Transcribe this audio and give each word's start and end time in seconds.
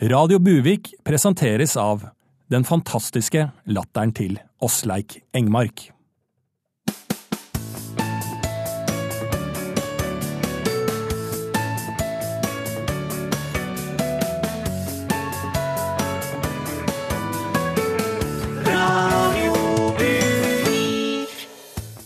Radio 0.00 0.38
Buvik 0.38 0.94
presenteres 1.04 1.76
av 1.76 2.04
den 2.46 2.62
fantastiske 2.64 3.48
latteren 3.66 4.12
til 4.14 4.36
Åsleik 4.62 5.16
Engmark. 5.34 5.88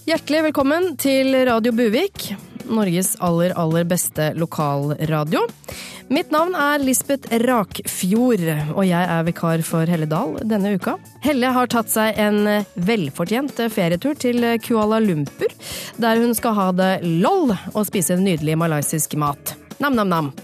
Hjertelig 0.09 0.43
velkommen 0.49 0.95
til 0.97 1.37
Radio 1.45 1.77
Buvik, 1.77 2.31
Norges 2.73 3.19
aller, 3.21 3.53
aller 3.53 3.85
beste 3.85 4.33
lokalradio. 4.41 5.45
Mitt 6.13 6.29
navn 6.29 6.53
er 6.53 6.83
Lisbeth 6.85 7.31
Rakfjord, 7.41 8.43
og 8.75 8.83
jeg 8.85 9.01
er 9.01 9.23
vikar 9.25 9.63
for 9.65 9.89
Helle 9.89 10.05
Dahl 10.11 10.35
denne 10.45 10.75
uka. 10.77 10.99
Helle 11.25 11.49
har 11.55 11.71
tatt 11.73 11.89
seg 11.89 12.21
en 12.21 12.67
velfortjent 12.77 13.63
ferietur 13.73 14.19
til 14.21 14.45
Kuala 14.61 14.99
Lumpur, 15.00 15.49
der 15.96 16.21
hun 16.21 16.36
skal 16.36 16.59
ha 16.59 16.69
det 16.77 16.91
lol 17.25 17.55
og 17.55 17.89
spise 17.89 18.19
nydelig 18.21 18.59
malaysisk 18.61 19.17
mat. 19.17 19.55
Nam-nam-nam. 19.81 20.35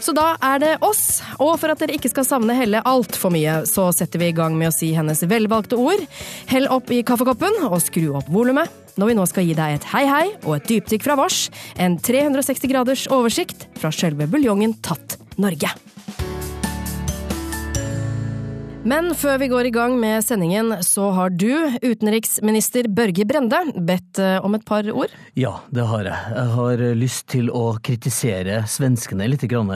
Så 0.00 0.16
da 0.16 0.30
er 0.40 0.64
det 0.64 0.74
oss, 0.80 1.20
og 1.36 1.58
for 1.60 1.76
at 1.76 1.84
dere 1.84 2.00
ikke 2.00 2.14
skal 2.14 2.24
savne 2.24 2.56
Helle 2.56 2.80
altfor 2.88 3.28
mye, 3.36 3.60
så 3.68 3.90
setter 3.92 4.24
vi 4.24 4.32
i 4.32 4.38
gang 4.40 4.56
med 4.56 4.72
å 4.72 4.74
si 4.80 4.94
hennes 4.96 5.26
velvalgte 5.28 5.76
ord. 5.76 6.08
Hell 6.48 6.72
opp 6.72 6.88
i 6.88 7.04
kaffekoppen 7.04 7.66
og 7.68 7.82
skru 7.84 8.14
opp 8.16 8.32
volumet 8.32 8.87
når 8.98 9.12
vi 9.12 9.18
nå 9.18 9.26
skal 9.30 9.46
gi 9.46 9.56
deg 9.58 9.78
et 9.78 9.90
hei 9.94 10.04
hei 10.10 10.24
og 10.42 10.56
et 10.58 10.68
dypdykk 10.70 11.06
fra 11.06 11.18
vårs, 11.18 11.46
en 11.78 11.98
360 12.02 12.70
graders 12.70 13.06
oversikt 13.14 13.68
fra 13.78 13.92
sjølve 13.94 14.26
buljongen 14.30 14.74
Tatt 14.82 15.20
Norge. 15.38 15.70
Men 18.88 19.10
før 19.18 19.40
vi 19.42 19.48
går 19.50 19.68
i 19.68 19.72
gang 19.74 19.96
med 20.00 20.22
sendingen, 20.24 20.70
så 20.86 21.10
har 21.12 21.34
du, 21.34 21.50
utenriksminister 21.82 22.86
Børge 22.88 23.26
Brende, 23.28 23.58
bedt 23.74 24.20
eh, 24.22 24.38
om 24.40 24.54
et 24.56 24.64
par 24.64 24.86
ord? 24.88 25.12
Ja, 25.36 25.58
det 25.74 25.84
har 25.90 26.06
jeg. 26.08 26.34
Jeg 26.38 26.52
har 26.54 26.84
lyst 26.96 27.26
til 27.34 27.50
å 27.52 27.64
kritisere 27.84 28.62
svenskene 28.70 29.28
litt. 29.28 29.44
Grann. 29.50 29.74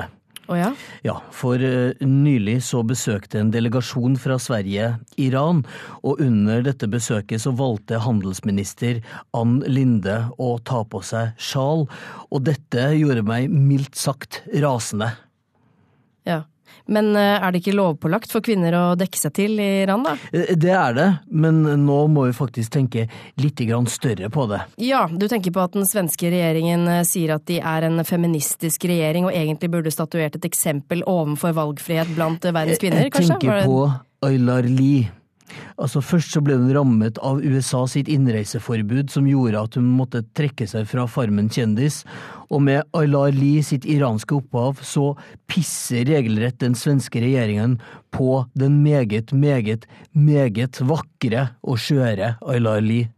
Å 0.51 0.57
ja? 0.59 0.71
Ja, 1.07 1.15
for 1.31 1.63
uh, 1.63 1.95
nylig 2.03 2.59
så 2.67 2.83
besøkte 2.87 3.39
en 3.39 3.53
delegasjon 3.55 4.17
fra 4.19 4.39
Sverige 4.43 4.89
Iran, 5.23 5.63
og 6.03 6.23
under 6.25 6.65
dette 6.67 6.89
besøket 6.91 7.45
så 7.45 7.55
valgte 7.55 8.01
handelsminister 8.03 9.03
Ann 9.39 9.61
Linde 9.71 10.19
å 10.43 10.57
ta 10.67 10.83
på 10.83 11.03
seg 11.07 11.37
sjal, 11.39 11.87
og 12.31 12.47
dette 12.49 12.91
gjorde 12.99 13.23
meg 13.27 13.53
mildt 13.55 13.99
sagt 13.99 14.43
rasende. 14.51 15.13
Ja. 16.27 16.43
Men 16.87 17.13
eh, 17.17 17.39
er 17.39 17.53
det 17.53 17.63
ikke 17.63 17.77
lovpålagt 17.77 18.33
for 18.33 18.45
kvinner 18.45 18.75
å 18.77 18.83
dekke 18.99 19.19
seg 19.21 19.35
til 19.37 19.61
i 19.63 19.69
Iran, 19.85 20.05
da? 20.07 20.17
Eh, 20.33 20.55
Det 20.59 20.75
er 20.75 20.97
det, 20.97 21.09
men 21.31 21.63
nå 21.85 21.99
må 22.13 22.27
vi 22.29 22.37
faktisk 22.37 22.73
tenke 22.75 23.07
litt 23.41 23.63
større 23.93 24.31
på 24.33 24.47
det. 24.51 24.61
Ja, 24.83 25.07
du 25.07 25.29
tenker 25.29 25.53
på 25.53 25.63
at 25.63 25.73
den 25.77 25.87
svenske 25.87 26.31
regjeringen 26.33 26.87
eh, 26.89 27.03
sier 27.07 27.37
at 27.37 27.47
de 27.47 27.61
er 27.61 27.89
en 27.89 28.03
feministisk 28.05 28.85
regjering, 28.91 29.29
og 29.29 29.33
egentlig 29.37 29.71
burde 29.71 29.95
statuert 29.95 30.37
et 30.37 30.49
eksempel 30.49 31.05
overfor 31.07 31.55
valgfrihet 31.57 32.15
blant 32.17 32.43
verdens 32.43 32.81
kvinner, 32.83 33.07
Jeg 33.07 33.13
tenker 33.13 33.65
på 33.67 33.83
Aylar 34.23 34.67
Lie. 34.67 35.11
Altså 35.77 36.03
Først 36.05 36.35
så 36.35 36.43
ble 36.45 36.57
hun 36.61 36.73
rammet 36.75 37.21
av 37.25 37.41
USA 37.43 37.85
sitt 37.91 38.11
innreiseforbud, 38.13 39.11
som 39.13 39.29
gjorde 39.29 39.63
at 39.63 39.79
hun 39.79 39.89
måtte 39.99 40.25
trekke 40.37 40.67
seg 40.71 40.89
fra 40.91 41.07
Farmen 41.11 41.51
kjendis. 41.53 42.03
Og 42.53 42.63
med 42.67 42.85
Aylar 42.97 43.33
Lie 43.37 43.63
sitt 43.67 43.87
iranske 43.89 44.37
opphav, 44.39 44.83
så 44.85 45.13
pisser 45.51 46.07
regelrett 46.09 46.61
den 46.63 46.77
svenske 46.79 47.23
regjeringen 47.25 47.79
på 48.13 48.45
den 48.59 48.83
meget, 48.85 49.33
meget, 49.33 49.89
meget 50.13 50.83
vakre 50.85 51.49
og 51.63 51.81
skjøre 51.81 52.37
Aylar 52.45 52.85
Lie. 52.85 53.11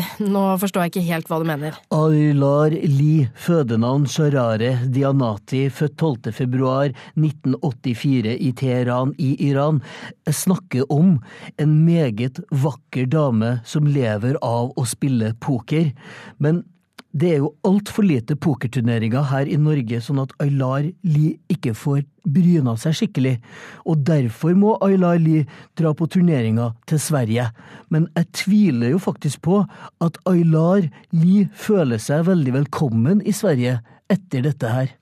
Nå 0.34 0.42
forstår 0.60 0.86
jeg 0.86 0.92
ikke 0.92 1.06
helt 1.08 1.30
hva 1.30 1.40
du 1.40 1.46
mener. 1.48 1.76
Aylar 1.94 2.74
Lie, 2.74 3.28
fødenavn 3.38 4.06
Sharare 4.10 4.72
Dianati, 4.92 5.66
født 5.72 5.96
12. 5.98 6.32
februar 6.36 6.92
1984 7.18 8.36
i 8.36 8.50
Teheran 8.56 9.14
i 9.20 9.32
Iran, 9.50 9.80
snakker 10.26 10.86
om 10.92 11.18
en 11.60 11.78
meget 11.86 12.42
vakker 12.50 13.08
dame 13.10 13.58
som 13.68 13.88
lever 13.88 14.38
av 14.44 14.74
å 14.78 14.86
spille 14.88 15.34
poker. 15.42 15.92
Men 16.38 16.64
det 17.10 17.30
er 17.32 17.40
jo 17.42 17.50
altfor 17.66 18.06
lite 18.06 18.36
pokerturneringer 18.38 19.24
her 19.32 19.48
i 19.50 19.56
Norge, 19.58 19.98
sånn 20.04 20.20
at 20.22 20.34
Aylar 20.42 20.86
Lie 21.02 21.38
ikke 21.50 21.72
får 21.74 22.04
bryna 22.22 22.76
seg 22.78 22.94
skikkelig, 22.98 23.34
og 23.88 24.04
derfor 24.06 24.54
må 24.58 24.76
Aylar 24.84 25.18
Lie 25.18 25.48
dra 25.78 25.90
på 25.96 26.06
turneringer 26.12 26.76
til 26.90 27.02
Sverige. 27.02 27.48
Men 27.90 28.06
jeg 28.14 28.30
tviler 28.44 28.94
jo 28.94 29.02
faktisk 29.02 29.42
på 29.48 29.62
at 30.06 30.20
Aylar 30.30 30.86
Lie 31.10 31.48
føler 31.50 32.02
seg 32.02 32.28
veldig 32.30 32.56
velkommen 32.60 33.24
i 33.26 33.34
Sverige 33.34 33.80
etter 34.10 34.46
dette 34.46 34.70
her. 34.70 34.94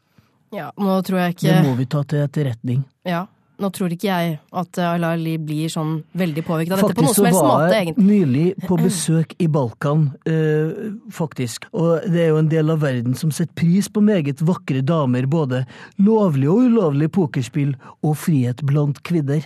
Ja, 0.54 0.70
nå 0.80 1.00
tror 1.04 1.20
jeg 1.20 1.36
ikke 1.36 1.50
Det 1.50 1.64
må 1.66 1.74
vi 1.76 1.84
ta 1.92 2.00
til 2.08 2.24
etterretning. 2.24 2.86
Ja, 3.04 3.26
nå 3.58 3.70
tror 3.74 3.92
ikke 3.94 4.08
jeg 4.08 4.36
at 4.62 4.78
Aylar 4.82 5.19
Lie 5.19 5.41
blir 5.42 5.70
sånn 5.72 5.98
veldig 6.19 6.44
påvirket 6.46 6.76
av 6.76 6.82
dette 6.82 6.94
på 6.94 7.06
Faktisk 7.06 7.08
noen 7.08 7.14
så 7.14 7.19
som 7.19 7.28
helst 7.28 7.46
var 7.48 7.74
jeg 7.74 7.94
nylig 7.98 8.46
på 8.69 8.78
besøk 8.78 9.34
i 9.42 9.48
Balkan, 9.50 10.04
eh, 10.30 10.86
faktisk. 11.14 11.66
Og 11.74 12.06
det 12.06 12.22
er 12.24 12.32
jo 12.32 12.41
en 12.42 12.50
del 12.52 12.70
av 12.74 12.82
verden 12.84 13.18
som 13.18 13.32
setter 13.34 13.54
pris 13.58 13.91
på 13.91 14.02
meget 14.04 14.42
vakre 14.47 14.82
damer, 14.86 15.26
både 15.26 15.64
lovlig 15.98 16.50
og 16.52 16.68
ulovlig 16.68 17.10
pokerspill 17.14 17.74
og 18.02 18.16
frihet 18.22 18.62
blant 18.66 19.02
kvinner. 19.02 19.42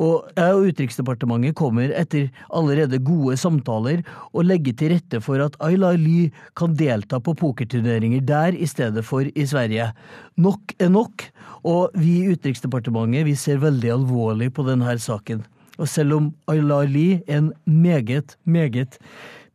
Og 0.00 0.30
jeg 0.36 0.56
og 0.56 0.68
Utenriksdepartementet 0.70 1.56
kommer 1.58 1.92
etter 1.94 2.30
allerede 2.54 3.00
gode 3.04 3.36
samtaler 3.40 4.02
å 4.32 4.44
legge 4.44 4.74
til 4.76 4.94
rette 4.94 5.20
for 5.24 5.42
at 5.44 5.58
Ayla 5.64 5.92
Ly 5.98 6.30
kan 6.58 6.76
delta 6.78 7.20
på 7.22 7.36
pokerturneringer 7.38 8.24
der 8.26 8.56
i 8.56 8.68
stedet 8.70 9.04
for 9.06 9.26
i 9.26 9.46
Sverige. 9.48 9.92
Nok 10.36 10.74
er 10.78 10.92
nok, 10.94 11.28
og 11.64 11.94
vi 11.98 12.20
i 12.22 12.34
Utenriksdepartementet 12.34 13.28
vi 13.28 13.36
ser 13.38 13.62
veldig 13.62 13.94
alvorlig 14.00 14.50
på 14.54 14.66
denne 14.66 14.98
saken. 14.98 15.44
Og 15.78 15.88
selv 15.90 16.18
om 16.18 16.28
Ayla 16.50 16.84
Ly 16.86 17.08
er 17.26 17.40
en 17.40 17.54
meget, 17.66 18.36
meget 18.44 19.00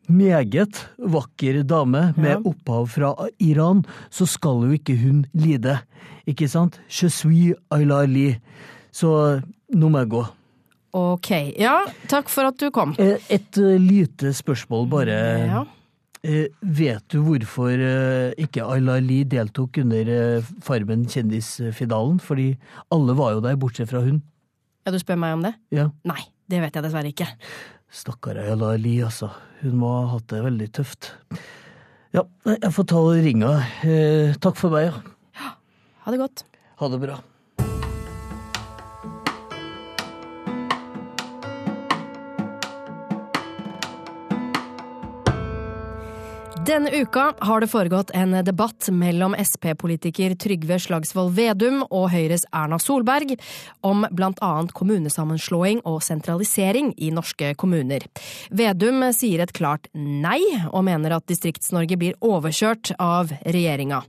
meget 0.09 0.89
vakker 0.97 1.61
dame 1.63 2.13
med 2.17 2.45
opphav 2.47 2.87
fra 2.89 3.13
Iran, 3.39 3.83
så 4.09 4.25
skal 4.25 4.65
jo 4.65 4.73
ikke 4.73 4.97
hun 4.97 5.25
lide. 5.33 5.77
Ikke 6.27 6.49
sant? 6.49 6.79
Je 6.89 7.09
suis 7.09 7.53
Ayla 7.71 8.05
Ly. 8.05 8.35
Så 8.91 9.41
nå 9.75 9.89
må 9.93 10.01
jeg 10.03 10.09
gå. 10.15 10.21
Ok, 10.97 11.29
ja, 11.61 11.75
takk 12.09 12.31
for 12.33 12.49
at 12.49 12.57
du 12.57 12.71
kom. 12.73 12.95
Eh, 12.97 13.19
Et 13.29 13.57
eh, 13.61 13.75
lite 13.77 14.31
spørsmål 14.33 14.87
bare. 14.89 15.17
Ja. 15.45 15.59
Eh, 16.25 16.47
Vet 16.65 17.05
du 17.13 17.19
hvorfor 17.23 17.77
ikke 18.41 18.65
Ayla 18.65 18.97
Li 18.99 19.21
deltok 19.29 19.77
under 19.83 20.41
Farmen 20.65 21.05
kjendisfinalen? 21.07 22.17
Fordi 22.19 22.49
alle 22.91 23.15
var 23.15 23.35
jo 23.37 23.43
der, 23.45 23.55
bortsett 23.61 23.91
fra 23.91 24.01
hun. 24.03 24.21
ja, 24.85 24.91
du 24.91 24.97
spør 24.99 25.19
meg 25.21 25.37
om 25.37 25.45
det? 25.45 25.53
Ja. 25.71 25.89
Nei, 26.09 26.23
det 26.49 26.59
vet 26.65 26.73
jeg 26.75 26.83
dessverre 26.87 27.13
ikke. 27.13 27.29
Stakkar 27.93 28.41
Ayla 28.41 28.73
Li, 28.81 28.97
altså. 29.05 29.29
Hun 29.61 29.77
må 29.77 29.93
ha 29.93 30.15
hatt 30.15 30.27
det 30.33 30.41
veldig 30.43 30.71
tøft. 30.73 31.13
Ja, 32.15 32.23
jeg 32.49 32.71
får 32.73 32.85
ta 32.89 32.97
og 33.05 33.19
ringe. 33.21 33.49
Takk 34.41 34.57
for 34.57 34.73
meg, 34.73 34.89
ja. 34.89 35.15
ja. 35.37 35.53
Ha 36.07 36.11
det 36.15 36.19
godt. 36.23 36.43
Ha 36.81 36.89
det 36.89 36.99
bra. 37.05 37.19
Denne 46.69 46.91
uka 47.01 47.33
har 47.39 47.61
det 47.63 47.67
foregått 47.71 48.11
en 48.13 48.35
debatt 48.45 48.91
mellom 48.93 49.33
Sp-politiker 49.41 50.35
Trygve 50.37 50.75
Slagsvold 50.77 51.31
Vedum 51.33 51.79
og 51.87 52.11
Høyres 52.13 52.43
Erna 52.53 52.77
Solberg 52.77 53.33
om 53.81 54.05
annet 54.05 54.75
kommunesammenslåing 54.77 55.81
og 55.89 56.03
sentralisering 56.05 56.91
i 57.01 57.09
norske 57.15 57.55
kommuner. 57.57 58.05
Vedum 58.53 59.01
sier 59.17 59.41
et 59.41 59.55
klart 59.57 59.89
nei, 59.97 60.37
og 60.69 60.85
mener 60.85 61.17
at 61.17 61.25
Distrikts-Norge 61.31 61.97
blir 61.97 62.21
overkjørt 62.21 62.93
av 63.01 63.33
regjeringa. 63.41 64.03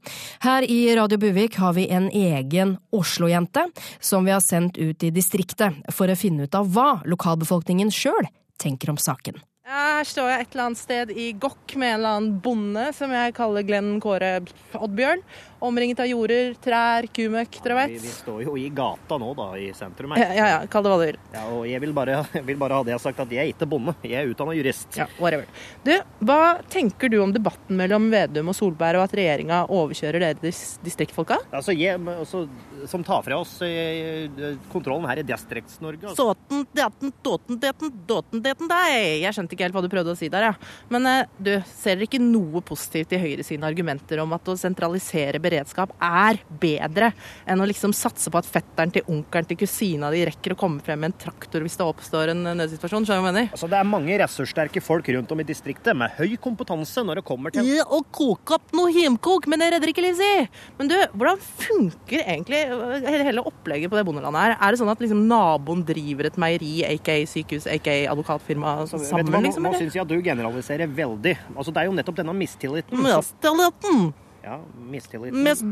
Her 0.45 0.69
i 0.69 0.83
Radio 1.01 1.17
Buvik 1.23 1.57
har 1.65 1.79
vi 1.81 1.89
en 1.89 2.11
egen 2.13 2.77
Oslo-jente 2.93 3.71
som 4.05 4.29
vi 4.29 4.37
har 4.37 4.45
sendt 4.45 4.77
ut 4.77 5.01
i 5.01 5.15
distriktet 5.17 5.81
for 5.89 6.13
å 6.13 6.19
finne 6.29 6.45
ut 6.45 6.61
av 6.61 6.69
hva 6.77 6.99
lokalbefolkningen 7.09 7.89
sjøl 7.89 8.29
tenker 8.61 8.93
om 8.93 9.01
saken. 9.01 9.41
Her 9.69 10.07
står 10.09 10.31
jeg 10.31 10.41
et 10.41 10.55
eller 10.55 10.67
annet 10.71 10.81
sted 10.81 11.11
i 11.13 11.25
Gokk 11.37 11.75
med 11.77 11.91
en 11.91 11.99
eller 11.99 12.15
annen 12.17 12.37
bonde 12.41 12.85
som 12.97 13.11
jeg 13.13 13.35
kaller 13.37 13.67
Glenn 13.69 13.99
Kåre 14.01 14.31
Oddbjørn. 14.73 15.21
Omringet 15.61 16.01
av 16.03 16.09
jorder, 16.11 16.55
trær, 16.63 17.07
kumøkk, 17.15 17.59
dere 17.65 17.77
Vi, 17.87 17.95
vet. 17.97 18.05
vi 18.05 18.13
står 18.15 18.43
jo 18.47 18.57
i 18.61 18.67
gata 18.75 19.19
nå, 19.21 19.31
da, 19.39 19.49
i 19.61 19.71
sentrum 19.77 20.15
Ja, 20.17 20.23
her. 20.25 20.35
ja, 20.39 20.47
ja, 20.55 20.61
kall 20.73 20.87
det 20.87 20.93
hva 20.93 20.99
du 21.01 21.05
vil. 21.07 21.19
Ja, 21.35 21.45
og 21.53 21.67
jeg 21.69 21.81
vil 21.85 21.93
bare, 21.97 22.21
jeg 22.39 22.47
vil 22.49 22.61
bare 22.61 22.79
ha 22.81 22.87
det 22.87 22.99
sagt 23.03 23.21
at 23.23 23.35
jeg 23.35 23.43
er 23.45 23.53
ikke 23.55 23.69
bonde. 23.71 23.95
Jeg 24.07 24.25
er 24.25 24.33
utdanna 24.33 24.55
jurist. 24.57 24.89
Ja, 24.99 25.07
whatever. 25.21 25.47
Du, 25.87 25.93
hva 26.27 26.41
tenker 26.73 27.13
du 27.13 27.19
om 27.23 27.35
debatten 27.35 27.77
mellom 27.79 28.09
Vedum 28.13 28.51
og 28.53 28.57
Solberg, 28.59 29.01
og 29.01 29.07
at 29.09 29.17
regjeringa 29.21 29.63
overkjører 29.71 30.25
dere 30.25 30.41
dis 30.43 30.63
distriktfolka? 30.85 31.39
Altså, 31.55 31.75
jeg, 31.77 32.01
altså, 32.15 32.45
som 32.91 33.05
tar 33.07 33.23
fra 33.27 33.39
oss 33.41 33.57
eh, 33.67 34.27
kontrollen 34.73 35.07
her 35.11 35.21
i 35.23 35.27
Distrikts-Norge. 35.29 36.11
Altså. 36.11 36.31
Såten, 36.31 36.65
daten, 36.77 37.13
dåten, 37.25 37.61
deten, 37.63 37.93
dåten, 38.09 38.43
deten, 38.45 38.71
deg. 38.71 38.97
Jeg 39.25 39.37
skjønte 39.37 39.57
ikke 39.57 39.69
helt 39.69 39.77
hva 39.77 39.85
du 39.85 39.91
prøvde 39.93 40.15
å 40.15 40.19
si 40.19 40.31
der, 40.33 40.49
ja. 40.51 40.55
Men 40.93 41.09
eh, 41.11 41.23
du, 41.39 41.53
ser 41.77 41.99
dere 42.01 42.09
ikke 42.09 42.23
noe 42.23 42.63
positivt 42.67 43.13
i 43.17 43.21
Høyre 43.23 43.45
sine 43.47 43.69
argumenter 43.69 44.23
om 44.25 44.33
at 44.37 44.49
å 44.51 44.57
sentralisere 44.61 45.41
beredskap 45.51 45.93
er 46.01 46.41
bedre 46.63 47.11
enn 47.51 47.61
å 47.61 47.69
liksom 47.69 47.93
satse 47.97 48.31
på 48.31 48.41
at 48.41 48.49
fetteren 48.49 48.95
til 48.95 49.07
onkelen 49.11 49.49
til 49.51 49.59
kusina 49.61 50.11
di 50.15 50.23
rekker 50.29 50.55
å 50.55 50.59
komme 50.61 50.83
frem 50.85 51.01
med 51.03 51.13
en 51.13 51.19
traktor 51.27 51.65
hvis 51.65 51.77
det 51.81 51.87
oppstår 51.87 52.33
en 52.35 52.45
eh, 52.53 52.57
nødsituasjon? 52.63 53.07
Skjønner 53.09 53.21
du 53.21 53.27
hva 53.27 53.31
jeg 53.31 53.35
mener? 53.35 53.51
Altså, 53.55 53.71
det 53.73 53.79
er 53.81 53.89
mange 53.89 54.19
ressurssterke 54.23 54.83
folk 54.85 55.11
rundt 55.17 55.35
om 55.35 55.43
i 55.43 55.47
distriktet 55.49 55.97
med 55.99 56.15
høy 56.19 56.37
kompetanse 56.43 57.05
når 57.07 57.21
det 57.21 57.27
kommer 57.29 57.55
til 57.55 57.67
Ja, 57.69 57.85
å 57.87 58.03
koke 58.15 58.59
opp 58.59 58.75
noe 58.77 58.93
hjemkok, 58.95 59.49
men 59.51 59.63
det 59.63 59.71
redder 59.75 59.93
ikke 59.93 60.05
liv, 60.05 60.19
si! 60.19 60.31
Men 60.79 60.91
du, 60.93 60.97
hvordan 61.17 61.41
funker 61.61 62.25
egentlig 62.25 62.63
øh, 62.71 63.11
hele 63.27 63.45
opplegget 63.49 63.93
på 63.93 63.99
det 63.99 64.07
bondelandet 64.09 64.47
her? 64.47 64.57
Er 64.59 64.73
det 64.75 64.81
sånn 64.83 64.93
at 64.93 65.03
liksom 65.03 65.27
naboen 65.31 65.85
driver 65.89 66.31
et 66.31 66.39
meieri, 66.41 66.73
aka 66.87 67.19
sykehus, 67.31 67.69
aka 67.71 67.97
advokatfirma 68.13 68.77
Vet 68.85 68.93
du 68.93 68.97
hva, 68.97 69.05
sammen, 69.11 69.33
nå, 69.35 69.43
liksom? 69.49 69.67
nå 69.67 69.75
syns 69.79 69.97
jeg 69.97 70.05
at 70.05 70.11
du 70.11 70.19
generaliserer 70.25 70.91
veldig. 71.01 71.37
Altså, 71.57 71.73
det 71.75 71.83
er 71.83 71.91
jo 71.91 71.97
nettopp 71.99 72.21
denne 72.23 72.35
mistilliten. 72.37 73.01
Mistilliten! 73.05 74.11
Ja, 74.45 74.61
mistilliten. 74.91 75.43
Mest 75.43 75.63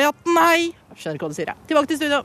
i 0.00 0.06
hatten, 0.06 0.34
nei! 0.36 0.74
Jeg 0.94 1.00
skjønner 1.00 1.18
ikke 1.18 1.26
hva 1.26 1.32
du 1.32 1.38
sier, 1.38 1.50
jeg. 1.50 1.56
Tilbake 1.70 1.90
til 1.90 1.98
studio. 1.98 2.22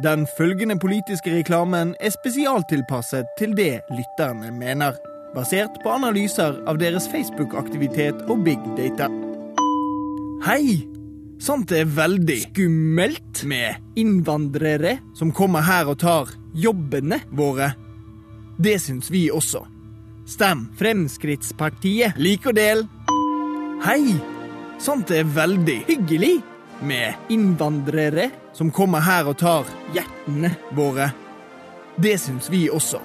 Den 0.00 0.26
følgende 0.38 0.78
politiske 0.80 1.32
reklamen 1.34 1.94
er 2.00 2.12
spesialtilpasset 2.14 3.26
til 3.38 3.56
det 3.56 3.82
lytterne 3.92 4.52
mener, 4.56 4.96
basert 5.34 5.76
på 5.82 5.92
analyser 5.92 6.56
av 6.68 6.80
deres 6.80 7.08
Facebook-aktivitet 7.12 8.24
og 8.28 8.44
big 8.44 8.64
data. 8.80 9.10
Hei! 10.46 10.89
Sant 11.40 11.70
det 11.72 11.78
er 11.80 11.92
veldig 11.96 12.34
skummelt 12.50 13.44
med 13.48 13.96
innvandrere 13.96 14.98
som 15.16 15.30
kommer 15.32 15.64
her 15.64 15.88
og 15.88 15.96
tar 16.02 16.34
jobbene 16.52 17.22
våre. 17.32 17.70
Det 18.60 18.76
syns 18.82 19.08
vi 19.08 19.30
også. 19.32 19.62
Stem 20.28 20.66
Fremskrittspartiet. 20.76 22.18
Lik 22.20 22.44
og 22.50 22.58
del. 22.58 22.84
Hei! 23.86 24.18
Sant 24.80 25.08
det 25.08 25.22
er 25.22 25.32
veldig 25.32 25.78
hyggelig 25.88 26.34
med 26.84 27.32
innvandrere 27.32 28.28
som 28.56 28.68
kommer 28.72 29.00
her 29.04 29.32
og 29.32 29.38
tar 29.40 29.72
hjertene 29.96 30.52
våre. 30.76 31.08
Det 31.96 32.18
syns 32.20 32.52
vi 32.52 32.66
også. 32.68 33.00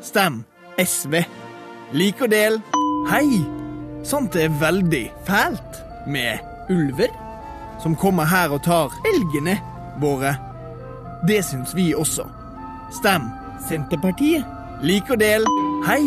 Stem 0.00 0.40
SV. 0.80 1.20
Lik 1.92 2.24
og 2.24 2.32
del. 2.32 2.56
Hei! 3.12 3.28
Sant 4.06 4.32
det 4.32 4.48
er 4.48 4.58
veldig 4.64 5.04
fælt 5.28 5.80
med 6.08 6.40
ulver 6.72 7.25
som 7.82 7.96
kommer 7.96 8.28
her 8.28 8.52
og 8.54 8.62
tar 8.66 8.94
elgene 9.12 9.58
våre. 10.00 10.36
Det 11.28 11.42
syns 11.44 11.74
vi 11.76 11.92
også. 11.94 12.26
Stem 12.94 13.28
Senterpartiet. 13.68 14.44
Lik 14.84 15.08
og 15.10 15.20
del. 15.22 15.46
Hei! 15.86 16.02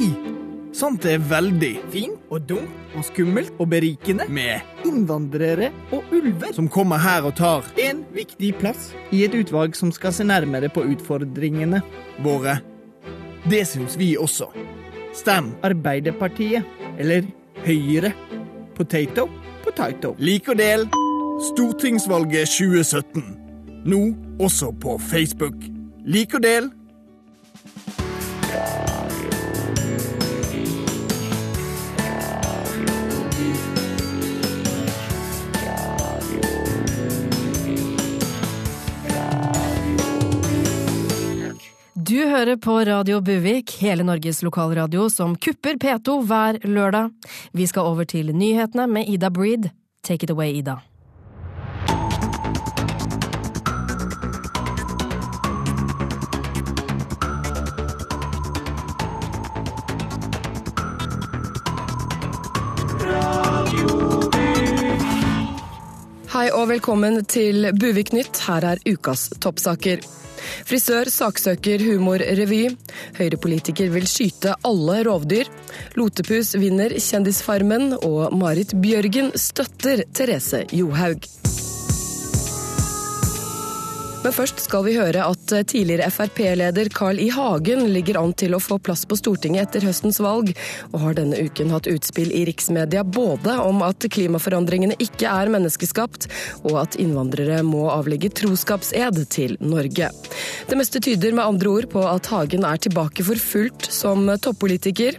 Det 0.69 1.15
er 1.15 1.23
veldig 1.25 1.71
fint 1.91 2.29
og 2.29 2.43
dumt 2.47 2.93
og 2.95 3.03
skummelt 3.03 3.57
og 3.59 3.71
berikende 3.71 4.27
med 4.29 4.85
innvandrere 4.85 5.71
og 5.91 6.13
ulver 6.13 6.53
som 6.55 6.69
kommer 6.71 7.01
her 7.01 7.25
og 7.25 7.33
tar 7.35 7.65
en 7.81 8.03
viktig 8.13 8.53
plass 8.61 8.91
i 9.11 9.23
et 9.25 9.35
utvalg 9.35 9.75
som 9.75 9.91
skal 9.91 10.13
se 10.15 10.23
nærmere 10.23 10.69
på 10.69 10.85
utfordringene 10.93 11.81
våre. 12.23 12.59
Det 13.49 13.65
syns 13.67 13.97
vi 13.99 14.13
også. 14.15 14.51
Stem 15.17 15.51
Arbeiderpartiet 15.65 16.63
eller 17.01 17.27
Høyre. 17.65 18.13
Potato, 18.77 19.27
potato. 19.65 20.15
Lik 20.21 20.47
og 20.53 20.61
del 20.61 20.85
Stortingsvalget 21.39 22.47
2017. 22.47 23.23
Nå 23.85 23.99
også 24.43 24.73
på 24.81 24.97
Facebook. 24.99 25.55
Lik 26.05 26.33
og 26.35 26.43
del. 26.43 26.67
Du 42.09 42.17
hører 42.27 42.55
på 42.57 42.79
Radio 42.83 43.21
Buvik, 43.21 43.77
hele 43.79 44.03
Norges 44.03 44.43
lokalradio 44.43 45.07
som 45.09 45.37
kupper 45.39 45.79
P2 45.79 46.19
hver 46.27 46.59
lørdag. 46.67 47.09
Vi 47.53 47.65
skal 47.65 47.81
over 47.81 48.03
til 48.03 48.35
nyhetene 48.35 48.87
med 48.87 49.07
Ida 49.07 49.29
Breed. 49.29 49.71
Take 50.03 50.23
it 50.23 50.29
away, 50.29 50.51
Ida. 50.53 50.88
Hei 66.49 66.55
og 66.57 66.71
velkommen 66.71 67.19
til 67.29 67.67
Buvik 67.77 68.09
Nytt. 68.09 68.39
Her 68.47 68.65
er 68.71 68.79
ukas 68.89 69.27
toppsaker. 69.37 70.01
Frisør 70.65 71.11
saksøker 71.13 71.83
humorrevy. 71.85 72.63
Høyrepolitiker 73.19 73.93
vil 73.93 74.09
skyte 74.09 74.55
alle 74.65 74.97
rovdyr. 75.05 75.45
Lotepus 75.93 76.55
vinner 76.57 76.97
Kjendisfarmen, 76.97 77.99
og 78.01 78.33
Marit 78.33 78.73
Bjørgen 78.81 79.29
støtter 79.37 80.07
Therese 80.09 80.65
Johaug. 80.73 81.29
Men 84.19 84.33
først 84.35 84.59
skal 84.59 84.83
vi 84.83 84.97
høre 84.97 85.23
at 85.23 85.51
tidligere 85.71 86.09
Frp-leder 86.11 86.89
Carl 86.91 87.21
I. 87.23 87.29
Hagen 87.31 87.85
ligger 87.93 88.17
an 88.19 88.33
til 88.35 88.51
å 88.55 88.59
få 88.59 88.75
plass 88.83 89.05
på 89.07 89.15
Stortinget 89.15 89.69
etter 89.69 89.85
høstens 89.87 90.19
valg, 90.19 90.51
og 90.91 90.97
har 91.05 91.15
denne 91.15 91.39
uken 91.39 91.71
hatt 91.71 91.87
utspill 91.87 92.33
i 92.35 92.41
riksmedia 92.49 93.05
både 93.07 93.55
om 93.63 93.79
at 93.85 94.03
klimaforandringene 94.11 94.97
ikke 94.99 95.31
er 95.31 95.51
menneskeskapt, 95.53 96.27
og 96.67 96.81
at 96.81 96.99
innvandrere 96.99 97.61
må 97.63 97.85
avlegge 97.93 98.33
troskapsed 98.41 99.23
til 99.31 99.55
Norge. 99.63 100.11
Det 100.67 100.79
meste 100.79 100.99
tyder 101.03 101.31
med 101.37 101.45
andre 101.45 101.71
ord 101.79 101.87
på 101.93 102.03
at 102.03 102.27
Hagen 102.33 102.67
er 102.67 102.83
tilbake 102.83 103.23
for 103.23 103.39
fullt 103.39 103.87
som 103.87 104.27
toppolitiker. 104.35 105.15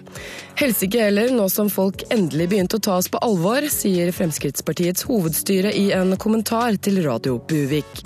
Helsike 0.61 1.07
heller, 1.07 1.33
nå 1.33 1.49
som 1.49 1.73
folk 1.73 2.05
endelig 2.13 2.51
begynte 2.53 2.77
å 2.77 2.85
ta 2.85 2.99
oss 3.01 3.09
på 3.09 3.23
alvor, 3.25 3.65
sier 3.73 4.13
Fremskrittspartiets 4.13 5.09
hovedstyre 5.09 5.73
i 5.73 5.89
en 5.97 6.13
kommentar 6.21 6.77
til 6.85 7.01
Radio 7.07 7.41
Buvik. 7.49 8.05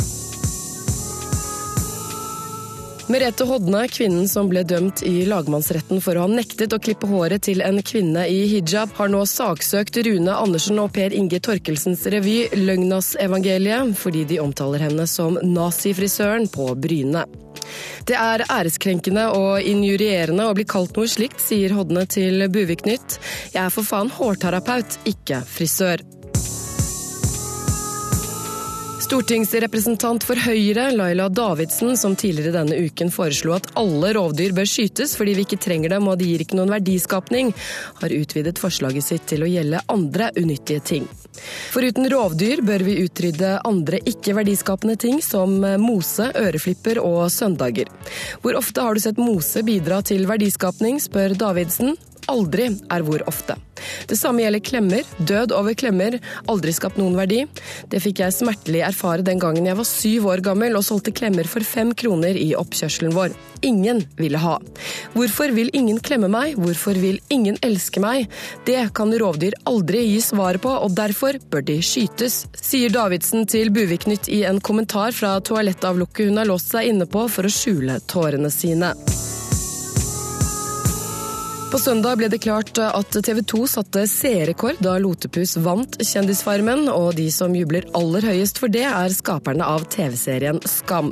Merete 3.06 3.44
Hodne, 3.44 3.82
kvinnen 3.92 4.25
som 4.28 4.46
ble 4.49 4.62
dømt 4.64 5.02
i 5.04 5.26
lagmannsretten 5.28 6.00
for 6.00 6.16
å 6.16 6.23
ha 6.25 6.30
nektet 6.30 6.73
å 6.73 6.78
klippe 6.80 7.04
håret 7.11 7.44
til 7.44 7.61
en 7.61 7.76
kvinne 7.84 8.23
i 8.32 8.46
hijab, 8.49 8.94
har 8.96 9.11
nå 9.12 9.20
saksøkt 9.28 9.99
Rune 10.06 10.32
Andersen 10.32 10.80
og 10.80 10.88
Per 10.96 11.12
Inge 11.12 11.37
Torkelsens 11.44 12.06
revy 12.08 12.46
Løgnas-evangeliet, 12.56 13.92
fordi 14.00 14.25
de 14.32 14.40
omtaler 14.40 14.87
henne 14.87 15.04
som 15.11 15.37
nazifrisøren 15.37 16.49
på 16.49 16.70
Bryne. 16.80 17.26
Det 18.08 18.16
er 18.16 18.46
æreskrenkende 18.49 19.28
og 19.37 19.61
injurierende 19.61 20.49
å 20.49 20.56
bli 20.56 20.64
kalt 20.64 20.96
noe 20.96 21.11
slikt, 21.11 21.44
sier 21.44 21.76
Hodne 21.76 22.08
til 22.08 22.49
Buvik 22.49 22.88
Nytt. 22.88 23.20
Jeg 23.52 23.66
er 23.66 23.73
for 23.75 23.84
faen 23.84 24.12
hårterapeut, 24.16 25.02
ikke 25.12 25.44
frisør. 25.44 26.00
Stortingsrepresentant 29.04 30.25
for 30.25 30.38
Høyre, 30.40 30.87
Laila 30.96 31.26
Davidsen, 31.28 31.92
som 32.00 32.14
tidligere 32.16 32.54
denne 32.54 32.78
uken 32.87 33.11
foreslo 33.12 33.52
at 33.52 33.66
alle 33.76 34.14
rovdyr 34.16 34.54
bør 34.56 34.68
skytes 34.68 35.12
fordi 35.18 35.34
vi 35.37 35.44
ikke 35.44 35.58
trenger 35.61 35.92
dem 35.92 36.08
og 36.08 36.16
de 36.20 36.30
gir 36.30 36.40
ikke 36.40 36.56
noen 36.56 36.73
verdiskapning, 36.73 37.50
har 38.00 38.14
utvidet 38.16 38.62
forslaget 38.62 39.04
sitt 39.04 39.26
til 39.28 39.44
å 39.44 39.50
gjelde 39.50 39.82
andre 39.92 40.30
unyttige 40.40 40.80
ting. 40.88 41.11
Foruten 41.75 42.08
rovdyr 42.08 42.64
bør 42.64 42.87
vi 42.87 42.96
utrydde 43.04 43.58
andre 43.68 44.00
ikke-verdiskapende 44.08 44.96
ting 45.04 45.20
som 45.26 45.58
mose, 45.82 46.30
øreflipper 46.40 47.02
og 47.04 47.26
søndager. 47.34 47.92
Hvor 48.40 48.56
ofte 48.56 48.88
har 48.88 48.96
du 48.96 49.04
sett 49.04 49.20
mose 49.20 49.66
bidra 49.68 50.00
til 50.06 50.25
verdiskapning, 50.30 51.02
spør 51.02 51.37
Davidsen. 51.44 51.99
Aldri 52.31 52.71
er 52.73 53.04
hvor 53.07 53.25
ofte. 53.31 53.57
Det 54.09 54.16
samme 54.19 54.45
gjelder 54.45 54.62
klemmer. 54.64 55.09
Død 55.19 55.54
over 55.57 55.76
klemmer. 55.78 56.19
Aldri 56.50 56.75
skapt 56.75 56.99
noen 57.00 57.16
verdi. 57.19 57.45
Det 57.90 58.00
fikk 58.02 58.23
jeg 58.25 58.37
smertelig 58.37 58.85
erfare 58.87 59.25
den 59.26 59.43
gangen 59.43 59.66
jeg 59.69 59.78
var 59.78 59.88
syv 59.88 60.31
år 60.33 60.45
gammel 60.45 60.78
og 60.78 60.87
solgte 60.87 61.14
klemmer 61.14 61.49
for 61.49 61.66
fem 61.66 61.93
kroner 61.97 62.38
i 62.38 62.52
oppkjørselen 62.59 63.14
vår. 63.16 63.35
Ingen 63.64 64.02
ville 64.19 64.38
ha. 64.38 64.59
Hvorfor 65.14 65.54
vil 65.57 65.71
ingen 65.73 66.00
klemme 66.04 66.28
meg? 66.28 66.59
Hvorfor 66.61 66.99
vil 67.00 67.21
ingen 67.33 67.57
elske 67.64 68.02
meg? 68.04 68.28
Det 68.69 68.81
kan 68.97 69.14
rovdyr 69.21 69.57
aldri 69.71 70.02
gi 70.04 70.21
svaret 70.25 70.61
på, 70.64 70.69
og 70.69 70.93
derfor 70.99 71.38
bør 71.50 71.64
de 71.64 71.78
skytes, 71.81 72.45
sier 72.61 72.93
Davidsen 72.93 73.49
til 73.49 73.73
Buviknytt 73.73 74.28
i 74.28 74.43
en 74.49 74.61
kommentar 74.61 75.16
fra 75.16 75.38
toalettavlukket 75.40 76.28
hun 76.28 76.43
har 76.43 76.50
låst 76.50 76.75
seg 76.76 76.93
inne 76.93 77.09
på 77.09 77.25
for 77.33 77.49
å 77.49 77.54
skjule 77.54 78.02
tårene 78.11 78.52
sine. 78.52 78.93
På 81.75 81.78
søndag 81.83 82.21
ble 82.21 82.28
det 82.31 82.38
klart 82.38 82.78
at 82.78 83.16
TV 83.26 83.40
2 83.50 83.64
satte 83.66 84.04
seerrekord 84.07 84.76
da 84.85 84.93
Lotepus 85.02 85.57
vant 85.59 85.97
Kjendisfarmen, 85.99 86.85
og 86.87 87.16
de 87.19 87.25
som 87.35 87.57
jubler 87.59 87.88
aller 87.99 88.23
høyest 88.31 88.61
for 88.62 88.71
det, 88.71 88.85
er 88.87 89.11
skaperne 89.11 89.66
av 89.66 89.83
TV-serien 89.90 90.61
Skam. 90.71 91.11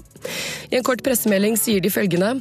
I 0.70 0.78
en 0.78 0.84
kort 0.86 1.02
pressemelding 1.02 1.58
sier 1.58 1.82
de 1.82 1.90
følgende 1.90 2.36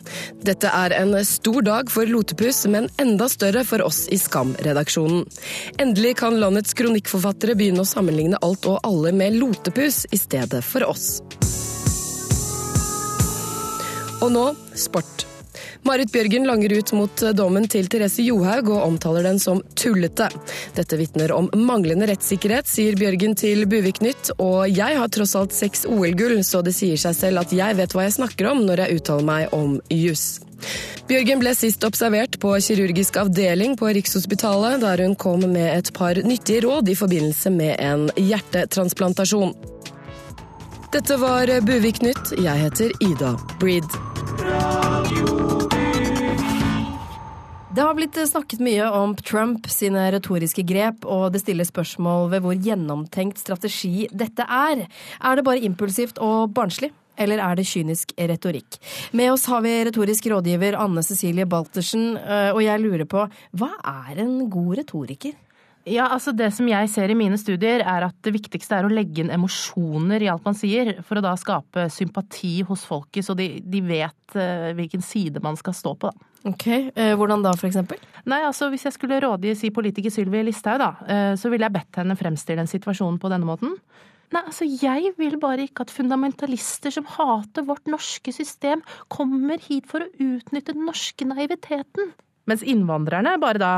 Dette 0.46 0.70
er 0.70 0.94
en 1.00 1.18
stor 1.26 1.66
dag 1.66 1.90
for 1.90 2.06
Lotepus, 2.06 2.62
men 2.70 2.92
enda 3.02 3.26
større 3.26 3.66
for 3.66 3.82
oss 3.88 4.04
i 4.14 4.22
Skam-redaksjonen. 4.22 5.26
Endelig 5.82 6.14
kan 6.22 6.38
landets 6.46 6.78
kronikkforfattere 6.78 7.58
begynne 7.58 7.82
å 7.82 7.90
sammenligne 7.90 8.44
alt 8.46 8.70
og 8.70 8.86
alle 8.86 9.16
med 9.18 9.42
Lotepus 9.42 10.04
i 10.14 10.22
stedet 10.22 10.62
for 10.62 10.86
oss. 10.94 11.10
Og 14.22 14.30
nå 14.30 14.46
sport. 14.78 15.31
Marit 15.84 16.12
Bjørgen 16.14 16.46
langer 16.46 16.74
ut 16.78 16.92
mot 16.94 17.24
dommen 17.34 17.66
til 17.72 17.88
Therese 17.90 18.22
Johaug 18.22 18.70
og 18.70 18.84
omtaler 18.86 19.26
den 19.26 19.40
som 19.42 19.64
tullete. 19.76 20.28
Dette 20.78 21.00
vitner 21.00 21.34
om 21.34 21.50
manglende 21.58 22.06
rettssikkerhet, 22.12 22.70
sier 22.70 22.98
Bjørgen 23.00 23.34
til 23.40 23.66
Buvik 23.70 24.02
Nytt. 24.06 24.32
og 24.38 24.70
jeg 24.70 24.98
har 24.98 25.10
tross 25.10 25.36
alt 25.36 25.56
seks 25.58 25.86
OL-gull, 25.90 26.44
så 26.46 26.62
det 26.62 26.76
sier 26.78 27.02
seg 27.02 27.18
selv 27.18 27.42
at 27.42 27.56
jeg 27.56 27.78
vet 27.80 27.96
hva 27.98 28.06
jeg 28.06 28.18
snakker 28.20 28.52
om 28.52 28.64
når 28.68 28.86
jeg 28.86 29.02
uttaler 29.02 29.26
meg 29.26 29.58
om 29.58 29.80
juss. 29.90 30.40
Bjørgen 31.10 31.42
ble 31.42 31.56
sist 31.58 31.84
observert 31.84 32.38
på 32.40 32.54
kirurgisk 32.62 33.18
avdeling 33.18 33.74
på 33.80 33.90
Rikshospitalet, 33.98 34.80
der 34.86 35.02
hun 35.04 35.18
kom 35.20 35.44
med 35.50 35.68
et 35.74 35.90
par 35.98 36.16
nyttige 36.22 36.62
råd 36.68 36.94
i 36.94 36.96
forbindelse 36.96 37.52
med 37.58 37.76
en 37.82 38.08
hjertetransplantasjon. 38.16 39.56
Dette 40.92 41.18
var 41.18 41.52
Buvik 41.66 42.04
Nytt. 42.06 42.36
Jeg 42.38 42.68
heter 42.68 42.92
Ida 43.00 43.34
Breed. 43.60 45.51
Det 47.72 47.82
har 47.82 47.94
blitt 47.96 48.18
snakket 48.28 48.60
mye 48.60 48.84
om 48.92 49.14
Trump 49.16 49.70
sine 49.72 50.10
retoriske 50.12 50.64
grep, 50.68 51.06
og 51.08 51.30
det 51.32 51.40
stiller 51.40 51.64
spørsmål 51.64 52.26
ved 52.34 52.44
hvor 52.44 52.58
gjennomtenkt 52.60 53.40
strategi 53.40 54.10
dette 54.12 54.44
er. 54.44 54.82
Er 55.24 55.40
det 55.40 55.46
bare 55.48 55.64
impulsivt 55.64 56.20
og 56.20 56.52
barnslig? 56.52 56.90
Eller 57.16 57.40
er 57.40 57.56
det 57.56 57.70
kynisk 57.70 58.12
retorikk? 58.20 58.76
Med 59.16 59.32
oss 59.32 59.48
har 59.48 59.64
vi 59.64 59.72
retorisk 59.88 60.28
rådgiver 60.34 60.76
Anne 60.84 61.04
Cecilie 61.06 61.48
Baltersen, 61.48 62.18
og 62.20 62.60
jeg 62.60 62.84
lurer 62.84 63.08
på 63.08 63.24
hva 63.56 63.72
er 63.80 64.20
en 64.26 64.36
god 64.52 64.82
retoriker? 64.82 65.38
Ja, 65.90 66.08
altså 66.14 66.34
Det 66.36 66.52
som 66.54 66.68
jeg 66.70 66.90
ser 66.94 67.10
i 67.10 67.18
mine 67.18 67.38
studier, 67.42 67.82
er 67.82 68.06
at 68.06 68.18
det 68.26 68.34
viktigste 68.36 68.78
er 68.78 68.86
å 68.86 68.92
legge 68.92 69.24
inn 69.24 69.32
emosjoner 69.34 70.22
i 70.22 70.30
alt 70.30 70.46
man 70.46 70.58
sier, 70.58 70.94
for 71.08 71.18
å 71.18 71.24
da 71.26 71.34
skape 71.40 71.88
sympati 71.94 72.60
hos 72.68 72.86
folket, 72.88 73.26
så 73.26 73.36
de, 73.38 73.48
de 73.66 73.82
vet 73.86 74.38
uh, 74.38 74.70
hvilken 74.78 75.02
side 75.06 75.42
man 75.44 75.58
skal 75.58 75.76
stå 75.78 75.96
på. 75.98 76.12
da. 76.12 76.30
Ok, 76.52 76.68
uh, 76.94 77.14
Hvordan 77.18 77.46
da, 77.46 77.56
for 77.58 77.70
eksempel? 77.70 78.02
Nei, 78.30 78.44
altså 78.46 78.70
Hvis 78.74 78.86
jeg 78.88 78.98
skulle 78.98 79.22
rådgi 79.24 79.56
si 79.58 79.74
politiker 79.74 80.14
Sylvi 80.14 80.44
Listhaug, 80.46 80.82
da, 80.82 80.94
uh, 81.02 81.34
så 81.40 81.50
ville 81.54 81.66
jeg 81.66 81.78
bedt 81.80 82.02
henne 82.02 82.18
fremstille 82.20 82.62
en 82.62 82.70
situasjon 82.70 83.18
på 83.22 83.34
denne 83.34 83.50
måten. 83.50 83.76
Nei, 84.32 84.46
altså 84.46 84.66
Jeg 84.70 85.16
vil 85.18 85.38
bare 85.42 85.66
ikke 85.68 85.88
at 85.88 85.94
fundamentalister 85.94 86.94
som 86.94 87.10
hater 87.18 87.66
vårt 87.68 87.90
norske 87.90 88.34
system, 88.36 88.86
kommer 89.12 89.60
hit 89.66 89.90
for 89.90 90.06
å 90.06 90.12
utnytte 90.14 90.78
den 90.78 90.86
norske 90.88 91.26
naiviteten. 91.28 92.14
Mens 92.50 92.64
innvandrerne 92.66 93.36
bare 93.42 93.60
da 93.62 93.74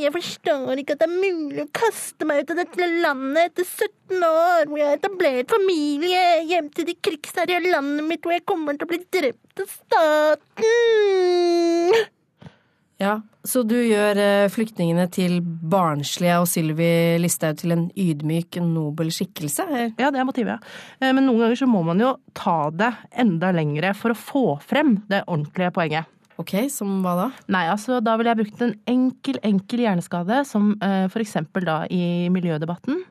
Jeg 0.00 0.12
forstår 0.14 0.78
ikke 0.80 0.94
at 0.94 1.00
det 1.02 1.08
er 1.08 1.16
mulig 1.16 1.64
å 1.64 1.72
kaste 1.74 2.26
meg 2.28 2.44
ut 2.44 2.52
av 2.54 2.60
dette 2.62 2.86
landet 3.02 3.50
etter 3.50 3.66
17 3.66 4.22
år, 4.22 4.68
hvor 4.70 4.78
jeg 4.78 4.86
har 4.86 5.00
etablert 5.00 5.50
familie, 5.50 6.22
hjem 6.46 6.68
til 6.74 6.86
det 6.88 7.00
krigsherja 7.02 7.58
landet 7.64 8.06
mitt, 8.06 8.22
hvor 8.22 8.36
jeg 8.36 8.46
kommer 8.48 8.78
til 8.78 8.86
å 8.86 8.92
bli 8.92 9.00
drept 9.18 9.64
av 9.64 9.68
staten. 9.74 10.70
Ja, 13.00 13.16
Så 13.42 13.62
du 13.64 13.74
gjør 13.80 14.18
flyktningene 14.52 15.06
til 15.08 15.38
barnslige 15.42 16.36
og 16.42 16.48
Sylvi 16.50 17.16
Listhaug 17.22 17.56
til 17.62 17.72
en 17.72 17.86
ydmyk, 17.96 18.60
nobel 18.60 19.08
skikkelse? 19.16 19.64
Ja, 19.96 20.10
det 20.12 20.20
er 20.20 20.28
motivet. 20.28 20.60
Men 21.00 21.24
noen 21.24 21.46
ganger 21.46 21.56
så 21.56 21.68
må 21.70 21.80
man 21.88 21.98
jo 22.04 22.10
ta 22.36 22.68
det 22.70 22.92
enda 23.24 23.50
lengre 23.56 23.94
for 23.96 24.12
å 24.12 24.20
få 24.20 24.44
frem 24.60 24.98
det 25.08 25.24
ordentlige 25.26 25.72
poenget. 25.72 26.04
Ok, 26.40 26.56
Som 26.72 27.00
hva 27.04 27.14
da? 27.18 27.28
Nei, 27.52 27.66
altså 27.68 28.00
Da 28.04 28.16
ville 28.16 28.32
jeg 28.32 28.42
brukt 28.44 28.64
en 28.64 28.76
enkel, 28.88 29.40
enkel 29.44 29.84
hjerneskade, 29.84 30.42
som 30.48 30.74
uh, 30.80 31.06
for 31.12 31.22
eksempel 31.24 31.66
da 31.68 31.82
i 31.92 32.28
miljødebatten. 32.32 33.02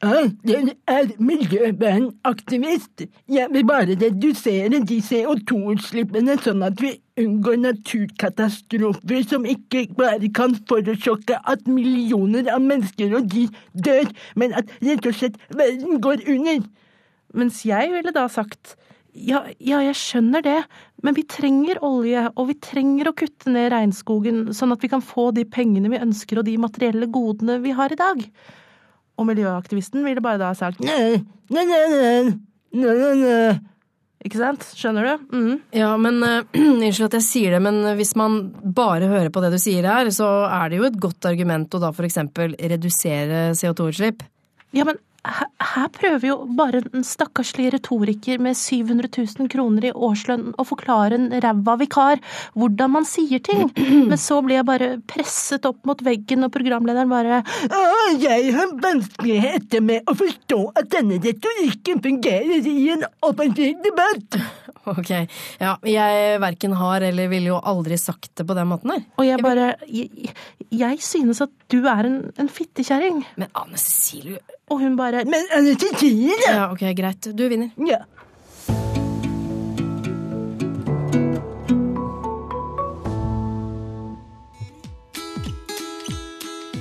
Jeg 0.00 0.76
er 0.88 1.10
miljøvernaktivist. 1.20 3.02
Jeg 3.28 3.48
vil 3.52 3.66
bare 3.68 3.98
redusere 4.00 4.80
de 4.88 4.96
CO2-utslippene 5.04 6.38
sånn 6.40 6.64
at 6.64 6.80
vi 6.80 6.94
unngår 7.20 7.58
naturkatastrofer 7.60 9.26
som 9.28 9.44
ikke 9.44 9.82
bare 9.98 10.30
kan 10.32 10.56
forårsake 10.70 11.36
at 11.44 11.68
millioner 11.68 12.48
av 12.48 12.64
mennesker 12.64 13.12
og 13.18 13.28
dyr 13.28 13.52
dør, 13.76 14.08
men 14.40 14.56
at 14.56 14.72
rett 14.80 15.04
og 15.04 15.18
slett 15.20 15.36
verden 15.52 16.00
går 16.00 16.24
under. 16.32 16.64
Mens 17.36 17.60
jeg 17.68 17.92
ville 17.92 18.16
da 18.16 18.24
sagt 18.32 18.78
ja, 19.12 19.42
ja, 19.58 19.80
jeg 19.84 19.96
skjønner 19.98 20.44
det, 20.44 20.58
men 21.04 21.16
vi 21.16 21.24
trenger 21.28 21.80
olje, 21.86 22.26
og 22.36 22.50
vi 22.50 22.56
trenger 22.62 23.10
å 23.10 23.14
kutte 23.16 23.52
ned 23.52 23.70
regnskogen, 23.74 24.42
sånn 24.56 24.74
at 24.74 24.84
vi 24.84 24.90
kan 24.92 25.02
få 25.04 25.30
de 25.36 25.46
pengene 25.48 25.90
vi 25.92 26.00
ønsker 26.00 26.40
og 26.40 26.46
de 26.46 26.56
materielle 26.60 27.08
godene 27.10 27.58
vi 27.64 27.74
har 27.76 27.92
i 27.92 27.98
dag. 27.98 28.22
Og 29.20 29.28
miljøaktivisten 29.28 30.06
ville 30.06 30.22
bare 30.24 30.40
da 30.40 30.52
ha 30.52 30.56
sagt 30.58 30.80
nei, 30.84 31.18
nei, 31.52 31.66
nei, 31.66 31.82
nei, 31.90 32.22
nei, 32.78 32.94
nei, 32.94 33.12
nei. 33.24 33.58
Ikke 34.20 34.36
sant? 34.36 34.64
Skjønner 34.76 35.06
du? 35.06 35.28
Mm. 35.32 35.52
Ja, 35.72 35.94
men 35.96 36.18
Unnskyld 36.24 37.06
uh, 37.06 37.08
at 37.08 37.16
jeg 37.16 37.24
sier 37.24 37.56
det, 37.56 37.62
men 37.64 37.80
hvis 37.96 38.12
man 38.20 38.42
bare 38.76 39.08
hører 39.08 39.32
på 39.32 39.40
det 39.40 39.54
du 39.54 39.60
sier 39.60 39.88
her, 39.88 40.10
så 40.12 40.28
er 40.44 40.68
det 40.68 40.80
jo 40.80 40.88
et 40.90 40.98
godt 41.00 41.30
argument 41.30 41.72
å 41.72 41.80
da 41.80 41.92
for 41.96 42.08
eksempel 42.08 42.52
redusere 42.60 43.48
CO2-utslipp. 43.56 44.26
Ja, 44.76 44.84
men 44.86 45.00
her 45.20 45.88
prøver 45.92 46.24
jo 46.24 46.36
bare 46.56 46.80
en 46.80 47.04
stakkarslig 47.04 47.68
retoriker 47.74 48.40
med 48.40 48.56
700 48.56 49.10
000 49.12 49.50
kroner 49.52 49.90
i 49.90 49.92
årslønn 49.92 50.54
å 50.56 50.64
forklare 50.64 51.18
en 51.18 51.28
ræva 51.44 51.76
vikar 51.80 52.22
hvordan 52.56 52.94
man 52.94 53.08
sier 53.08 53.42
ting, 53.44 53.68
men 54.10 54.16
så 54.20 54.40
blir 54.44 54.60
jeg 54.60 54.68
bare 54.68 54.90
presset 55.10 55.68
opp 55.68 55.84
mot 55.88 56.00
veggen, 56.04 56.46
og 56.46 56.54
programlederen 56.54 57.12
bare 57.12 57.42
Jeg 58.20 58.54
har 58.56 58.72
vanskeligheter 58.80 59.84
med 59.84 60.08
å 60.08 60.16
forstå 60.16 60.60
at 60.80 60.88
denne 60.94 61.20
retorikken 61.20 62.00
fungerer 62.04 62.70
i 62.70 62.78
en 62.94 63.04
offentlig 63.26 63.74
debatt. 63.84 64.40
Ok, 64.88 65.10
ja, 65.60 65.74
jeg 65.84 66.38
verken 66.40 66.72
har 66.80 67.04
eller 67.04 67.28
ville 67.30 67.52
jo 67.52 67.58
aldri 67.60 67.98
sagt 68.00 68.32
det 68.40 68.46
på 68.48 68.56
den 68.56 68.70
måten 68.70 68.94
her. 68.94 69.04
Og 69.20 69.28
jeg 69.28 69.44
bare 69.44 69.74
Jeg, 69.90 70.32
jeg 70.72 71.02
synes 71.04 71.42
at 71.44 71.52
du 71.70 71.84
er 71.84 72.08
en, 72.08 72.18
en 72.40 72.48
fittekjerring. 72.48 73.20
Men 73.36 73.52
Anne 73.58 73.78
Cecilie 73.80 74.40
Og 74.70 74.78
hun 74.78 74.96
bare 74.96 75.24
Men! 75.26 75.46
Ja, 76.46 76.70
ok, 76.70 76.84
greit. 76.96 77.30
Du 77.34 77.48
vinner. 77.50 77.70
Ja. 77.76 78.04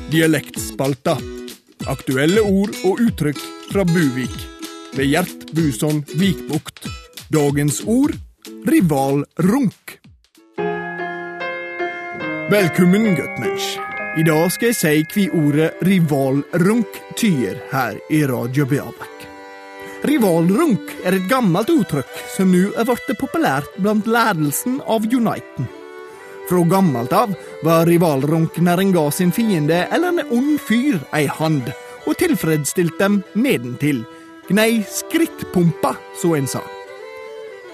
Dialektspalta. 0.09 1.17
Aktuelle 1.89 2.41
ord 2.41 2.73
og 2.85 3.01
uttrykk 3.01 3.41
fra 3.71 3.85
Buvik. 3.85 4.33
Ved 4.97 5.09
Gjert 5.09 5.51
Buson 5.53 6.03
Vikbukt. 6.17 6.85
Dagens 7.33 7.83
ord 7.85 8.17
rivalrunk. 8.65 9.99
Velkommen, 12.49 13.15
Gutmensch. 13.15 13.88
I 14.17 14.23
dag 14.25 14.47
skal 14.49 14.71
jeg 14.71 15.05
si 15.05 15.25
hva 15.29 15.37
ordet 15.37 15.81
rivalrunk 15.85 16.95
tyder 17.19 17.59
her 17.69 17.97
i 18.09 18.23
Radio 18.25 18.65
Beabek. 18.65 19.25
Rivalrunk 20.09 20.95
er 21.05 21.19
et 21.19 21.27
gammelt 21.29 21.69
uttrykk 21.69 22.23
som 22.33 22.49
nå 22.49 22.71
er 22.73 22.87
blitt 22.89 23.11
populært 23.19 23.77
blant 23.77 24.09
ledelsen 24.09 24.79
av 24.89 25.05
Uniten. 25.05 25.69
Fra 26.49 26.63
gammelt 26.73 27.13
av 27.13 27.37
var 27.61 27.85
rivalrunk 27.85 28.57
når 28.57 28.81
en 28.81 28.95
ga 28.97 29.05
sin 29.13 29.35
fiende 29.35 29.83
eller 29.93 30.09
en 30.09 30.33
ond 30.39 30.57
fyr 30.57 30.97
ei 31.13 31.27
hand, 31.29 31.69
og 32.09 32.17
tilfredsstilte 32.17 32.97
dem 33.03 33.21
nedentil. 33.37 34.01
Gnei 34.49 34.81
skrittpumpa, 34.89 35.93
så 36.17 36.33
en 36.39 36.49
sa. 36.49 36.65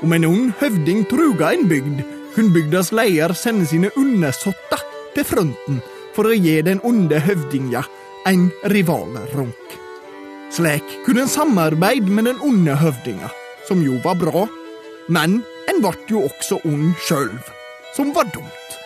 Om 0.03 0.19
en 0.19 0.27
ond 0.33 0.53
høvding 0.59 1.07
truga 1.07 1.55
en 1.55 1.69
bygd, 1.71 2.03
kunne 2.35 2.51
bygdas 2.51 2.91
leder 2.91 3.31
sende 3.31 3.71
sine 3.71 3.95
undersåtter 3.95 4.83
til 5.15 5.23
fronten 5.23 5.83
for 6.15 6.29
å 6.29 6.35
gi 6.35 6.61
den 6.63 6.81
onde 6.87 7.19
høvdinga 7.21 7.83
en 8.29 8.47
rivalrunk. 8.71 9.75
Slik 10.55 10.85
kunne 11.05 11.25
en 11.25 11.31
samarbeide 11.31 12.11
med 12.11 12.29
den 12.29 12.39
onde 12.45 12.77
høvdinga, 12.79 13.29
som 13.67 13.83
jo 13.83 13.99
var 14.03 14.15
bra, 14.21 14.45
men 15.11 15.41
en 15.69 15.81
ble 15.83 15.93
jo 16.09 16.23
også 16.29 16.61
ond 16.65 16.93
sjøl, 17.03 17.33
som 17.97 18.13
var 18.15 18.29
dumt. 18.33 18.79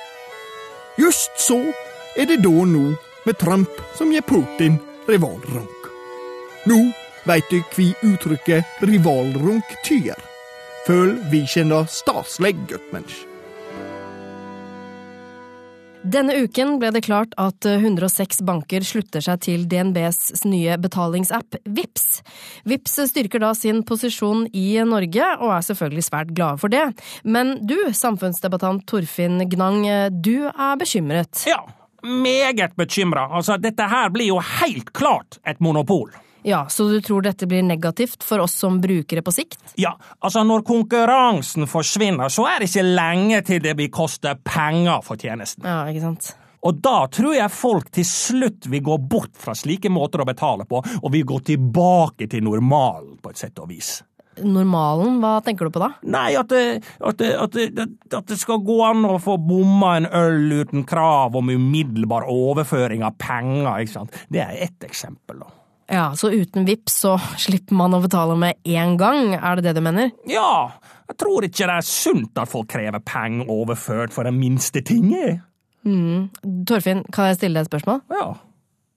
Just 0.99 1.37
så 1.39 1.59
er 2.17 2.27
det 2.27 2.41
da 2.43 2.65
nå 2.65 2.89
med 3.27 3.37
Trump 3.39 3.79
som 3.95 4.11
gir 4.11 4.25
Putin 4.27 4.79
rivalrunk. 5.07 5.89
Nå 6.67 6.79
veit 7.29 7.47
du 7.51 7.61
hva 7.61 7.87
uttrykket 8.09 8.83
rivalrunk 8.89 9.77
tyder. 9.85 10.19
Føl 10.87 11.17
vi 11.31 11.45
kjenner 11.47 11.87
staselig 11.91 12.55
godt, 12.71 12.93
mensch. 12.95 13.28
Denne 16.03 16.31
uken 16.45 16.77
ble 16.79 16.93
det 16.95 17.01
klart 17.03 17.33
at 17.35 17.65
106 17.67 18.39
banker 18.47 18.85
slutter 18.87 19.23
seg 19.23 19.41
til 19.43 19.65
DNBs 19.67 20.45
nye 20.47 20.77
betalingsapp 20.79 21.57
VIPS. 21.67 22.05
VIPS 22.63 22.95
styrker 23.11 23.43
da 23.43 23.49
sin 23.57 23.81
posisjon 23.83 24.45
i 24.55 24.79
Norge, 24.87 25.27
og 25.43 25.51
er 25.57 25.65
selvfølgelig 25.67 26.05
svært 26.07 26.31
glade 26.37 26.61
for 26.61 26.71
det. 26.71 26.85
Men 27.27 27.57
du, 27.67 27.75
samfunnsdebattant 27.91 28.87
Torfinn 28.87 29.43
Gnang, 29.51 29.83
du 30.23 30.47
er 30.47 30.79
bekymret. 30.79 31.43
Ja, 31.49 31.59
meget 32.07 32.79
bekymra. 32.79 33.27
Altså, 33.35 33.59
dette 33.59 33.91
her 33.91 34.07
blir 34.15 34.31
jo 34.31 34.39
helt 34.61 34.93
klart 34.95 35.41
et 35.43 35.59
monopol. 35.59 36.15
Ja, 36.49 36.65
Så 36.69 36.89
du 36.89 37.01
tror 37.01 37.21
dette 37.21 37.45
blir 37.45 37.61
negativt 37.61 38.23
for 38.25 38.41
oss 38.41 38.55
som 38.57 38.81
brukere 38.81 39.21
på 39.21 39.31
sikt? 39.31 39.59
Ja, 39.77 39.91
altså 40.19 40.41
når 40.43 40.63
konkurransen 40.65 41.67
forsvinner, 41.69 42.31
så 42.33 42.47
er 42.49 42.63
det 42.63 42.71
ikke 42.71 42.85
lenge 42.87 43.41
til 43.45 43.61
det 43.61 43.75
vil 43.77 43.91
koste 43.93 44.33
penger 44.41 45.03
for 45.05 45.21
tjenesten. 45.21 45.67
Ja, 45.69 45.83
ikke 45.91 46.07
sant? 46.07 46.31
Og 46.65 46.79
da 46.81 47.03
tror 47.13 47.35
jeg 47.37 47.53
folk 47.53 47.91
til 47.93 48.07
slutt 48.07 48.65
vil 48.65 48.81
gå 48.83 48.97
bort 49.11 49.37
fra 49.37 49.53
slike 49.55 49.91
måter 49.93 50.23
å 50.23 50.27
betale 50.27 50.65
på, 50.65 50.81
og 50.81 51.13
vil 51.13 51.27
gå 51.29 51.37
tilbake 51.51 52.25
til 52.33 52.41
normalen, 52.49 53.19
på 53.21 53.29
et 53.29 53.45
sett 53.45 53.61
og 53.61 53.69
vis. 53.69 53.99
Normalen, 54.41 55.19
hva 55.21 55.35
tenker 55.45 55.69
du 55.69 55.75
på 55.75 55.83
da? 55.83 55.91
Nei, 56.09 56.33
at 56.39 56.49
det, 56.49 56.63
at, 56.97 57.21
det, 57.21 57.29
at, 57.45 57.55
det, 57.77 57.87
at 58.09 58.33
det, 58.33 58.39
skal 58.41 58.63
gå 58.65 58.81
an 58.87 59.05
å 59.05 59.19
få 59.21 59.37
bomma 59.37 59.99
en 59.99 60.09
øl 60.09 60.63
uten 60.63 60.87
krav 60.89 61.37
om 61.37 61.53
umiddelbar 61.53 62.25
overføring 62.25 63.05
av 63.05 63.21
penger, 63.21 63.85
ikke 63.85 63.97
sant. 63.99 64.21
Det 64.33 64.41
er 64.47 64.57
ett 64.65 64.89
eksempel, 64.89 65.43
da. 65.45 65.58
Ja, 65.89 66.15
Så 66.15 66.29
uten 66.29 66.65
VIPs 66.67 66.99
så 67.01 67.15
slipper 67.37 67.73
man 67.77 67.95
å 67.97 68.01
betale 68.03 68.35
med 68.37 68.59
én 68.63 68.97
gang, 68.99 69.33
er 69.33 69.57
det 69.57 69.69
det 69.69 69.79
du 69.79 69.81
mener? 69.81 70.11
Ja, 70.29 70.71
jeg 71.09 71.17
tror 71.17 71.47
ikke 71.47 71.65
det 71.65 71.77
er 71.79 71.87
sunt 71.87 72.37
at 72.37 72.51
folk 72.51 72.69
krever 72.69 73.01
penger 73.01 73.49
overført 73.49 74.13
for 74.13 74.29
den 74.29 74.37
minste 74.37 74.83
ting. 74.85 75.09
Mm. 75.87 76.29
Torfinn, 76.69 77.01
kan 77.13 77.31
jeg 77.31 77.39
stille 77.39 77.57
deg 77.57 77.65
et 77.65 77.71
spørsmål? 77.71 78.03
Ja. 78.13 78.27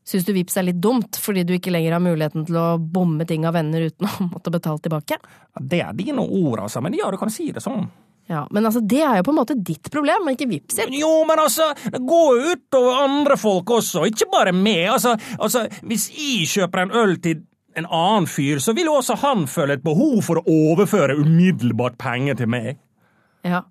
Syns 0.05 0.27
du 0.27 0.33
VIPs 0.35 0.59
er 0.59 0.67
litt 0.67 0.81
dumt, 0.83 1.17
fordi 1.23 1.45
du 1.47 1.55
ikke 1.57 1.73
lenger 1.73 1.95
har 1.97 2.03
muligheten 2.03 2.45
til 2.49 2.59
å 2.59 2.67
bomme 2.77 3.25
ting 3.29 3.47
av 3.49 3.55
venner 3.57 3.87
uten 3.89 4.09
å 4.09 4.29
måtte 4.35 4.53
betale 4.53 4.83
tilbake? 4.83 5.21
Det 5.61 5.81
er 5.85 5.97
dine 5.97 6.25
ord, 6.27 6.65
altså, 6.67 6.83
men 6.85 6.99
ja, 6.99 7.09
du 7.09 7.17
kan 7.21 7.33
si 7.33 7.49
det 7.55 7.63
sånn. 7.65 7.87
Ja, 8.31 8.47
Men 8.51 8.67
altså, 8.67 8.81
det 8.81 9.01
er 9.03 9.19
jo 9.19 9.27
på 9.27 9.33
en 9.33 9.41
måte 9.41 9.57
ditt 9.59 9.91
problem, 9.93 10.29
og 10.29 10.37
ikke 10.37 10.49
Vipps 10.51 10.77
sitt. 10.79 10.93
Jo, 10.95 11.11
men 11.29 11.41
altså, 11.43 11.73
jo 11.93 12.53
utover 12.53 13.03
andre 13.05 13.37
folk 13.41 13.71
også, 13.79 14.07
ikke 14.09 14.31
bare 14.33 14.53
meg. 14.57 14.87
Altså, 14.95 15.17
altså, 15.39 15.67
hvis 15.83 16.09
jeg 16.15 16.47
kjøper 16.53 16.85
en 16.85 16.95
øl 17.03 17.17
til 17.23 17.43
en 17.77 17.89
annen 17.89 18.29
fyr, 18.29 18.61
så 18.61 18.75
vil 18.77 18.89
jo 18.91 18.99
også 19.01 19.17
han 19.23 19.47
føle 19.49 19.79
et 19.79 19.85
behov 19.85 20.23
for 20.27 20.41
å 20.41 20.57
overføre 20.73 21.17
umiddelbart 21.21 21.99
penger 22.01 22.39
til 22.43 22.51
meg. 22.53 22.77
Ja, 23.43 23.65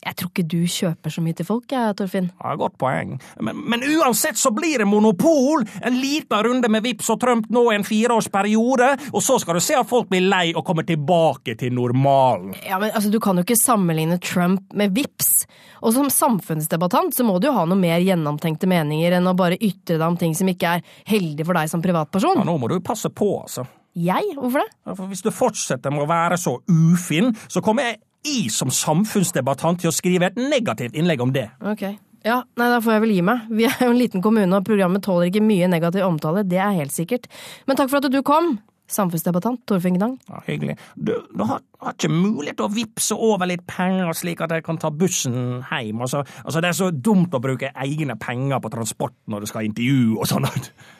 jeg 0.00 0.16
tror 0.16 0.30
ikke 0.30 0.44
du 0.48 0.60
kjøper 0.64 1.12
så 1.12 1.20
mye 1.20 1.36
til 1.36 1.44
folk, 1.44 1.66
jeg, 1.68 1.94
Torfinn. 1.98 2.30
Ja, 2.40 2.54
Godt 2.60 2.78
poeng. 2.80 3.18
Men, 3.44 3.58
men, 3.68 3.84
uansett 4.00 4.38
så 4.40 4.52
blir 4.54 4.80
det 4.80 4.86
monopol! 4.88 5.66
En 5.84 5.98
liten 6.00 6.44
runde 6.46 6.70
med 6.72 6.86
Vips 6.86 7.10
og 7.12 7.20
Trump 7.20 7.50
nå 7.52 7.66
i 7.68 7.76
en 7.76 7.84
fireårsperiode, 7.84 8.88
og 9.12 9.24
så 9.24 9.36
skal 9.42 9.58
du 9.58 9.64
se 9.64 9.76
at 9.76 9.88
folk 9.88 10.08
blir 10.08 10.24
lei 10.24 10.54
og 10.54 10.64
kommer 10.64 10.88
tilbake 10.88 11.56
til 11.60 11.76
normalen. 11.76 12.54
Ja, 12.64 12.80
men 12.80 12.94
altså, 12.94 13.12
Du 13.12 13.20
kan 13.20 13.36
jo 13.36 13.44
ikke 13.44 13.60
sammenligne 13.60 14.16
Trump 14.24 14.72
med 14.72 14.96
Vips. 14.96 15.44
Og 15.84 15.92
som 15.96 16.08
samfunnsdebattant 16.12 17.16
så 17.16 17.24
må 17.24 17.36
du 17.40 17.50
jo 17.50 17.56
ha 17.56 17.66
noe 17.68 17.80
mer 17.80 18.00
gjennomtenkte 18.04 18.68
meninger 18.70 19.16
enn 19.16 19.28
å 19.28 19.36
bare 19.36 19.60
ytre 19.60 19.98
deg 19.98 20.06
om 20.06 20.16
ting 20.20 20.36
som 20.36 20.48
ikke 20.48 20.78
er 20.78 20.96
heldig 21.08 21.44
for 21.44 21.60
deg 21.60 21.72
som 21.72 21.84
privatperson. 21.84 22.40
Ja, 22.40 22.48
Nå 22.48 22.56
må 22.60 22.72
du 22.72 22.78
passe 22.84 23.12
på, 23.12 23.34
altså. 23.44 23.68
Jeg? 24.00 24.36
Hvorfor 24.38 24.62
det? 24.62 24.70
Ja, 24.86 24.94
for 24.94 25.10
Hvis 25.10 25.24
du 25.24 25.32
fortsetter 25.34 25.92
med 25.92 26.04
å 26.04 26.08
være 26.08 26.38
så 26.40 26.60
ufin, 26.70 27.34
så 27.50 27.60
kommer 27.64 27.88
jeg 27.90 28.00
jeg 28.26 28.50
som 28.52 28.70
samfunnsdebattant 28.74 29.80
til 29.82 29.90
å 29.90 29.94
skrive 29.94 30.30
et 30.30 30.38
negativt 30.38 30.96
innlegg 30.98 31.22
om 31.24 31.34
det. 31.34 31.48
Ok. 31.64 31.86
Ja, 32.26 32.42
nei, 32.60 32.66
da 32.68 32.80
får 32.84 32.98
jeg 32.98 33.02
vel 33.06 33.14
gi 33.14 33.22
meg. 33.24 33.46
Vi 33.48 33.64
er 33.64 33.78
jo 33.80 33.92
en 33.94 34.00
liten 34.00 34.24
kommune, 34.24 34.52
og 34.58 34.66
programmet 34.66 35.04
tåler 35.06 35.30
ikke 35.30 35.44
mye 35.44 35.70
negativ 35.72 36.04
omtale, 36.04 36.44
det 36.44 36.60
er 36.60 36.76
helt 36.76 36.92
sikkert. 36.92 37.30
Men 37.68 37.80
takk 37.80 37.92
for 37.92 38.04
at 38.04 38.12
du 38.12 38.20
kom, 38.26 38.58
samfunnsdebattant 38.90 39.62
Torfinn 39.68 39.96
Gnang. 39.98 40.16
Ja, 40.28 40.40
hyggelig. 40.46 40.76
Du, 40.94 41.12
du 41.30 41.44
har, 41.46 41.62
har, 41.80 41.94
ikke 41.96 42.10
mulighet 42.12 42.58
til 42.60 42.66
å 42.66 42.72
vippse 42.74 43.16
over 43.16 43.48
litt 43.50 43.62
penger 43.70 44.12
slik 44.16 44.42
at 44.44 44.54
jeg 44.54 44.64
kan 44.66 44.80
ta 44.80 44.90
bussen 44.94 45.36
hjem? 45.70 46.02
Altså, 46.04 46.22
altså, 46.44 46.62
det 46.62 46.72
er 46.72 46.78
så 46.80 46.90
dumt 46.94 47.34
å 47.36 47.42
bruke 47.42 47.72
egne 47.84 48.16
penger 48.20 48.62
på 48.62 48.72
transport 48.72 49.16
når 49.30 49.44
du 49.44 49.50
skal 49.52 49.68
intervjue 49.68 50.18
og 50.18 50.28
sånn. 50.30 50.48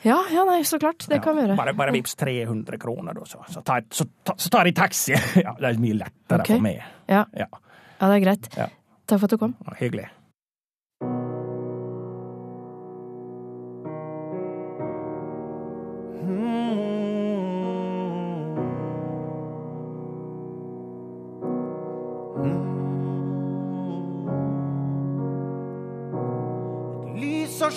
Ja, 0.06 0.16
ja, 0.32 0.44
nei, 0.48 0.60
så 0.66 0.78
klart. 0.80 1.04
Det 1.08 1.18
ja, 1.18 1.22
kan 1.24 1.36
vi 1.36 1.44
gjøre. 1.44 1.56
Bare, 1.58 1.74
bare 1.76 1.92
vips 1.94 2.14
300 2.20 2.80
kroner, 2.80 3.16
da, 3.16 3.26
så, 3.28 3.42
så, 3.50 3.64
tar, 3.66 3.84
så, 3.92 4.06
så 4.32 4.52
tar 4.52 4.70
jeg 4.70 4.78
taxi. 4.78 5.16
Ja, 5.44 5.54
det 5.58 5.72
er 5.72 5.82
mye 5.82 5.98
lettere 6.02 6.44
okay. 6.44 6.56
for 6.56 6.64
meg. 6.64 6.80
Ja. 7.10 7.24
ja. 7.36 7.48
det 8.00 8.14
er 8.14 8.24
greit. 8.24 8.48
Takk 9.10 9.18
for 9.18 9.26
at 9.26 9.34
du 9.34 9.40
kom. 9.40 9.54
hyggelig. 9.80 10.08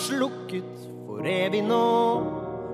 Slukket 0.04 0.88
for 1.08 1.28
evig 1.28 1.64
nå. 1.68 1.84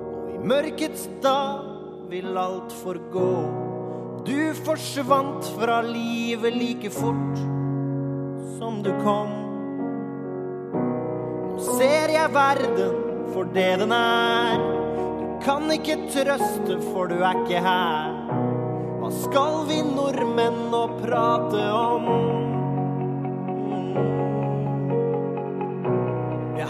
Og 0.10 0.32
i 0.34 0.40
mørkets 0.52 1.08
dag 1.24 1.66
vil 2.10 2.38
alt 2.40 2.74
forgå. 2.84 3.32
Du 4.26 4.54
forsvant 4.66 5.46
fra 5.56 5.80
livet 5.86 6.58
like 6.58 6.92
fort 6.94 7.44
som 8.58 8.82
du 8.84 8.92
kom. 9.04 9.32
Nå 11.60 11.78
ser 11.78 12.12
jeg 12.14 12.34
verden 12.36 13.00
for 13.34 13.50
det 13.56 13.72
den 13.84 13.94
er. 13.96 14.60
Du 15.20 15.46
kan 15.46 15.72
ikke 15.72 15.96
trøste, 16.12 16.80
for 16.92 17.08
du 17.12 17.20
er 17.22 17.44
ikke 17.46 17.62
her. 17.64 18.20
Hva 19.00 19.12
skal 19.24 19.64
vi 19.70 19.80
nordmenn 19.86 20.68
nå 20.74 20.84
prate 21.00 21.64
om? 21.72 22.39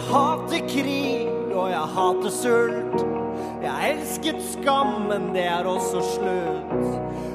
Hater 0.10 0.68
krig, 0.70 1.30
og 1.54 1.70
jeg 1.70 1.88
hater 1.96 2.34
sult. 2.34 3.06
Jeg 3.64 3.92
elsket 3.94 4.40
skam, 4.54 5.10
men 5.10 5.34
det 5.36 5.46
er 5.46 5.68
også 5.68 6.04
slutt. 6.16 6.88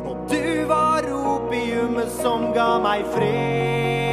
Og 0.05 0.17
du 0.31 0.65
var 0.71 1.07
opiumet 1.15 2.11
som 2.21 2.51
ga 2.57 2.71
meg 2.85 3.05
fred. 3.15 4.04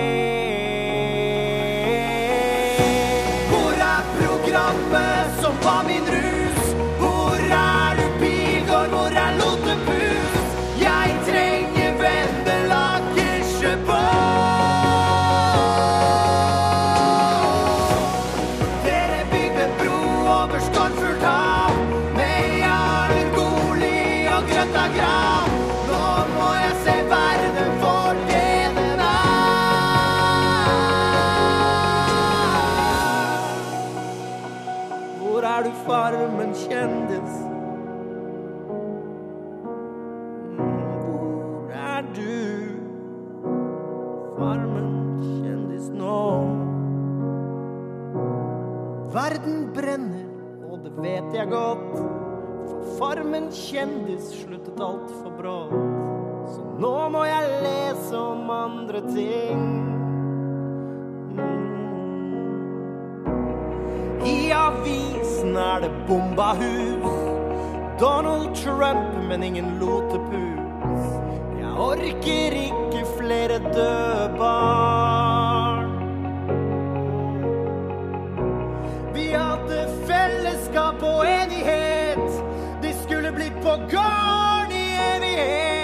Jeg 51.42 51.50
godt. 51.50 51.98
For 52.68 52.98
Farmen 53.00 53.50
kjendis 53.54 54.30
sluttet 54.42 54.82
altfor 54.82 55.34
brått. 55.38 55.74
Så 56.54 56.66
nå 56.82 56.96
må 57.14 57.24
jeg 57.26 57.62
lese 57.64 58.18
om 58.18 58.50
andre 58.54 59.02
ting. 59.10 59.64
Mm. 61.36 61.62
avisen 64.62 65.58
er 65.58 65.82
det 65.86 65.92
bomba 66.08 66.54
hus. 66.60 67.18
Donald 68.02 68.56
Trump, 68.56 69.18
men 69.30 69.44
ingen 69.44 69.80
lotepus. 69.80 71.06
Jeg 71.60 71.72
orker 71.78 72.58
ikke 72.66 73.06
flere 73.18 73.62
døde 73.74 74.34
barn. 74.38 75.41
Skulle 83.72 83.88
bli 83.88 83.96
på 83.96 83.98
gården 83.98 84.72
i 84.72 84.98
evighet. 85.16 85.82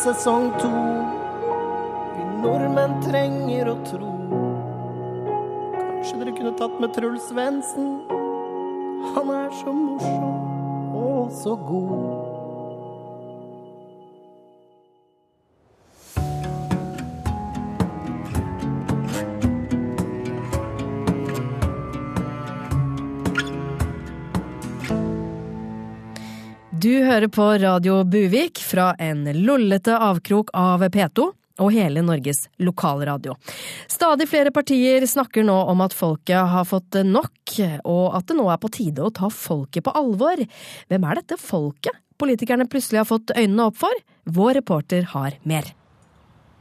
Sesong 0.00 0.50
to. 0.56 0.70
Vi 2.16 2.24
nordmenn 2.40 2.96
trenger 3.04 3.68
å 3.68 3.76
tro. 3.84 4.12
Kanskje 5.74 6.20
dere 6.22 6.36
kunne 6.38 6.54
tatt 6.56 6.78
med 6.80 6.94
Truls 6.96 7.28
Svendsen? 7.28 7.92
Han 9.12 9.32
er 9.34 9.52
så 9.60 9.74
morsom 9.76 10.96
og 10.96 11.32
så 11.36 11.56
god. 11.68 12.29
Du 26.90 26.96
hører 27.06 27.28
på 27.30 27.44
Radio 27.62 28.00
Buvik 28.02 28.58
fra 28.66 28.88
en 28.98 29.20
lollete 29.44 29.94
avkrok 29.94 30.48
av 30.58 30.82
P2 30.90 31.22
og 31.62 31.68
hele 31.70 32.02
Norges 32.02 32.48
lokalradio. 32.58 33.36
Stadig 33.86 34.26
flere 34.26 34.50
partier 34.50 35.06
snakker 35.06 35.46
nå 35.46 35.54
om 35.70 35.84
at 35.84 35.94
folket 35.94 36.50
har 36.50 36.66
fått 36.66 36.98
nok, 37.06 37.52
og 37.84 38.16
at 38.18 38.26
det 38.26 38.36
nå 38.40 38.48
er 38.50 38.58
på 38.58 38.72
tide 38.74 39.04
å 39.06 39.12
ta 39.14 39.30
folket 39.30 39.86
på 39.86 39.94
alvor. 40.00 40.42
Hvem 40.90 41.06
er 41.06 41.20
dette 41.20 41.38
folket 41.38 41.94
politikerne 42.18 42.66
plutselig 42.66 43.04
har 43.04 43.08
fått 43.12 43.36
øynene 43.36 43.68
opp 43.70 43.78
for? 43.84 44.02
Vår 44.26 44.58
reporter 44.58 45.06
har 45.12 45.38
mer. 45.46 45.70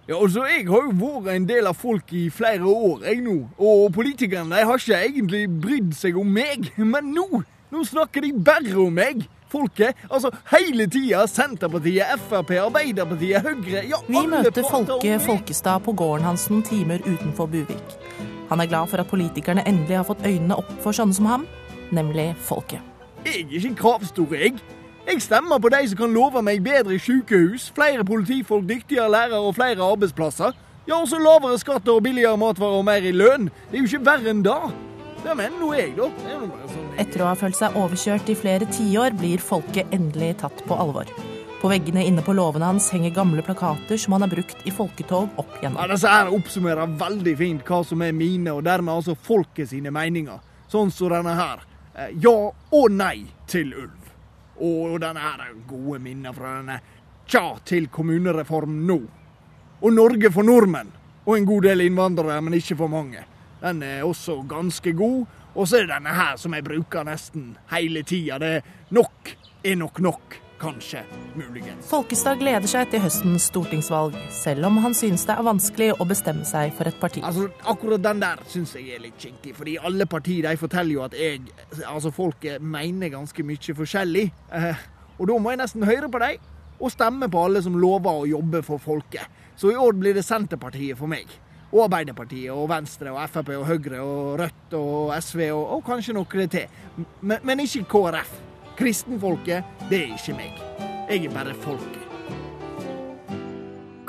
Ja, 0.06 0.20
altså, 0.20 0.46
Jeg 0.46 0.70
har 0.70 0.92
jo 0.92 0.94
vært 1.08 1.34
en 1.40 1.50
del 1.50 1.72
av 1.74 1.82
folk 1.82 2.14
i 2.14 2.28
flere 2.30 2.70
år, 2.70 3.02
jeg 3.10 3.26
nå. 3.26 3.40
Og 3.58 3.90
politikerne 3.98 4.62
de 4.62 4.70
har 4.70 4.78
ikke 4.78 5.02
egentlig 5.10 5.44
brydd 5.66 5.98
seg 5.98 6.22
om 6.22 6.30
meg. 6.38 6.70
Men 6.78 7.16
nå, 7.18 7.28
nå 7.74 7.86
snakker 7.96 8.30
de 8.30 8.34
bare 8.38 8.78
om 8.78 8.94
meg. 8.94 9.26
Folket. 9.50 9.98
Altså 10.10 10.32
hele 10.54 10.88
tida. 10.88 11.26
Senterpartiet, 11.28 12.20
Frp, 12.30 12.52
Arbeiderpartiet, 12.64 13.42
Høyre 13.46 13.86
ja, 13.90 14.02
Vi 14.08 14.18
alle 14.18 14.44
møter 14.44 14.62
prater 14.62 14.94
Folke. 14.94 15.20
Folkestad 15.26 15.86
på 15.86 15.96
gården 15.98 16.28
hans 16.30 16.48
noen 16.52 16.66
timer 16.68 17.02
utenfor 17.06 17.50
Buvik. 17.50 17.96
Han 18.50 18.62
er 18.62 18.70
glad 18.70 18.90
for 18.90 19.02
at 19.02 19.10
politikerne 19.10 19.66
endelig 19.70 20.00
har 20.00 20.08
fått 20.08 20.26
øynene 20.26 20.58
opp 20.58 20.72
for 20.84 20.96
sånne 20.96 21.14
som 21.14 21.28
ham, 21.30 21.46
nemlig 21.94 22.32
folket. 22.42 22.82
Jeg 23.26 23.44
er 23.44 23.46
ikke 23.46 23.68
en 23.68 23.78
kravstor, 23.78 24.34
jeg. 24.34 24.58
Jeg 25.10 25.22
stemmer 25.22 25.58
på 25.62 25.70
de 25.74 25.82
som 25.90 25.98
kan 25.98 26.14
love 26.14 26.42
meg 26.46 26.64
bedre 26.66 26.98
sykehus, 27.02 27.72
flere 27.76 28.06
politifolk, 28.06 28.68
dyktigere 28.70 29.10
lærere 29.10 29.42
og 29.42 29.56
flere 29.58 29.86
arbeidsplasser. 29.86 30.54
Ja, 30.88 31.00
også 31.02 31.20
lavere 31.22 31.58
skatter 31.62 31.98
og 31.98 32.04
billigere 32.04 32.38
matvarer 32.38 32.82
og 32.82 32.86
mer 32.86 33.06
i 33.06 33.12
lønn. 33.14 33.50
Det 33.70 33.78
er 33.78 33.84
jo 33.84 33.90
ikke 33.90 34.06
verre 34.06 34.32
enn. 34.32 34.46
Det 34.46 34.56
Etter 37.00 37.22
å 37.24 37.28
ha 37.28 37.36
følt 37.36 37.58
seg 37.58 37.76
overkjørt 37.80 38.30
i 38.32 38.36
flere 38.40 38.68
tiår, 38.72 39.16
blir 39.20 39.42
folket 39.44 39.92
endelig 39.96 40.38
tatt 40.44 40.64
på 40.68 40.78
alvor. 40.80 41.10
På 41.60 41.68
veggene 41.68 42.06
inne 42.08 42.24
på 42.24 42.32
låvene 42.38 42.70
hans 42.70 42.88
henger 42.94 43.12
gamle 43.12 43.44
plakater 43.44 44.00
som 44.00 44.16
han 44.16 44.24
har 44.24 44.32
brukt 44.32 44.62
i 44.64 44.72
folketog 44.72 45.34
opp 45.36 45.50
Ja, 45.58 45.60
igjennom. 45.60 45.90
Disse 45.92 46.12
her 46.14 46.32
oppsummerer 46.32 46.94
veldig 47.02 47.34
fint 47.38 47.66
hva 47.68 47.82
som 47.84 48.02
er 48.06 48.16
mine, 48.16 48.54
og 48.56 48.64
dermed 48.64 48.94
altså 48.96 49.16
folket 49.20 49.74
sine 49.74 49.92
meninger. 49.92 50.40
Sånn 50.72 50.92
som 50.92 51.12
denne 51.12 51.36
her. 51.36 51.66
Eh, 51.96 52.14
Ja 52.24 52.36
og 52.72 52.92
nei 52.92 53.26
til 53.48 53.74
ulv. 53.76 54.14
Og 54.60 55.00
denne 55.04 55.20
her 55.20 55.44
er 55.50 55.58
gode 55.68 56.00
minner 56.00 56.34
fra 56.36 56.58
denne 56.62 56.80
tja 57.28 57.58
til 57.66 57.90
kommunereform 57.92 58.86
nå. 58.88 59.02
Og 59.82 59.94
Norge 59.94 60.32
for 60.32 60.48
nordmenn. 60.48 60.96
Og 61.28 61.36
en 61.38 61.46
god 61.46 61.68
del 61.68 61.84
innvandrere, 61.90 62.40
men 62.42 62.56
ikke 62.56 62.78
for 62.80 62.88
mange. 62.88 63.26
Den 63.62 63.84
er 63.84 64.04
også 64.08 64.42
ganske 64.50 64.94
god. 64.94 65.26
Og 65.56 65.68
så 65.68 65.80
er 65.80 65.88
det 65.88 65.96
denne 65.96 66.16
her 66.16 66.38
som 66.40 66.54
jeg 66.56 66.64
bruker 66.64 67.04
nesten 67.08 67.58
hele 67.74 68.04
tida. 68.08 68.38
Det 68.40 68.52
er 68.60 68.62
nok 68.96 69.34
er 69.64 69.76
nok 69.76 70.00
nok. 70.00 70.38
Kanskje. 70.60 71.00
Muligens. 71.36 71.88
Folkestad 71.88 72.42
gleder 72.42 72.68
seg 72.68 72.90
til 72.92 73.00
høstens 73.00 73.46
stortingsvalg, 73.48 74.18
selv 74.36 74.68
om 74.68 74.76
han 74.84 74.92
synes 74.98 75.24
det 75.24 75.38
er 75.38 75.46
vanskelig 75.48 75.88
å 75.96 76.08
bestemme 76.08 76.44
seg 76.44 76.74
for 76.76 76.90
et 76.90 76.98
parti. 77.00 77.22
Altså, 77.24 77.46
Akkurat 77.64 78.04
den 78.04 78.20
der 78.20 78.42
syns 78.52 78.76
jeg 78.76 78.90
er 78.92 79.00
litt 79.06 79.16
kinkig, 79.24 79.54
fordi 79.56 79.78
alle 79.80 80.04
partier 80.12 80.50
de 80.50 80.60
forteller 80.60 80.98
jo 80.98 81.06
at 81.06 81.16
jeg, 81.16 81.46
altså 81.88 82.12
folk 82.12 82.44
mener 82.60 83.14
ganske 83.14 83.46
mye 83.48 83.76
forskjellig. 83.78 84.26
Eh, 84.60 84.84
og 85.16 85.32
da 85.32 85.38
må 85.40 85.54
jeg 85.54 85.62
nesten 85.64 85.88
høre 85.88 86.12
på 86.12 86.20
dem, 86.26 86.44
og 86.80 86.92
stemme 86.92 87.32
på 87.32 87.46
alle 87.48 87.64
som 87.64 87.80
lover 87.80 88.20
å 88.20 88.28
jobbe 88.28 88.60
for 88.68 88.84
folket. 88.84 89.32
Så 89.56 89.72
i 89.72 89.80
år 89.80 89.96
blir 89.96 90.20
det 90.20 90.28
Senterpartiet 90.28 91.00
for 91.00 91.08
meg. 91.12 91.32
Og 91.70 91.86
Arbeiderpartiet 91.86 92.50
og 92.54 92.68
Venstre 92.72 93.14
og 93.14 93.22
Frp 93.30 93.54
og 93.60 93.68
Høyre 93.70 94.02
og 94.02 94.40
Rødt 94.42 94.78
og 94.80 95.14
SV 95.22 95.46
og, 95.52 95.64
og 95.78 95.86
kanskje 95.86 96.18
noe 96.18 96.50
til. 96.50 96.68
Men, 97.22 97.38
men 97.44 97.66
ikke 97.66 97.86
KrF. 97.92 98.36
Kristenfolket, 98.80 99.80
det 99.90 100.06
er 100.06 100.14
ikke 100.16 100.38
meg. 100.38 100.62
Jeg 101.10 101.26
er 101.28 101.34
bare 101.34 101.58
folket. 101.66 102.06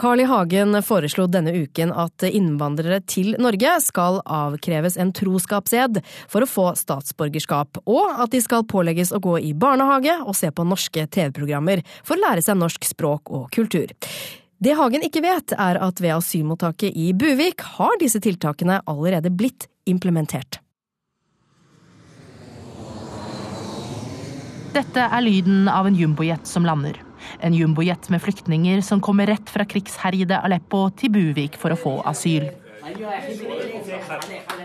Carl 0.00 0.20
I. 0.20 0.24
Hagen 0.24 0.78
foreslo 0.80 1.26
denne 1.28 1.52
uken 1.52 1.90
at 1.92 2.24
innvandrere 2.24 3.02
til 3.04 3.34
Norge 3.36 3.74
skal 3.84 4.22
avkreves 4.24 4.96
en 4.96 5.10
troskapsed 5.12 5.98
for 6.30 6.40
å 6.40 6.48
få 6.48 6.64
statsborgerskap, 6.80 7.82
og 7.84 8.22
at 8.24 8.32
de 8.32 8.40
skal 8.40 8.64
pålegges 8.64 9.12
å 9.12 9.20
gå 9.20 9.36
i 9.44 9.52
barnehage 9.52 10.14
og 10.22 10.32
se 10.38 10.48
på 10.48 10.64
norske 10.64 11.04
TV-programmer 11.04 11.84
for 11.98 12.16
å 12.16 12.22
lære 12.22 12.46
seg 12.46 12.56
norsk 12.62 12.88
språk 12.94 13.28
og 13.28 13.50
kultur. 13.52 13.92
Det 14.60 14.74
Hagen 14.76 15.00
ikke 15.00 15.22
vet, 15.24 15.54
er 15.56 15.78
at 15.80 16.00
ved 16.04 16.12
asylmottaket 16.12 16.92
i 16.92 17.14
Buvik 17.16 17.62
har 17.78 17.94
disse 18.00 18.20
tiltakene 18.20 18.82
allerede 18.84 19.30
blitt 19.32 19.64
implementert. 19.88 20.58
Dette 24.74 25.06
er 25.06 25.24
lyden 25.24 25.64
av 25.72 25.88
en 25.88 25.96
jumbojet 25.96 26.44
som 26.46 26.68
lander. 26.68 26.98
En 27.40 27.56
jumbojet 27.56 28.10
med 28.12 28.20
flyktninger 28.20 28.84
som 28.84 29.00
kommer 29.00 29.32
rett 29.32 29.48
fra 29.48 29.64
krigsherjede 29.64 30.42
Aleppo 30.44 30.90
til 30.92 31.14
Buvik 31.16 31.56
for 31.56 31.72
å 31.72 31.80
få 31.80 31.94
asyl. 32.12 32.50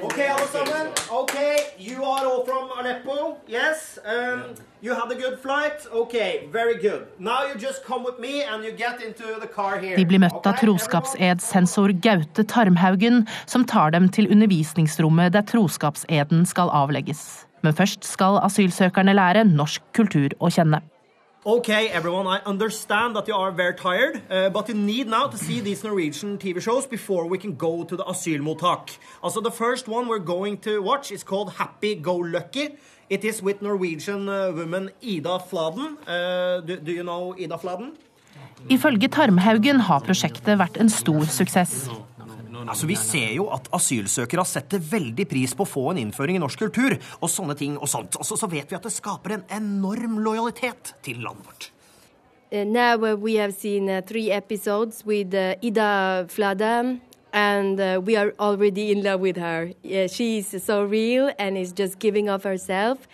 Ok, 0.02 0.20
alle 0.20 0.48
sammen. 0.52 0.88
Ok, 1.10 1.36
you 1.78 2.04
are 2.04 2.26
all 2.26 2.46
from 2.46 2.70
Aleppo. 2.80 3.38
Yes. 3.48 4.00
Um, 4.06 4.56
you 4.82 4.94
had 4.94 5.12
a 5.12 5.16
good 5.16 5.38
flight. 5.40 5.86
Ok, 5.92 6.16
very 6.52 6.76
good. 6.82 7.06
Now 7.20 7.46
you 7.48 7.60
just 7.60 7.86
come 7.86 8.04
with 8.04 8.20
me 8.20 8.44
and 8.44 8.64
you 8.64 8.72
get 8.72 9.02
into 9.02 9.40
the 9.40 9.48
car 9.48 9.80
here. 9.80 9.96
De 9.96 10.06
blir 10.06 10.20
møtt 10.20 10.46
av 10.46 10.58
troskapsedssensor 10.62 11.94
Gaute 12.02 12.44
Tarmhaugen, 12.44 13.28
som 13.46 13.66
tar 13.66 13.92
dem 13.92 14.10
til 14.10 14.30
undervisningsrommet 14.32 15.34
der 15.34 15.46
troskapseden 15.46 16.46
skal 16.50 16.74
avlegges. 16.74 17.46
Men 17.62 17.74
først 17.74 18.06
skal 18.06 18.42
asylsøkerne 18.46 19.16
lære 19.18 19.46
norsk 19.50 19.82
kultur 19.98 20.34
å 20.40 20.52
kjenne. 20.54 20.82
Okay, 21.48 21.90
everyone, 21.90 22.26
I 22.26 22.42
understand 22.44 23.16
that 23.16 23.28
you 23.28 23.36
are 23.36 23.52
very 23.52 23.76
tired, 23.76 24.20
uh, 24.32 24.50
but 24.50 24.68
you 24.68 24.74
need 24.74 25.06
now 25.06 25.28
to 25.28 25.38
see 25.38 25.60
these 25.60 25.84
Norwegian 25.84 26.40
TV 26.40 26.60
shows 26.60 26.88
before 26.88 27.28
we 27.28 27.38
can 27.38 27.54
go 27.54 27.84
to 27.84 27.96
the 27.96 28.04
asylmottak. 28.04 28.98
Also, 29.22 29.42
the 29.42 29.52
first 29.52 29.88
one 29.88 30.08
we're 30.08 30.26
going 30.26 30.58
to 30.62 30.82
watch 30.82 31.12
is 31.12 31.24
called 31.24 31.54
Happy 31.54 31.94
Go 31.94 32.16
Lucky. 32.16 32.78
It 33.12 33.24
is 33.24 33.44
with 33.44 33.62
Norwegian 33.62 34.28
uh, 34.28 34.54
woman 34.54 34.90
Ida 35.04 35.38
Fladen. 35.38 35.98
Uh, 36.08 36.62
do, 36.62 36.78
do 36.78 36.92
you 36.92 37.04
know 37.04 37.36
Ida 37.38 37.60
Fladen? 37.60 37.92
Ifølge 38.66 39.06
Tarmhaugen 39.14 39.86
har 39.86 40.02
prosjektet 40.02 40.58
vært 40.58 40.82
en 40.82 40.90
stor 40.90 41.30
suksess. 41.30 41.86
Altså, 42.64 42.88
Vi 42.88 42.96
ser 43.00 43.32
jo 43.36 43.50
at 43.54 43.68
asylsøkere 43.76 44.46
setter 44.48 44.80
veldig 44.80 45.28
pris 45.30 45.54
på 45.56 45.66
å 45.66 45.70
få 45.70 45.86
en 45.92 46.02
innføring 46.06 46.40
i 46.40 46.44
norsk 46.44 46.66
kultur. 46.66 46.98
Og 47.22 47.32
sånne 47.32 47.56
ting 47.60 47.78
og 47.78 47.90
sånt. 47.92 48.18
Og 48.20 48.28
så, 48.28 48.38
så 48.40 48.50
vet 48.52 48.72
vi 48.72 48.78
at 48.78 48.86
det 48.86 48.94
skaper 48.96 49.38
en 49.38 49.48
enorm 49.60 50.20
lojalitet 50.24 50.96
til 51.06 51.24
landet 51.26 51.48
vårt. 51.48 51.72
Uh, 52.52 52.64
now 52.64 52.96
uh, 53.04 53.16
we 53.16 53.36
have 53.36 53.54
seen 53.54 53.90
uh, 53.90 54.02
three 54.06 54.32
episodes 54.32 55.04
with 55.06 55.34
uh, 55.34 55.56
Ida 55.64 56.26
Flada, 56.30 57.00
and 57.34 57.80
uh, 57.80 58.00
we 58.02 58.16
are 58.16 58.34
already 58.40 58.92
in 58.92 59.04
love 59.04 59.20
with 59.20 59.36
her. 59.36 59.74
Yeah, 59.84 60.08
she 60.08 60.38
is 60.38 60.64
so 60.64 60.84
real 60.84 61.32
and 61.38 61.58
is 61.58 61.74
just 61.74 62.00
giving 62.00 62.30
of 62.30 62.44
herself. 62.44 63.08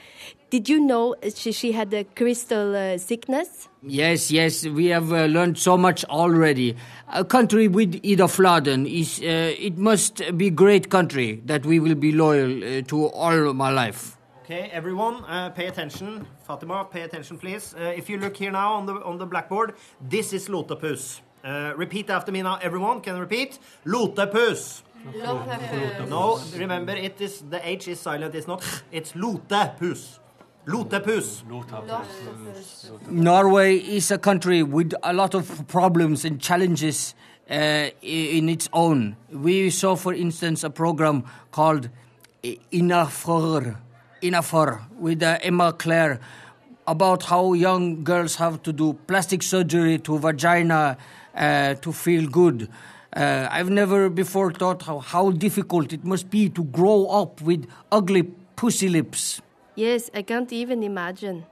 Did 0.52 0.68
you 0.68 0.82
know 0.82 1.16
she, 1.34 1.54
she 1.54 1.72
had 1.72 1.94
a 1.94 2.04
crystal 2.04 2.76
uh, 2.76 2.98
sickness? 2.98 3.70
Yes, 3.84 4.30
yes, 4.30 4.66
we 4.66 4.88
have 4.88 5.10
uh, 5.14 5.24
learned 5.28 5.58
so 5.58 5.78
much 5.78 6.04
already. 6.06 6.76
A 7.08 7.24
country 7.24 7.70
with 7.70 7.96
Ida 8.06 8.28
Fladen 8.28 8.86
is 8.86 9.22
uh, 9.22 9.56
it 9.58 9.78
must 9.78 10.22
be 10.38 10.50
great 10.50 10.90
country 10.90 11.42
that 11.46 11.66
we 11.66 11.80
will 11.80 11.96
be 11.96 12.12
loyal 12.12 12.52
uh, 12.64 12.82
to 12.82 13.06
all 13.06 13.54
my 13.54 13.70
life. 13.70 14.18
Okay, 14.44 14.70
everyone, 14.74 15.24
uh, 15.24 15.52
pay 15.52 15.68
attention. 15.68 16.28
Fatima, 16.46 16.84
pay 16.84 17.04
attention, 17.04 17.38
please. 17.38 17.74
Uh, 17.74 17.94
if 17.96 18.10
you 18.10 18.18
look 18.18 18.36
here 18.36 18.52
now 18.52 18.74
on 18.74 18.86
the 18.86 18.96
on 19.06 19.18
the 19.18 19.26
blackboard, 19.26 19.76
this 20.02 20.34
is 20.34 20.50
Lotepus. 20.50 21.22
Uh, 21.46 21.72
repeat 21.78 22.10
after 22.10 22.30
me 22.30 22.42
now, 22.42 22.60
everyone. 22.62 23.00
Can 23.00 23.16
you 23.16 23.22
repeat? 23.22 23.58
Lotepus. 23.86 24.84
No, 26.10 26.40
remember 26.58 26.92
it 26.92 27.22
is 27.22 27.42
the 27.50 27.66
H 27.68 27.88
is 27.88 28.02
silent. 28.02 28.36
It's 28.36 28.48
not. 28.48 28.64
It's 28.92 29.16
Lotepus. 29.16 30.21
Lotepus. 30.66 31.44
Norway 33.10 33.78
is 33.78 34.12
a 34.12 34.18
country 34.18 34.62
with 34.64 34.94
a 35.04 35.14
lot 35.14 35.34
of 35.34 35.68
problems 35.68 36.24
and 36.24 36.40
challenges 36.40 37.16
uh, 37.50 37.90
in 38.02 38.48
its 38.48 38.70
own. 38.72 39.18
We 39.32 39.70
saw, 39.72 39.96
for 39.96 40.14
instance, 40.14 40.64
a 40.64 40.70
program 40.70 41.24
called 41.52 41.90
Innafor, 42.44 43.78
Innafor 44.22 44.82
with 45.00 45.24
uh, 45.24 45.40
Emma 45.42 45.74
Clare 45.74 46.20
about 46.88 47.24
how 47.24 47.54
young 47.54 48.04
girls 48.04 48.36
have 48.36 48.62
to 48.64 48.74
do 48.74 48.94
plastic 49.08 49.44
surgery 49.44 49.98
to 50.00 50.18
vagina 50.18 50.98
uh, 51.36 51.74
to 51.76 51.92
feel 51.92 52.30
good. 52.30 52.70
Uh, 53.14 53.48
I've 53.52 53.70
never 53.70 54.10
before 54.10 54.54
thought 54.54 54.84
how, 54.84 55.00
how 55.00 55.32
difficult 55.32 55.92
it 55.92 56.06
must 56.06 56.30
be 56.30 56.50
to 56.50 56.64
grow 56.64 57.08
up 57.08 57.42
with 57.42 57.68
ugly 57.92 58.24
pussy 58.56 58.90
lips. 58.90 59.42
Yes, 59.82 60.12
I 60.14 60.22
can't 60.22 60.52
even 60.54 60.84
imagine. 60.84 61.44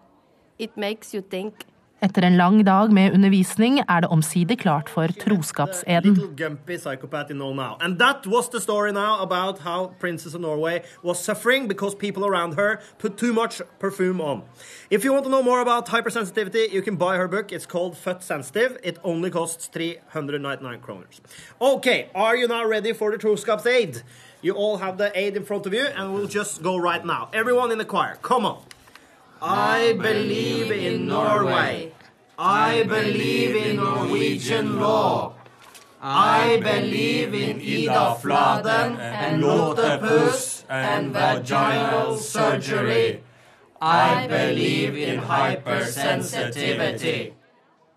It 0.59 0.77
makes 0.77 1.13
you 1.15 1.21
think. 1.21 1.53
Etter 1.99 2.23
en 2.23 2.37
lang 2.37 2.65
dag 2.65 2.91
med 2.93 3.13
undervisning 3.13 3.79
er 3.79 3.99
det 4.01 4.09
omsider 4.09 4.55
klart 4.55 4.89
for 4.89 5.07
troskapseden. 5.07 6.13
Little 6.13 6.35
gumpy 6.37 6.77
psychopath 6.77 7.29
you 7.29 7.35
know 7.35 7.53
now. 7.53 7.77
And 7.81 7.97
that 7.99 8.27
was 8.27 8.49
the 8.49 8.59
story 8.59 8.91
now 8.91 9.19
about 9.21 9.59
how 9.59 9.91
Princess 9.99 10.35
of 10.35 10.41
Norway 10.41 10.81
was 11.03 11.17
suffering 11.23 11.67
because 11.67 11.95
people 11.95 12.23
around 12.25 12.53
her 12.53 12.79
put 12.99 13.17
too 13.17 13.33
much 13.33 13.61
perfume 13.79 14.21
on. 14.21 14.43
If 14.89 15.03
you 15.03 15.11
want 15.11 15.25
to 15.25 15.31
know 15.31 15.43
more 15.43 15.61
about 15.61 15.87
hypersensitivity, 15.87 16.71
you 16.71 16.81
can 16.83 16.95
buy 16.97 17.17
her 17.17 17.27
book. 17.27 17.51
It's 17.51 17.65
called 17.65 17.95
Født 17.95 18.21
Sensitive. 18.21 18.77
It 18.83 18.97
only 19.03 19.31
costs 19.31 19.67
399 19.67 20.81
kroners. 20.81 21.19
Okay, 21.59 22.09
are 22.13 22.37
you 22.37 22.47
now 22.47 22.63
ready 22.65 22.93
for 22.93 23.11
the 23.11 23.17
troskapsaid? 23.17 24.03
You 24.41 24.53
all 24.53 24.77
have 24.77 24.97
the 24.97 25.11
aid 25.19 25.35
in 25.35 25.43
front 25.43 25.65
of 25.65 25.73
you, 25.73 25.85
and 25.85 26.13
we'll 26.13 26.27
just 26.27 26.63
go 26.63 26.77
right 26.77 27.05
now. 27.05 27.29
Everyone 27.33 27.71
in 27.71 27.77
the 27.77 27.85
choir, 27.85 28.17
come 28.21 28.45
on. 28.45 28.63
I 29.41 29.97
believe 29.99 30.71
in 30.71 31.07
Norway. 31.07 31.91
I 32.37 32.83
believe 32.83 33.55
in 33.55 33.75
Norwegian 33.75 34.79
law. 34.79 35.33
I 36.01 36.61
believe 36.63 37.33
in 37.33 37.59
Ida 37.59 38.15
Fladen 38.21 38.97
and 38.97 39.43
Lotepus 39.43 40.63
and 40.69 41.11
vaginal 41.11 42.15
surgery. 42.15 43.21
I 43.81 44.27
believe 44.27 44.95
in 44.95 45.19
hypersensitivity. 45.19 47.33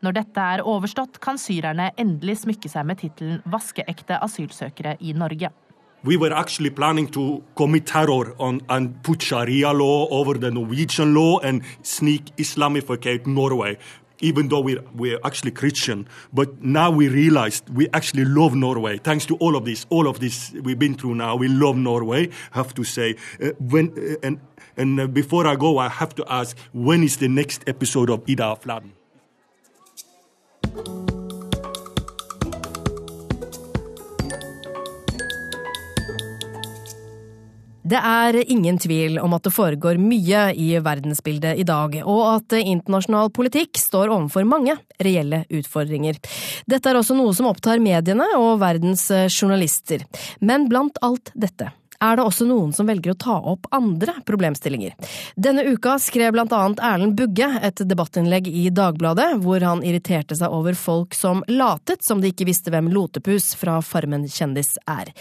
Når 0.02 0.12
dette 0.12 0.42
er 0.42 0.66
overstått, 0.66 1.20
kan 1.22 1.38
syrerne 1.38 1.92
endelig 1.94 2.42
smykke 2.42 2.68
seg 2.70 2.86
med 2.86 2.98
tittelen 2.98 3.42
'vaskeekte 3.46 4.18
asylsøkere 4.18 4.96
i 4.98 5.14
Norge'. 5.14 5.61
We 6.04 6.16
were 6.16 6.32
actually 6.32 6.70
planning 6.70 7.08
to 7.08 7.44
commit 7.54 7.86
terror 7.86 8.34
on, 8.38 8.60
and 8.68 9.00
put 9.04 9.22
Sharia 9.22 9.72
law 9.72 10.08
over 10.08 10.34
the 10.34 10.50
Norwegian 10.50 11.14
law 11.14 11.38
and 11.38 11.62
sneak 11.82 12.34
Islamificate 12.36 13.26
Norway, 13.26 13.78
even 14.18 14.48
though 14.48 14.60
we're, 14.60 14.82
we're 14.94 15.20
actually 15.24 15.52
Christian. 15.52 16.08
But 16.32 16.60
now 16.60 16.90
we 16.90 17.08
realized 17.08 17.68
we 17.70 17.88
actually 17.92 18.24
love 18.24 18.54
Norway. 18.54 18.98
Thanks 18.98 19.26
to 19.26 19.36
all 19.36 19.54
of 19.54 19.64
this, 19.64 19.86
all 19.90 20.08
of 20.08 20.18
this 20.18 20.52
we've 20.62 20.78
been 20.78 20.94
through 20.94 21.14
now, 21.14 21.36
we 21.36 21.46
love 21.46 21.76
Norway, 21.76 22.30
have 22.50 22.74
to 22.74 22.84
say. 22.84 23.16
Uh, 23.40 23.50
when, 23.60 23.92
uh, 23.96 24.26
and 24.26 24.40
and 24.76 25.00
uh, 25.00 25.06
before 25.06 25.46
I 25.46 25.54
go, 25.56 25.78
I 25.78 25.88
have 25.88 26.14
to 26.16 26.24
ask, 26.28 26.56
when 26.72 27.02
is 27.02 27.18
the 27.18 27.28
next 27.28 27.62
episode 27.66 28.10
of 28.10 28.22
Ida 28.28 28.56
Fladen? 28.56 28.92
Det 37.92 38.00
er 38.00 38.38
ingen 38.48 38.78
tvil 38.80 39.18
om 39.20 39.34
at 39.36 39.44
det 39.44 39.52
foregår 39.52 39.98
mye 40.00 40.46
i 40.56 40.70
verdensbildet 40.80 41.60
i 41.60 41.66
dag, 41.68 41.98
og 42.08 42.22
at 42.38 42.54
internasjonal 42.56 43.28
politikk 43.36 43.76
står 43.76 44.08
overfor 44.14 44.48
mange 44.48 44.78
reelle 45.02 45.42
utfordringer. 45.52 46.16
Dette 46.64 46.88
er 46.88 46.96
også 46.96 47.18
noe 47.18 47.36
som 47.36 47.50
opptar 47.50 47.82
mediene 47.84 48.30
og 48.38 48.62
verdens 48.64 49.10
journalister. 49.28 50.06
Men 50.40 50.70
blant 50.72 50.96
alt 51.04 51.34
dette 51.36 51.68
er 52.02 52.18
det 52.18 52.24
også 52.26 52.46
noen 52.48 52.72
som 52.74 52.88
velger 52.88 53.14
å 53.14 53.18
ta 53.18 53.36
opp 53.52 53.68
andre 53.74 54.14
problemstillinger. 54.28 54.96
Denne 55.36 55.64
uka 55.70 55.96
skrev 56.02 56.34
blant 56.34 56.52
annet 56.56 56.82
Erlend 56.82 57.16
Bugge 57.18 57.48
et 57.62 57.84
debattinnlegg 57.88 58.50
i 58.50 58.66
Dagbladet, 58.74 59.28
hvor 59.44 59.62
han 59.64 59.84
irriterte 59.86 60.36
seg 60.38 60.52
over 60.52 60.76
folk 60.78 61.16
som 61.16 61.44
latet 61.50 62.04
som 62.04 62.22
de 62.22 62.32
ikke 62.32 62.48
visste 62.48 62.72
hvem 62.74 62.90
Lotepus 62.92 63.52
fra 63.58 63.78
Farmen 63.86 64.26
kjendis 64.30 64.74
er. 64.90 65.12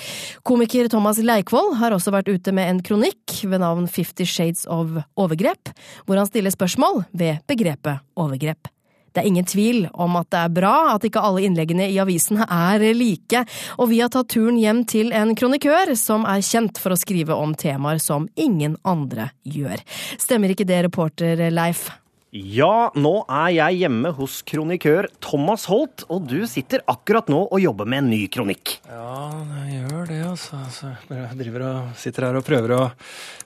Komiker 0.48 0.89
Thomas 0.91 1.22
Leikvoll 1.22 1.76
har 1.82 1.96
også 1.96 2.13
vært 2.15 2.32
ute 2.32 2.56
med 2.56 2.70
en 2.70 2.84
kronikk 2.86 3.41
ved 3.46 3.63
navn 3.63 3.88
Fifty 3.91 4.28
Shades 4.28 4.65
of 4.72 4.98
Overgrep, 5.20 5.74
hvor 6.06 6.20
han 6.20 6.30
stiller 6.30 6.54
spørsmål 6.54 7.06
ved 7.12 7.41
begrepet 7.50 8.02
overgrep. 8.20 8.72
Det 9.12 9.21
er 9.21 9.28
ingen 9.28 9.47
tvil 9.47 9.86
om 9.91 10.15
at 10.19 10.30
det 10.32 10.41
er 10.41 10.54
bra 10.56 10.76
at 10.95 11.06
ikke 11.08 11.24
alle 11.24 11.43
innleggene 11.47 11.89
i 11.91 12.00
avisene 12.02 12.47
er 12.47 12.86
like, 12.95 13.43
og 13.78 13.91
vi 13.91 14.02
har 14.04 14.12
tatt 14.13 14.32
turen 14.32 14.60
hjem 14.60 14.86
til 14.88 15.12
en 15.15 15.36
kronikør 15.36 15.93
som 16.00 16.28
er 16.30 16.43
kjent 16.45 16.80
for 16.82 16.95
å 16.95 17.00
skrive 17.00 17.36
om 17.36 17.56
temaer 17.56 18.00
som 18.02 18.30
ingen 18.39 18.78
andre 18.88 19.32
gjør. 19.43 19.84
Stemmer 20.21 20.56
ikke 20.56 20.67
det, 20.69 20.86
reporter 20.88 21.50
Leif? 21.52 21.89
Ja, 22.32 22.94
nå 22.96 23.26
er 23.28 23.50
jeg 23.52 23.82
hjemme 23.82 24.13
hos 24.15 24.38
kronikør 24.48 25.10
Thomas 25.20 25.65
Holt, 25.67 26.06
og 26.08 26.30
du 26.32 26.46
sitter 26.48 26.80
akkurat 26.88 27.28
nå 27.28 27.41
og 27.44 27.60
jobber 27.60 27.89
med 27.91 28.06
en 28.06 28.08
ny 28.13 28.22
kronikk. 28.32 28.78
Ja, 28.88 29.34
jeg 29.65 29.82
gjør 29.82 30.06
det, 30.08 30.20
altså. 30.30 30.62
altså 30.62 30.94
jeg 31.12 31.39
driver 31.41 31.65
og 31.67 31.89
sitter 32.00 32.30
her 32.30 32.39
og 32.39 32.46
prøver 32.48 32.76
å 32.78 32.80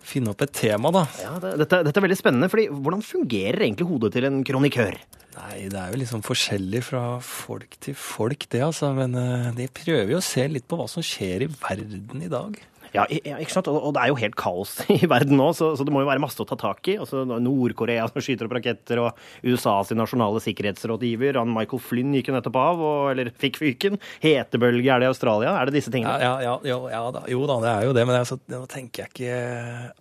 finne 0.05 0.35
opp 0.35 0.45
et 0.45 0.53
tema, 0.53 0.93
da. 0.93 1.01
Ja, 1.17 1.33
det, 1.41 1.55
dette, 1.63 1.81
dette 1.87 1.97
er 1.97 2.05
veldig 2.05 2.19
spennende, 2.19 2.51
fordi 2.53 2.67
hvordan 2.69 3.01
fungerer 3.07 3.65
egentlig 3.65 3.89
hodet 3.89 4.13
til 4.13 4.29
en 4.29 4.37
kronikør? 4.45 5.01
Nei, 5.35 5.65
det 5.73 5.81
er 5.81 5.89
jo 5.89 6.03
liksom 6.03 6.21
forskjellig 6.29 6.83
fra 6.85 7.03
folk 7.25 7.73
til 7.81 7.97
folk, 7.97 8.45
det, 8.53 8.61
altså. 8.69 8.93
Men 8.93 9.17
uh, 9.17 9.49
de 9.57 9.65
prøver 9.81 10.13
jo 10.13 10.21
å 10.21 10.29
se 10.29 10.45
litt 10.45 10.69
på 10.69 10.77
hva 10.77 10.85
som 10.93 11.01
skjer 11.01 11.47
i 11.47 11.49
verden 11.57 12.21
i 12.21 12.29
dag. 12.29 12.61
Ja, 12.95 13.05
ikke 13.39 13.53
sant? 13.53 13.69
Og, 13.71 13.91
det 13.95 14.03
er 14.03 14.11
jo 14.11 14.19
helt 14.19 14.37
kaos 14.39 14.77
i 14.95 14.99
verden 15.09 15.39
nå, 15.39 15.51
så, 15.57 15.73
det 15.77 15.93
må 15.93 16.03
jo 16.03 16.09
være 16.09 16.23
masse 16.23 16.41
å 16.41 16.47
ta 16.47 16.57
tak 16.59 16.91
i. 16.91 16.97
Altså, 17.01 17.25
Nord-Korea 17.25 18.07
som 18.11 18.23
skyter 18.23 18.49
opp 18.49 18.57
raketter, 18.57 19.03
og 19.03 19.45
USAs 19.45 19.93
nasjonale 19.95 20.41
sikkerhetsrådgiver, 20.43 21.39
han 21.41 21.53
Michael 21.55 21.83
Flynn 21.83 22.15
gikk 22.17 22.31
jo 22.31 22.37
nettopp 22.37 22.59
av, 22.61 22.81
og, 22.81 23.11
eller 23.13 23.31
fikk 23.43 23.61
fyken. 23.61 23.99
Hetebølge 24.23 24.91
er 24.91 25.03
det 25.03 25.09
i 25.09 25.13
Australia? 25.13 25.55
Er 25.59 25.69
det 25.69 25.79
disse 25.79 25.93
tingene? 25.93 26.17
Ja, 26.23 26.35
ja, 26.43 26.57
ja, 26.67 26.81
ja 26.95 27.05
da. 27.15 27.25
Jo 27.31 27.45
da, 27.49 27.61
det 27.63 27.71
er 27.75 27.87
jo 27.89 27.95
det, 27.97 28.09
men 28.09 28.51
nå 28.55 28.65
tenker 28.71 29.05
jeg 29.05 29.15
ikke 29.15 29.39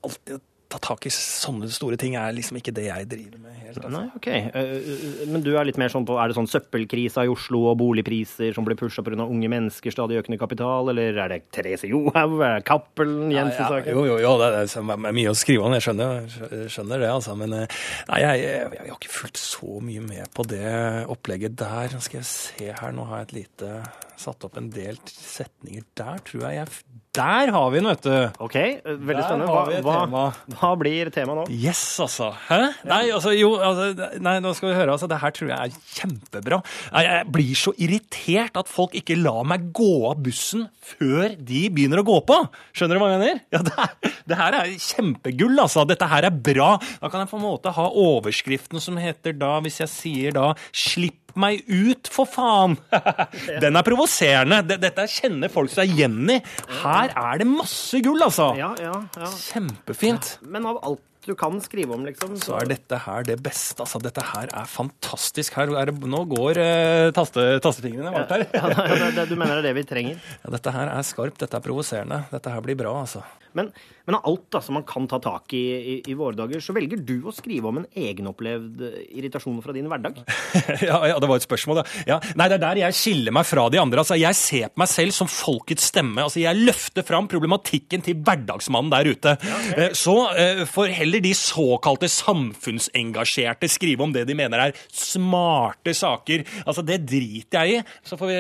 alltid 0.05 0.51
ta 0.75 0.81
tak 0.83 1.07
i 1.07 1.13
sånne 1.15 1.69
store 1.71 1.97
ting 2.01 2.17
er 2.19 2.35
liksom 2.35 2.59
ikke 2.59 2.73
det 2.75 2.89
jeg 2.89 3.07
driver 3.11 3.39
med 3.45 3.55
helt. 3.61 3.79
Altså. 3.79 3.91
Nei, 3.95 4.05
ok. 4.19 4.27
Eh, 4.29 5.27
Men 5.31 5.43
du 5.47 5.53
er 5.55 5.67
litt 5.69 5.79
mer 5.81 5.93
sånn 5.93 6.07
på 6.07 6.17
Er 6.19 6.31
det 6.31 6.37
sånn 6.39 6.49
søppelkrisa 6.51 7.25
i 7.27 7.31
Oslo 7.31 7.61
og 7.71 7.79
boligpriser 7.81 8.55
som 8.57 8.67
blir 8.67 8.79
pusha 8.79 9.03
pga. 9.07 9.23
unge 9.25 9.49
mennesker, 9.51 9.95
stadig 9.95 10.19
økende 10.21 10.39
kapital, 10.43 10.91
eller 10.91 11.17
er 11.25 11.29
det 11.35 11.41
Therese 11.55 11.87
Johaug, 11.91 12.41
er 12.43 12.59
det 12.59 12.65
Cappelen, 12.67 13.31
Ja, 13.31 13.45
Jensen-saken? 13.45 13.93
jo, 13.95 14.05
jo, 14.11 14.19
jo, 14.23 14.33
det 14.43 14.49
er, 14.51 14.67
det 14.67 14.99
er 15.11 15.17
mye 15.21 15.31
å 15.33 15.37
skrive 15.39 15.69
om, 15.69 15.77
jeg 15.79 15.87
skjønner, 15.87 16.69
skjønner 16.75 17.05
det, 17.05 17.11
altså. 17.15 17.37
Men 17.39 17.53
eh, 17.61 17.79
nei, 18.11 18.21
jeg, 18.25 18.43
jeg, 18.45 18.73
jeg 18.81 18.91
har 18.91 18.99
ikke 18.99 19.15
fulgt 19.21 19.41
så 19.43 19.79
mye 19.85 20.05
med 20.11 20.33
på 20.35 20.47
det 20.51 20.75
opplegget 21.15 21.57
der. 21.63 21.95
Skal 22.05 22.21
jeg 22.23 22.31
se 22.31 22.73
her, 22.81 22.93
nå 22.97 23.07
har 23.11 23.23
jeg 23.23 23.31
et 23.31 23.39
lite 23.43 23.73
Satt 24.17 24.45
opp 24.47 24.55
en 24.61 24.69
del 24.71 24.95
setninger 25.11 25.83
der, 25.99 26.21
tror 26.25 26.45
jeg 26.47 26.61
jeg 26.61 26.69
Der 27.15 27.51
har 27.55 27.69
vi 27.71 27.79
den, 27.79 27.87
vet 27.93 28.03
du! 28.03 28.43
Ok, 28.43 28.57
eh, 28.59 28.81
veldig 28.83 29.23
spennende. 29.23 29.47
Hva, 29.47 29.77
hva, 29.87 29.99
tema. 30.03 30.23
hva 30.59 30.71
blir 30.81 31.13
temaet 31.15 31.39
nå? 31.39 31.45
Yes, 31.55 31.83
altså. 32.03 32.33
Hæ? 32.49 32.59
Nei, 32.91 33.05
altså, 33.15 33.31
jo, 33.39 33.53
altså, 33.63 34.09
nei, 34.25 34.33
nå 34.43 34.51
skal 34.59 34.73
vi 34.73 34.79
høre. 34.81 34.97
Altså, 34.97 35.07
det 35.11 35.21
her 35.23 35.35
tror 35.37 35.53
jeg 35.53 35.77
er 35.77 35.95
kjempebra. 35.95 36.59
Jeg 37.07 37.31
blir 37.37 37.55
så 37.61 37.75
irritert 37.87 38.59
at 38.59 38.71
folk 38.71 38.99
ikke 38.99 39.21
lar 39.21 39.47
meg 39.47 39.71
gå 39.77 39.93
av 40.11 40.19
bussen 40.27 40.67
før 40.83 41.39
de 41.39 41.63
begynner 41.71 42.03
å 42.03 42.09
gå 42.09 42.19
på. 42.27 42.41
Skjønner 42.75 42.99
du 42.99 43.05
hva 43.05 43.13
jeg 43.15 43.23
mener? 43.23 43.43
Ja, 43.55 43.63
det, 43.63 43.77
er, 43.79 44.15
det 44.33 44.41
her 44.43 44.59
er 44.65 44.75
kjempegull, 44.75 45.59
altså. 45.69 45.87
Dette 45.87 46.11
her 46.11 46.27
er 46.27 46.35
bra. 46.51 46.75
Da 46.99 47.13
kan 47.13 47.23
jeg 47.23 47.31
på 47.31 47.39
en 47.39 47.47
måte 47.47 47.79
ha 47.79 47.91
overskriften 47.95 48.83
som 48.83 48.99
heter 48.99 49.39
da, 49.39 49.61
hvis 49.63 49.85
jeg 49.85 49.95
sier 49.95 50.35
da 50.35 50.51
'Slipp 50.75 51.24
meg 51.41 51.65
ut, 51.69 52.11
for 52.13 52.29
faen'. 52.31 52.77
Den 53.63 53.79
er 53.79 53.87
provoserende. 53.87 54.63
Dette 54.75 55.09
kjenner 55.11 55.53
folk 55.53 55.73
seg 55.73 55.95
igjen 55.95 56.23
i. 56.31 56.39
Her 56.83 57.15
er 57.15 57.43
det 57.43 57.49
masse 57.51 58.01
gull, 58.05 58.23
altså. 58.25 58.53
Ja, 58.59 58.75
ja, 58.81 59.01
ja. 59.19 59.33
Kjempefint. 59.51 60.39
Men 60.47 60.71
av 60.71 60.81
alt 60.85 61.03
du 61.25 61.33
kan 61.35 61.57
skrive 61.65 61.95
om, 61.97 62.03
liksom 62.05 62.35
Så 62.37 62.53
er 62.59 62.69
dette 62.69 62.99
her 63.07 63.25
det 63.25 63.39
beste. 63.43 63.81
Altså, 63.81 64.01
dette 64.05 64.21
her 64.29 64.51
er 64.53 64.67
fantastisk. 64.69 65.57
Her 65.57 65.73
er 65.81 65.89
det, 65.89 65.97
nå 65.97 66.21
går 66.29 66.61
eh, 66.61 67.13
taste, 67.17 67.47
tastefingrene 67.65 68.13
varmt 68.13 68.35
her. 68.35 68.45
Ja, 68.53 68.69
det, 68.69 69.09
det, 69.17 69.29
du 69.31 69.37
mener 69.41 69.57
det 69.57 69.63
er 69.63 69.69
det 69.71 69.79
vi 69.81 69.87
trenger? 69.89 70.21
Ja, 70.45 70.53
dette 70.53 70.75
her 70.75 70.93
er 70.93 71.07
skarpt, 71.07 71.41
dette 71.41 71.57
er 71.57 71.65
provoserende. 71.65 72.25
Dette 72.33 72.53
her 72.53 72.65
blir 72.65 72.77
bra, 72.77 72.93
altså. 73.07 73.25
Men, 73.59 73.73
men 74.07 74.19
av 74.19 74.29
alt 74.31 74.47
da, 74.55 74.63
som 74.65 74.79
man 74.79 74.87
kan 74.89 75.09
ta 75.11 75.21
tak 75.23 75.55
i, 75.57 75.65
i 75.99 76.15
i 76.15 76.15
våre 76.19 76.37
dager, 76.39 76.61
så 76.63 76.75
velger 76.77 77.01
du 77.05 77.17
å 77.27 77.33
skrive 77.35 77.69
om 77.71 77.81
en 77.81 77.87
egenopplevd 77.97 78.83
eh, 78.87 78.97
irritasjon 79.19 79.61
fra 79.65 79.75
din 79.77 79.89
hverdag. 79.91 80.21
ja, 80.89 80.99
ja, 81.11 81.19
det 81.21 81.31
var 81.31 81.41
et 81.41 81.47
spørsmål, 81.47 81.81
da. 81.81 81.85
Ja, 82.09 82.19
nei, 82.39 82.49
det 82.51 82.59
er 82.59 82.65
der 82.65 82.81
jeg 82.85 82.99
skiller 82.99 83.35
meg 83.35 83.49
fra 83.49 83.67
de 83.73 83.81
andre. 83.81 84.03
Altså, 84.05 84.19
jeg 84.21 84.39
ser 84.39 84.73
på 84.73 84.83
meg 84.85 84.91
selv 84.93 85.17
som 85.17 85.31
folkets 85.31 85.89
stemme. 85.93 86.25
Altså, 86.25 86.43
jeg 86.43 86.61
løfter 86.61 87.07
fram 87.07 87.29
problematikken 87.31 88.05
til 88.05 88.19
hverdagsmannen 88.25 88.93
der 88.93 89.11
ute. 89.11 89.37
Eh, 89.75 89.93
Så 89.97 90.15
uh, 90.35 90.65
får 90.69 90.93
heller 90.99 91.23
de 91.25 91.33
såkalte 91.37 92.09
samfunnsengasjerte 92.11 93.69
skrive 93.71 94.05
om 94.05 94.13
det 94.15 94.27
de 94.29 94.37
mener 94.37 94.67
er 94.69 94.79
smarte 94.93 95.95
saker. 95.97 96.45
Altså, 96.65 96.85
det 96.87 97.01
driter 97.09 97.65
jeg 97.65 97.81
i. 97.81 97.97
Så 98.07 98.19
får 98.21 98.31
vi 98.31 98.39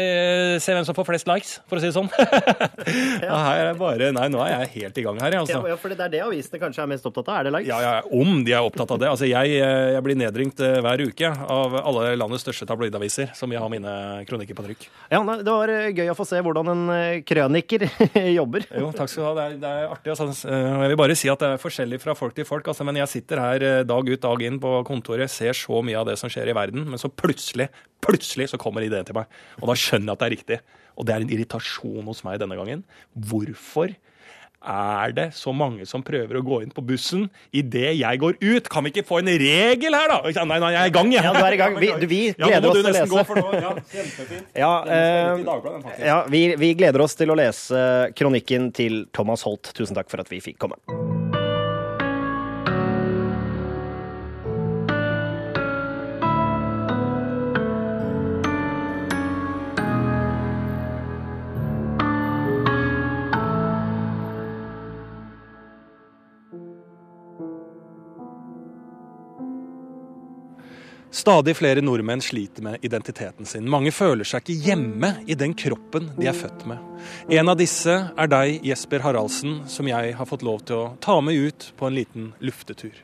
se 0.62 0.76
hvem 0.76 0.86
som 0.86 0.96
får 0.96 1.08
flest 1.08 1.30
likes, 1.30 1.56
for 1.68 1.78
å 1.78 1.82
si 1.82 1.90
det 1.90 1.96
sånn. 1.96 2.10
ja, 3.24 3.40
er 3.54 3.78
bare, 3.78 4.12
nei, 4.14 4.28
nå 4.32 4.42
er 4.44 4.54
jeg 4.54 4.72
helt 4.78 5.00
i 5.00 5.03
gang 5.04 5.18
her, 5.22 5.36
altså. 5.40 5.60
Ja, 5.68 5.76
for 5.80 5.92
det 5.92 6.02
er 6.02 6.12
det 6.12 6.20
avisene 6.24 6.60
kanskje 6.62 6.82
er 6.84 6.90
mest 6.90 7.06
opptatt 7.08 7.28
av? 7.30 7.38
Er 7.40 7.48
det 7.48 7.52
likes? 7.54 7.68
Ja, 7.70 7.78
ja, 7.84 7.92
om 8.16 8.40
de 8.46 8.54
er 8.56 8.66
opptatt 8.66 8.94
av 8.94 9.00
det. 9.02 9.10
Altså, 9.10 9.28
jeg, 9.28 9.54
jeg 9.58 10.04
blir 10.06 10.18
nedringt 10.18 10.60
eh, 10.64 10.78
hver 10.84 11.02
uke 11.04 11.30
av 11.30 11.76
alle 11.80 12.14
landets 12.18 12.44
største 12.46 12.68
tabloidaviser, 12.68 13.32
som 13.38 13.52
jeg 13.54 13.62
har 13.62 13.72
mine 13.72 13.94
kronikker 14.28 14.58
på 14.58 14.66
trykk. 14.66 14.86
Ja, 15.12 15.22
Det 15.22 15.48
var 15.54 15.72
eh, 15.72 15.90
gøy 15.94 16.12
å 16.12 16.16
få 16.18 16.26
se 16.28 16.42
hvordan 16.44 16.72
en 16.74 16.84
eh, 16.94 17.22
krøniker 17.26 17.86
jobber. 18.38 18.68
Jo, 18.72 18.92
takk 18.96 19.12
skal 19.12 19.24
du 19.24 19.28
ha. 19.28 19.34
Det 19.38 19.46
er, 19.46 19.58
det 19.64 19.72
er 19.72 19.90
artig. 19.94 20.14
Altså. 20.16 20.30
Jeg 20.50 20.92
vil 20.94 21.00
bare 21.04 21.18
si 21.18 21.32
at 21.32 21.44
det 21.44 21.52
er 21.54 21.64
forskjellig 21.64 22.00
fra 22.02 22.16
folk 22.18 22.36
til 22.36 22.48
folk. 22.48 22.70
Altså. 22.72 22.86
Men 22.88 23.00
jeg 23.02 23.12
sitter 23.16 23.42
her 23.44 23.66
dag 23.88 24.12
ut, 24.14 24.22
dag 24.24 24.46
inn 24.48 24.60
på 24.62 24.76
kontoret, 24.88 25.32
ser 25.32 25.56
så 25.58 25.82
mye 25.84 26.00
av 26.00 26.08
det 26.10 26.18
som 26.20 26.32
skjer 26.32 26.50
i 26.52 26.56
verden, 26.56 26.88
men 26.90 27.00
så 27.00 27.10
plutselig, 27.12 27.68
plutselig 28.04 28.50
så 28.52 28.60
kommer 28.60 28.84
ideen 28.84 29.06
til 29.06 29.16
meg. 29.16 29.30
Og 29.60 29.68
da 29.70 29.76
skjønner 29.78 30.12
jeg 30.12 30.16
at 30.16 30.24
det 30.24 30.28
er 30.30 30.36
riktig. 30.38 30.60
Og 30.94 31.06
det 31.06 31.14
er 31.14 31.24
en 31.24 31.32
irritasjon 31.34 32.06
hos 32.06 32.22
meg 32.26 32.38
denne 32.42 32.58
gangen. 32.58 32.84
Hvorfor 33.14 33.94
er 34.64 35.12
det 35.16 35.26
så 35.36 35.52
mange 35.54 35.86
som 35.88 36.02
prøver 36.04 36.38
å 36.40 36.42
gå 36.44 36.60
inn 36.64 36.72
på 36.74 36.84
bussen 36.86 37.26
idet 37.54 37.94
jeg 37.98 38.20
går 38.22 38.38
ut? 38.40 38.68
Kan 38.72 38.84
vi 38.86 38.92
ikke 38.94 39.06
få 39.06 39.20
en 39.22 39.30
regel 39.40 39.96
her, 39.96 40.08
da? 40.08 40.44
Nei, 40.44 40.58
nei, 40.60 40.72
jeg 40.74 40.80
er 40.82 40.92
i 40.92 40.94
gang, 40.94 41.12
jeg. 41.12 41.24
Ja, 41.24 41.32
du 41.36 41.42
er 41.44 41.56
i 41.56 41.60
gang. 41.60 41.78
Vi, 41.80 41.92
vi 42.06 42.20
gleder 42.38 42.70
oss 42.70 42.80
til 42.80 42.90
å 42.90 43.10
gå, 43.14 43.18
lese. 43.18 43.26
for 43.28 43.42
nå- 43.42 43.60
ja, 43.60 43.74
kjempefint. 43.94 44.46
Ja, 44.54 44.72
eh, 44.84 46.06
ja 46.06 46.22
vi, 46.30 46.46
vi 46.60 46.74
gleder 46.78 47.04
oss 47.04 47.14
til 47.18 47.32
å 47.34 47.38
lese 47.38 47.84
kronikken 48.16 48.72
til 48.76 49.04
Thomas 49.12 49.44
Holt. 49.46 49.72
Tusen 49.76 49.96
takk 49.96 50.10
for 50.12 50.24
at 50.24 50.32
vi 50.32 50.40
fikk 50.44 50.58
komme. 50.64 51.23
Stadig 71.14 71.52
flere 71.54 71.78
nordmenn 71.84 72.18
sliter 72.24 72.64
med 72.66 72.82
identiteten 72.82 73.46
sin. 73.46 73.68
Mange 73.70 73.92
føler 73.94 74.26
seg 74.26 74.42
ikke 74.42 74.64
hjemme 74.66 75.12
i 75.30 75.36
den 75.38 75.52
kroppen 75.54 76.08
de 76.16 76.26
er 76.26 76.34
født 76.34 76.64
med. 76.66 76.80
En 77.30 77.50
av 77.52 77.58
disse 77.60 77.92
er 77.94 78.30
deg, 78.32 78.56
Jesper 78.66 79.04
Haraldsen, 79.04 79.60
som 79.70 79.86
jeg 79.86 80.16
har 80.18 80.26
fått 80.26 80.42
lov 80.42 80.64
til 80.66 80.80
å 80.80 80.88
ta 81.04 81.20
med 81.22 81.38
ut 81.38 81.68
på 81.78 81.86
en 81.86 81.94
liten 81.94 82.32
luftetur. 82.42 82.96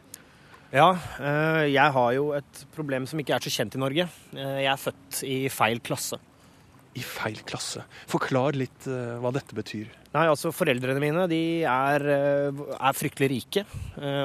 Ja, 0.74 0.88
eh, 1.22 1.68
jeg 1.70 1.94
har 1.94 2.16
jo 2.16 2.24
et 2.34 2.64
problem 2.74 3.06
som 3.06 3.22
ikke 3.22 3.36
er 3.36 3.46
så 3.46 3.52
kjent 3.54 3.76
i 3.78 3.82
Norge. 3.82 4.08
Eh, 4.34 4.56
Jeg 4.64 4.72
er 4.72 4.80
født 4.82 5.20
i 5.28 5.36
feil 5.48 5.78
klasse. 5.78 6.18
I 6.98 7.04
feil 7.06 7.38
klasse. 7.46 7.84
Forklar 8.10 8.58
litt 8.58 8.88
eh, 8.90 9.20
hva 9.22 9.30
dette 9.34 9.54
betyr. 9.54 9.86
Nei, 10.16 10.24
altså 10.26 10.50
Foreldrene 10.50 10.98
mine 10.98 11.28
de 11.30 11.62
er, 11.62 12.02
er 12.10 12.98
fryktelig 12.98 13.30
rike, 13.30 13.62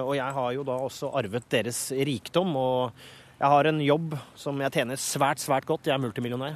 og 0.01 0.15
jeg 0.17 0.33
har 0.33 0.53
jo 0.55 0.63
da 0.65 0.79
også 0.81 1.11
arvet 1.13 1.45
deres 1.53 1.91
rikdom. 1.93 2.55
Og 2.57 3.05
jeg 3.39 3.51
har 3.51 3.67
en 3.69 3.81
jobb 3.83 4.15
som 4.39 4.61
jeg 4.63 4.73
tjener 4.77 4.99
svært, 5.01 5.41
svært 5.43 5.67
godt. 5.67 5.89
Jeg 5.89 5.95
er 5.97 6.03
multimillionær. 6.03 6.55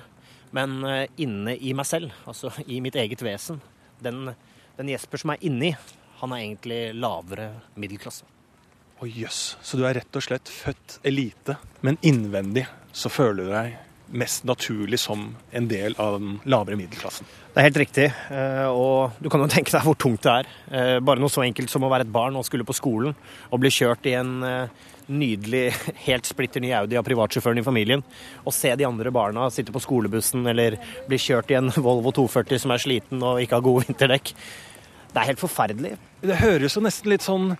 Men 0.55 0.79
eh, 0.87 1.05
inne 1.21 1.53
i 1.59 1.73
meg 1.77 1.85
selv, 1.85 2.13
altså 2.29 2.49
i 2.65 2.79
mitt 2.81 2.95
eget 2.97 3.21
vesen, 3.25 3.59
den, 4.01 4.31
den 4.79 4.89
Jesper 4.93 5.21
som 5.21 5.33
er 5.35 5.43
inni, 5.45 5.73
han 6.21 6.33
er 6.33 6.45
egentlig 6.45 6.79
lavere 6.97 7.51
middelklasse. 7.79 8.25
Å 8.99 9.07
jøss, 9.07 9.43
så 9.63 9.77
du 9.79 9.85
er 9.87 9.95
rett 10.01 10.17
og 10.19 10.25
slett 10.25 10.49
født 10.51 10.97
elite, 11.07 11.55
men 11.85 11.99
innvendig 12.03 12.65
så 12.91 13.11
føler 13.13 13.45
du 13.45 13.53
deg 13.53 13.77
mest 14.09 14.43
naturlig 14.49 14.97
som 14.99 15.27
en 15.55 15.67
del 15.69 15.93
av 16.01 16.17
den 16.17 16.39
lavere 16.49 16.75
middelklassen. 16.79 17.27
Det 17.53 17.61
er 17.61 17.67
helt 17.69 17.79
riktig, 17.83 18.07
eh, 18.33 18.65
og 18.67 19.21
du 19.21 19.29
kan 19.29 19.43
jo 19.45 19.51
tenke 19.53 19.71
deg 19.75 19.85
hvor 19.85 19.95
tungt 20.01 20.25
det 20.25 20.33
er. 20.41 20.49
Eh, 20.73 20.95
Bare 21.05 21.21
noe 21.21 21.31
så 21.31 21.45
enkelt 21.45 21.69
som 21.71 21.85
å 21.85 21.91
være 21.93 22.07
et 22.07 22.11
barn 22.11 22.35
og 22.39 22.47
skulle 22.47 22.65
på 22.67 22.75
skolen 22.75 23.13
og 23.51 23.61
bli 23.61 23.71
kjørt 23.71 24.09
i 24.09 24.17
en 24.17 24.33
nydelig, 25.09 25.73
helt 26.07 26.29
splitter 26.29 26.63
ny 26.63 26.71
Audi 26.77 26.97
av 26.99 27.05
privatsjåføren 27.07 27.61
i 27.61 27.65
familien, 27.65 28.05
og 28.45 28.55
se 28.55 28.73
de 28.77 28.87
andre 28.87 29.13
barna 29.13 29.49
sitte 29.53 29.73
på 29.75 29.83
skolebussen 29.83 30.47
eller 30.49 30.79
bli 31.09 31.19
kjørt 31.21 31.51
i 31.53 31.59
en 31.59 31.73
Volvo 31.85 32.13
240 32.15 32.65
som 32.65 32.75
er 32.75 32.83
sliten 32.83 33.25
og 33.25 33.41
ikke 33.43 33.59
har 33.59 33.65
gode 33.65 33.89
vinterdekk. 33.89 34.33
Det 35.09 35.17
er 35.17 35.31
helt 35.31 35.41
forferdelig. 35.41 35.95
Det 36.21 36.37
høres 36.37 36.75
jo 36.77 36.83
nesten 36.85 37.09
litt 37.09 37.25
sånn 37.25 37.55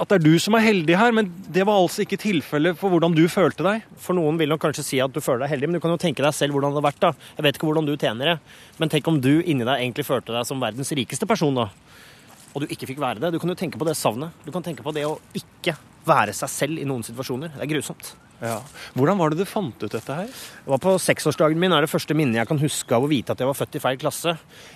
at 0.00 0.08
det 0.08 0.16
er 0.16 0.24
du 0.24 0.38
som 0.40 0.54
er 0.56 0.64
heldig 0.64 0.96
her, 0.96 1.12
men 1.14 1.28
det 1.52 1.66
var 1.68 1.76
altså 1.76 2.02
ikke 2.02 2.18
tilfellet 2.20 2.78
for 2.80 2.90
hvordan 2.92 3.12
du 3.14 3.26
følte 3.30 3.64
deg. 3.66 3.84
For 4.00 4.16
noen 4.16 4.38
vil 4.40 4.50
nok 4.50 4.62
kanskje 4.64 4.84
si 4.86 5.00
at 5.04 5.12
du 5.12 5.20
føler 5.22 5.44
deg 5.44 5.52
heldig, 5.52 5.68
men 5.68 5.76
du 5.76 5.82
kan 5.84 5.92
jo 5.92 6.00
tenke 6.00 6.24
deg 6.24 6.32
selv 6.34 6.56
hvordan 6.56 6.72
det 6.72 6.80
hadde 6.80 6.88
vært. 6.88 7.02
da. 7.04 7.28
Jeg 7.36 7.46
vet 7.46 7.58
ikke 7.58 7.68
hvordan 7.68 7.88
du 7.90 7.92
tjener 7.94 8.32
det, 8.32 8.36
men 8.80 8.92
tenk 8.92 9.10
om 9.12 9.20
du 9.22 9.34
inni 9.42 9.66
deg 9.68 9.74
egentlig 9.76 10.08
følte 10.08 10.34
deg 10.34 10.48
som 10.48 10.62
verdens 10.64 10.94
rikeste 10.96 11.28
person, 11.28 11.60
da. 11.60 11.68
Og 12.52 12.62
du 12.62 12.72
ikke 12.72 12.88
fikk 12.90 13.00
være 13.00 13.22
det. 13.22 13.32
Du 13.32 13.40
kan 13.40 13.52
jo 13.52 13.56
tenke 13.58 13.80
på 13.80 13.86
det 13.88 13.96
savnet. 13.96 14.34
Du 14.44 14.52
kan 14.52 14.64
tenke 14.64 14.84
på 14.84 14.92
det 14.94 15.06
å 15.08 15.16
ikke 15.36 15.74
være 16.06 16.34
seg 16.36 16.50
selv 16.52 16.82
i 16.82 16.86
noen 16.88 17.04
situasjoner. 17.06 17.54
Det 17.56 17.64
er 17.64 17.72
grusomt. 17.72 18.12
Ja. 18.42 18.56
Hvordan 18.98 19.20
var 19.20 19.30
det 19.30 19.38
du 19.38 19.46
fant 19.46 19.84
ut 19.84 19.92
dette 19.92 20.14
her? 20.18 20.26
Det 20.26 20.70
var 20.72 20.80
På 20.82 20.96
seksårsdagen 20.98 21.60
min 21.62 21.70
er 21.70 21.84
det 21.84 21.90
første 21.92 22.14
minnet 22.18 22.40
jeg 22.40 22.48
kan 22.50 22.58
huske 22.58 22.96
av 22.96 23.04
å 23.06 23.10
vite 23.10 23.30
at 23.30 23.38
jeg 23.38 23.46
var 23.46 23.54
født 23.54 23.76
i 23.78 23.82
feil 23.84 23.98
klasse. 24.02 24.32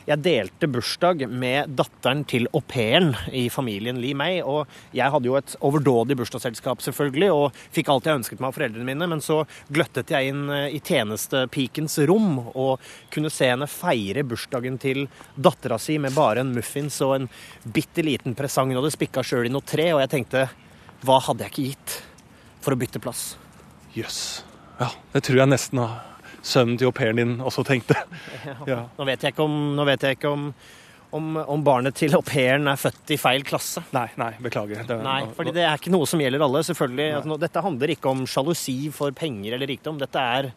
Jeg 0.07 0.22
delte 0.22 0.68
bursdag 0.70 1.24
med 1.26 1.72
datteren 1.74 2.22
til 2.31 2.46
au 2.55 2.61
pairen 2.62 3.11
i 3.35 3.48
familien 3.50 3.98
Li 3.98 4.12
Mei. 4.14 4.38
Og 4.38 4.70
jeg 4.94 5.11
hadde 5.11 5.26
jo 5.26 5.35
et 5.35 5.57
overdådig 5.66 6.14
bursdagsselskap, 6.20 6.85
selvfølgelig, 6.85 7.31
og 7.35 7.59
fikk 7.74 7.90
alt 7.90 8.07
jeg 8.07 8.20
ønsket 8.20 8.42
meg 8.44 8.52
av 8.52 8.61
foreldrene 8.61 8.87
mine. 8.87 9.09
Men 9.11 9.24
så 9.24 9.40
gløttet 9.66 10.12
jeg 10.14 10.31
inn 10.31 10.44
eh, 10.55 10.68
i 10.76 10.79
tjenestepikens 10.79 11.98
rom 12.07 12.38
og 12.52 12.85
kunne 13.14 13.33
se 13.35 13.48
henne 13.50 13.66
feire 13.70 14.22
bursdagen 14.31 14.79
til 14.83 15.09
dattera 15.35 15.81
si 15.83 15.98
med 15.98 16.14
bare 16.14 16.44
en 16.44 16.52
muffins 16.55 17.00
og 17.02 17.16
en 17.16 17.26
bitte 17.66 18.07
liten 18.07 18.38
presang. 18.38 18.70
Hun 18.70 18.79
hadde 18.79 18.94
spikka 18.94 19.26
sjøl 19.26 19.50
i 19.50 19.52
noe 19.52 19.66
tre, 19.66 19.88
og 19.96 20.05
jeg 20.05 20.12
tenkte 20.14 20.46
hva 21.02 21.18
hadde 21.26 21.48
jeg 21.48 21.52
ikke 21.57 21.66
gitt 21.72 21.98
for 22.62 22.76
å 22.76 22.79
bytte 22.79 23.02
plass? 23.02 23.26
Jøss. 23.96 24.20
Ja, 24.80 24.90
det 25.14 25.22
tror 25.24 25.40
jeg 25.40 25.48
nesten 25.54 25.80
sønnen 26.46 26.76
til 26.78 26.87
au 26.90 26.94
pairen 26.94 27.18
din 27.20 27.37
også 27.42 27.64
tenkte. 27.66 27.96
Ja. 28.70 28.85
Nå 28.98 29.06
vet 29.09 29.22
jeg 29.24 29.35
ikke 29.35 29.46
om, 29.46 29.54
nå 29.76 29.85
vet 29.88 30.04
jeg 30.06 30.18
ikke 30.18 30.30
om, 30.30 30.44
om, 31.16 31.32
om 31.42 31.62
barnet 31.66 31.96
til 31.98 32.14
au 32.14 32.22
pairen 32.26 32.68
er 32.70 32.78
født 32.78 33.14
i 33.16 33.18
feil 33.18 33.42
klasse. 33.46 33.82
Nei, 33.96 34.06
nei, 34.20 34.32
beklager. 34.42 34.85
Det, 34.87 34.98
Nei, 35.02 35.21
fordi 35.37 35.54
det 35.56 35.64
er 35.66 35.81
ikke 35.81 35.94
noe 35.94 36.06
som 36.06 36.23
gjelder 36.23 36.44
alle. 36.46 36.62
selvfølgelig. 36.68 37.08
Altså, 37.21 37.38
dette 37.46 37.64
handler 37.66 37.94
ikke 37.96 38.12
om 38.12 38.27
sjalusi 38.31 38.77
for 38.94 39.16
penger 39.16 39.56
eller 39.56 39.71
rikdom. 39.73 39.98
Dette 40.02 40.23
er 40.38 40.50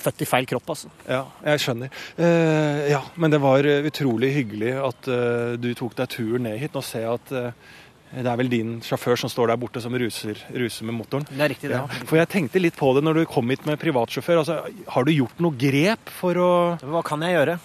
født 0.00 0.22
i 0.24 0.28
feil 0.28 0.46
kropp, 0.48 0.70
altså. 0.72 0.88
Ja, 1.10 1.24
jeg 1.44 1.60
skjønner. 1.64 1.90
Eh, 2.16 2.86
ja, 2.92 3.02
men 3.20 3.34
det 3.34 3.40
var 3.42 3.66
eh, 3.68 3.84
utrolig 3.90 4.30
hyggelig 4.38 4.72
at 4.80 5.10
eh, 5.12 5.56
du 5.60 5.72
tok 5.76 5.96
deg 5.98 6.12
turen 6.14 6.46
ned 6.48 6.56
hit. 6.62 6.76
Nå 6.76 6.84
ser 6.86 7.04
jeg 7.04 7.18
at 7.18 7.34
eh, 7.36 7.74
det 8.10 8.26
er 8.26 8.38
vel 8.40 8.48
din 8.50 8.70
sjåfør 8.82 9.20
som 9.22 9.30
står 9.30 9.52
der 9.52 9.58
borte 9.62 9.80
som 9.82 9.94
ruser, 9.94 10.38
ruser 10.50 10.86
med 10.88 10.96
motoren. 10.98 11.26
Det 11.28 11.44
er 11.44 11.52
riktig, 11.52 11.68
det. 11.70 11.78
Ja. 11.78 12.06
For 12.08 12.18
jeg 12.18 12.30
tenkte 12.32 12.62
litt 12.62 12.78
på 12.78 12.88
det 12.96 13.04
når 13.06 13.20
du 13.20 13.26
kom 13.30 13.52
hit 13.52 13.62
med 13.68 13.78
privatsjåfør. 13.78 14.40
Altså, 14.42 14.56
har 14.96 15.06
du 15.06 15.12
gjort 15.14 15.38
noe 15.44 15.54
grep 15.58 16.10
for 16.18 16.40
å 16.42 16.50
Hva 16.82 17.04
kan 17.06 17.22
jeg 17.22 17.36
gjøre? 17.38 17.60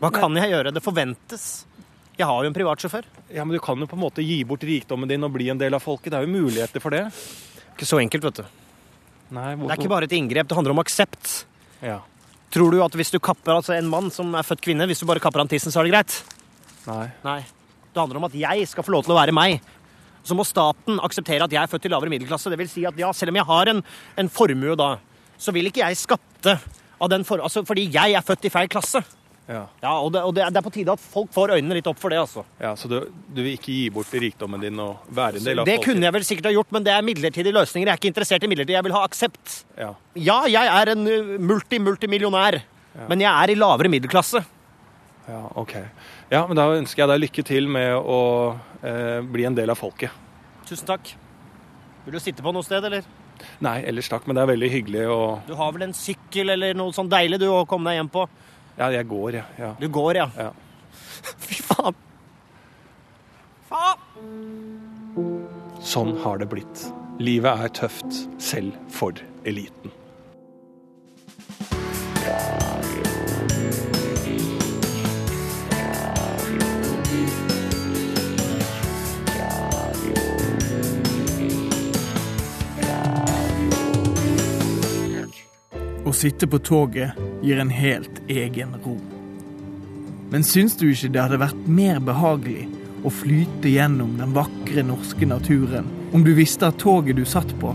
Hva 0.00 0.10
kan 0.14 0.38
jeg 0.40 0.48
gjøre? 0.54 0.72
Det 0.72 0.82
forventes. 0.84 1.44
Jeg 2.16 2.28
har 2.28 2.40
jo 2.44 2.48
en 2.48 2.56
privatsjåfør. 2.56 3.08
Ja, 3.36 3.44
men 3.44 3.56
Du 3.56 3.60
kan 3.60 3.80
jo 3.80 3.88
på 3.88 3.98
en 3.98 4.04
måte 4.04 4.24
gi 4.24 4.40
bort 4.48 4.64
rikdommen 4.64 5.08
din 5.08 5.24
og 5.24 5.32
bli 5.36 5.50
en 5.52 5.60
del 5.60 5.76
av 5.76 5.84
folket. 5.84 6.12
Det 6.12 6.20
er 6.20 6.26
jo 6.26 6.32
muligheter 6.40 6.80
for 6.80 6.94
det. 6.96 7.04
Ikke 7.74 7.88
så 7.88 8.00
enkelt, 8.00 8.24
vet 8.24 8.40
du. 8.40 8.44
Nei, 9.32 9.54
hvor, 9.56 9.68
Det 9.68 9.76
er 9.76 9.80
ikke 9.80 9.92
bare 9.92 10.08
et 10.08 10.16
inngrep, 10.16 10.48
det 10.48 10.56
handler 10.56 10.74
om 10.76 10.82
aksept. 10.82 11.44
Ja. 11.84 12.00
Tror 12.52 12.72
du 12.72 12.82
at 12.84 12.96
hvis 12.96 13.12
du 13.12 13.18
kapper 13.20 13.56
altså 13.56 13.72
en 13.76 13.88
mann 13.88 14.10
som 14.12 14.34
er 14.36 14.44
født 14.44 14.60
kvinne, 14.64 14.86
hvis 14.88 15.00
du 15.00 15.06
bare 15.08 15.20
kapper 15.24 15.40
han 15.40 15.48
tissen, 15.48 15.72
så 15.72 15.80
er 15.80 15.88
det 15.88 15.94
greit? 15.94 16.18
Nei. 16.84 17.06
Nei. 17.24 17.40
Det 17.92 18.00
handler 18.00 18.20
om 18.20 18.28
at 18.28 18.36
jeg 18.36 18.68
skal 18.68 18.84
få 18.84 18.92
lov 18.92 19.06
til 19.06 19.14
å 19.14 19.20
være 19.20 19.32
meg. 19.36 19.60
Så 20.22 20.36
må 20.38 20.44
staten 20.46 21.00
akseptere 21.02 21.42
at 21.48 21.50
jeg 21.52 21.62
er 21.62 21.70
født 21.72 21.88
i 21.88 21.90
lavere 21.90 22.12
middelklasse. 22.12 22.50
Det 22.52 22.58
vil 22.60 22.68
si 22.70 22.84
at 22.86 22.98
ja, 23.00 23.10
selv 23.12 23.32
om 23.34 23.40
jeg 23.40 23.48
har 23.48 23.72
en, 23.72 23.82
en 24.22 24.28
formue 24.30 24.76
da, 24.78 24.92
så 25.38 25.50
vil 25.54 25.66
ikke 25.66 25.82
jeg 25.82 25.98
skatte 25.98 26.58
av 27.02 27.08
den 27.10 27.24
for, 27.26 27.42
altså, 27.42 27.64
fordi 27.66 27.88
jeg 27.90 28.14
er 28.14 28.22
født 28.22 28.46
i 28.46 28.52
feil 28.54 28.68
klasse. 28.70 29.02
Ja. 29.50 29.64
Ja, 29.82 29.96
og, 29.98 30.12
det, 30.14 30.20
og 30.22 30.30
det, 30.36 30.44
er- 30.46 30.62
på 30.62 30.70
tide 30.70 30.92
at 30.94 31.02
folk 31.02 31.32
får 31.34 31.56
øynene 31.56 31.74
litt 31.74 31.88
opp 31.90 31.98
for 31.98 32.14
det, 32.14 32.20
altså. 32.22 32.44
ja, 32.62 32.70
Så 32.78 32.86
du, 32.88 33.00
du 33.34 33.40
vil 33.42 33.56
ikke 33.56 33.72
gi 33.74 33.88
bort 33.90 34.12
rikdommen 34.14 34.62
din 34.62 34.78
og 34.78 35.02
være 35.10 35.40
en 35.40 35.48
del 35.48 35.58
av 35.58 35.66
Det 35.66 35.74
folk. 35.80 35.88
kunne 35.88 36.06
jeg 36.06 36.14
vel 36.14 36.24
sikkert 36.28 36.46
ha 36.46 36.52
gjort, 36.54 36.70
men 36.76 36.86
det 36.86 36.92
er 36.94 37.02
midlertidige 37.02 37.56
løsninger. 37.58 37.88
Jeg 37.90 37.96
er 37.96 37.98
ikke 38.00 38.12
interessert 38.12 38.46
i 38.46 38.50
midlertidig, 38.52 38.78
jeg 38.78 38.86
vil 38.86 38.94
ha 38.94 39.02
aksept. 39.08 39.56
Ja. 39.76 39.90
Ja, 40.14 40.38
jeg 40.46 40.70
er 40.78 40.92
en 40.94 41.02
uh, 41.10 41.34
multi-multimillionær, 41.50 42.60
men 43.10 43.24
jeg 43.26 43.32
er 43.32 43.50
i 43.50 43.58
lavere 43.58 43.90
middelklasse. 43.90 44.44
ja, 45.26 45.42
ok. 45.58 45.74
Ja, 46.32 46.46
men 46.48 46.56
Da 46.56 46.70
ønsker 46.72 47.02
jeg 47.02 47.10
deg 47.10 47.20
lykke 47.26 47.42
til 47.44 47.66
med 47.68 47.92
å 47.92 48.20
eh, 48.80 49.20
bli 49.20 49.44
en 49.44 49.56
del 49.56 49.68
av 49.72 49.76
folket. 49.76 50.14
Tusen 50.64 50.88
takk. 50.88 51.10
Vil 52.06 52.16
du 52.16 52.20
sitte 52.24 52.44
på 52.44 52.54
noe 52.56 52.64
sted, 52.64 52.84
eller? 52.88 53.04
Nei, 53.62 53.82
ellers 53.90 54.08
takk, 54.08 54.24
men 54.26 54.38
det 54.38 54.44
er 54.44 54.52
veldig 54.52 54.70
hyggelig 54.72 55.02
å 55.12 55.18
Du 55.48 55.52
har 55.58 55.72
vel 55.74 55.84
en 55.88 55.94
sykkel 55.96 56.54
eller 56.54 56.76
noe 56.78 56.94
sånn 56.94 57.10
deilig 57.12 57.40
du 57.42 57.48
å 57.50 57.66
komme 57.68 57.90
deg 57.90 58.00
hjem 58.00 58.10
på? 58.14 58.24
Ja, 58.78 58.88
jeg 58.94 59.08
går, 59.10 59.38
ja. 59.42 59.44
Ja. 59.60 59.70
Du 59.80 59.88
går, 59.92 60.22
ja. 60.22 60.28
Ja. 60.38 60.50
Fy 61.44 61.60
faen. 61.68 61.98
faen. 63.68 63.98
Sånn 65.82 66.14
har 66.24 66.40
det 66.40 66.48
blitt. 66.48 66.86
Livet 67.20 67.66
er 67.66 67.74
tøft, 67.82 68.22
selv 68.40 68.78
for 68.94 69.20
eliten. 69.44 69.92
Å 86.12 86.14
sitte 86.14 86.44
på 86.44 86.58
toget 86.60 87.16
gir 87.40 87.56
en 87.62 87.70
helt 87.72 88.18
egen 88.28 88.74
ro. 88.84 88.98
Men 90.28 90.42
syns 90.44 90.74
du 90.76 90.90
ikke 90.90 91.08
det 91.14 91.22
hadde 91.22 91.38
vært 91.40 91.62
mer 91.64 92.02
behagelig 92.04 92.66
å 93.00 93.12
flyte 93.16 93.72
gjennom 93.72 94.18
den 94.18 94.34
vakre 94.36 94.84
norske 94.84 95.24
naturen 95.30 95.88
om 96.12 96.26
du 96.26 96.34
visste 96.36 96.68
at 96.68 96.76
toget 96.82 97.16
du 97.16 97.22
satt 97.24 97.54
på, 97.62 97.72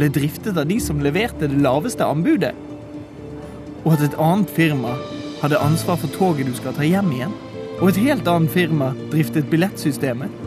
ble 0.00 0.08
driftet 0.10 0.58
av 0.58 0.66
de 0.66 0.80
som 0.82 0.98
leverte 1.04 1.46
det 1.46 1.60
laveste 1.62 2.02
anbudet? 2.02 2.56
Og 3.84 3.92
at 3.94 4.02
et 4.08 4.18
annet 4.18 4.50
firma 4.58 4.96
hadde 5.44 5.62
ansvar 5.62 6.02
for 6.02 6.18
toget 6.18 6.50
du 6.50 6.58
skal 6.58 6.74
ta 6.74 6.82
hjem 6.82 7.14
igjen? 7.14 7.38
Og 7.78 7.92
et 7.92 8.02
helt 8.08 8.26
annet 8.34 8.50
firma 8.50 8.90
driftet 9.14 9.46
billettsystemet? 9.52 10.42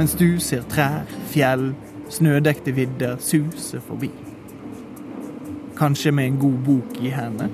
Mens 0.00 0.18
du 0.18 0.32
ser 0.42 0.66
trær, 0.72 1.06
fjell, 1.30 1.70
snødekte 2.10 2.74
vidder 2.74 3.22
suse 3.22 3.78
forbi. 3.86 4.10
Kanskje 5.82 6.12
med 6.14 6.26
en 6.26 6.38
god 6.38 6.58
bok 6.62 6.98
i 7.02 7.10
hendene. 7.10 7.48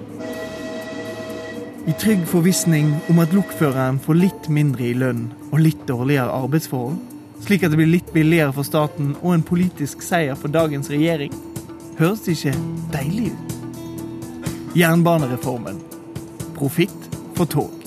I 1.89 1.95
trygg 1.97 2.27
forvissning 2.29 2.91
om 3.09 3.23
at 3.23 3.33
lokføreren 3.33 3.97
får 4.05 4.19
litt 4.19 4.49
mindre 4.53 4.85
i 4.85 4.93
lønn 4.93 5.31
og 5.49 5.63
litt 5.65 5.87
dårligere 5.89 6.35
arbeidsforhold, 6.37 6.99
slik 7.47 7.65
at 7.65 7.73
det 7.73 7.81
blir 7.81 7.89
litt 7.89 8.13
billigere 8.13 8.53
for 8.53 8.69
staten 8.69 9.15
og 9.23 9.33
en 9.33 9.47
politisk 9.49 10.05
seier 10.05 10.37
for 10.37 10.53
dagens 10.53 10.93
regjering. 10.93 11.33
Høres 11.97 12.27
det 12.27 12.37
ikke 12.37 12.53
deilig 12.93 13.33
ut? 13.33 13.57
Jernbanereformen. 14.77 15.81
Profitt 16.61 17.09
for 17.33 17.49
tog. 17.49 17.78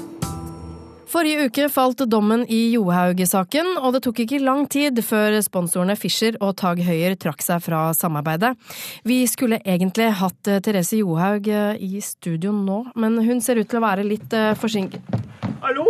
Forrige 1.11 1.49
uke 1.49 1.65
falt 1.67 1.99
dommen 2.07 2.45
i 2.47 2.59
Johaug-saken, 2.71 3.73
og 3.83 3.95
det 3.97 3.99
tok 4.05 4.21
ikke 4.23 4.37
lang 4.39 4.63
tid 4.71 5.01
før 5.03 5.35
sponsorene 5.43 5.97
Fischer 5.99 6.37
og 6.39 6.53
Tag 6.61 6.79
Høyer 6.87 7.17
trakk 7.19 7.43
seg 7.43 7.59
fra 7.65 7.89
samarbeidet. 7.97 8.53
Vi 9.03 9.17
skulle 9.27 9.59
egentlig 9.65 10.07
hatt 10.21 10.47
eh, 10.47 10.61
Therese 10.63 11.01
Johaug 11.01 11.49
eh, 11.51 11.75
i 11.83 11.99
studio 12.05 12.53
nå, 12.55 12.79
men 12.95 13.19
hun 13.27 13.43
ser 13.43 13.59
ut 13.59 13.67
til 13.67 13.81
å 13.81 13.83
være 13.83 14.07
litt 14.07 14.31
eh, 14.37 14.53
forsinket. 14.55 15.03
Hallo? 15.65 15.85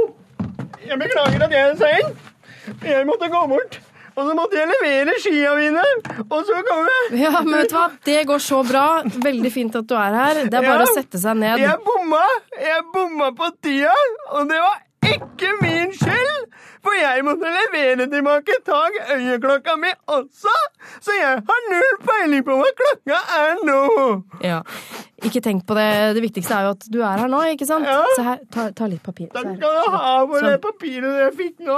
Jeg 0.82 0.98
beklager 1.04 1.46
at 1.46 1.54
jeg 1.54 1.70
er 1.70 1.80
sein. 1.80 2.14
Jeg 2.90 3.06
måtte 3.08 3.30
gå 3.32 3.46
bort. 3.54 3.78
Og 4.12 4.26
så 4.28 4.34
måtte 4.36 4.58
jeg 4.58 4.68
levere 4.68 5.14
skia 5.24 5.54
mine. 5.56 5.84
Og 6.26 6.42
så 6.50 6.58
kom 6.68 6.90
jeg. 6.90 7.22
Ja, 7.22 7.38
men 7.46 7.62
vet 7.62 7.70
du 7.72 7.78
hva, 7.78 7.86
det 8.10 8.18
går 8.28 8.42
så 8.44 8.60
bra. 8.68 8.86
Veldig 9.24 9.52
fint 9.54 9.78
at 9.80 9.88
du 9.88 9.94
er 9.96 10.18
her. 10.18 10.42
Det 10.50 10.58
er 10.60 10.66
bare 10.66 10.82
Ja. 10.84 10.90
å 10.90 10.96
sette 10.98 11.22
seg 11.22 11.38
ned. 11.40 11.62
Jeg 11.62 11.78
bomma. 11.86 12.26
Jeg 12.60 12.84
bomma 12.92 13.30
på 13.38 13.48
tida. 13.64 13.94
Og 14.36 14.50
det 14.52 14.60
var 14.60 14.82
ikke 15.06 15.52
min 15.62 15.94
skyld. 15.98 16.48
For 16.82 16.96
jeg 16.98 17.22
måtte 17.26 17.50
levere 17.54 18.08
tilbake 18.10 18.56
tak 18.66 18.96
øyeklokka 19.14 19.76
mi 19.78 19.92
også. 20.10 20.54
Så 21.02 21.14
jeg 21.14 21.44
har 21.48 21.60
null 21.70 21.92
peiling 22.08 22.46
på 22.48 22.56
hva 22.58 22.72
klokka 22.80 23.20
er 23.38 23.60
nå. 23.68 23.82
Ja. 24.42 24.62
Ikke 25.22 25.44
tenk 25.46 25.68
på 25.70 25.76
det. 25.78 26.16
Det 26.18 26.24
viktigste 26.24 26.56
er 26.58 26.66
jo 26.66 26.72
at 26.74 26.88
du 26.90 26.98
er 27.06 27.22
her 27.22 27.30
nå, 27.30 27.42
ikke 27.54 27.68
sant? 27.70 27.86
Se 28.18 28.24
her, 28.26 28.40
ta, 28.54 28.64
ta 28.74 28.88
litt 28.90 29.04
papir. 29.06 29.28
Takk 29.36 29.52
skal 29.60 29.76
du 29.78 29.92
ha 29.94 30.14
for 30.26 30.40
Sånn. 30.40 30.48
det 30.50 30.62
papiret 30.64 31.20
jeg 31.22 31.36
fikk 31.38 31.62
nå. 31.68 31.78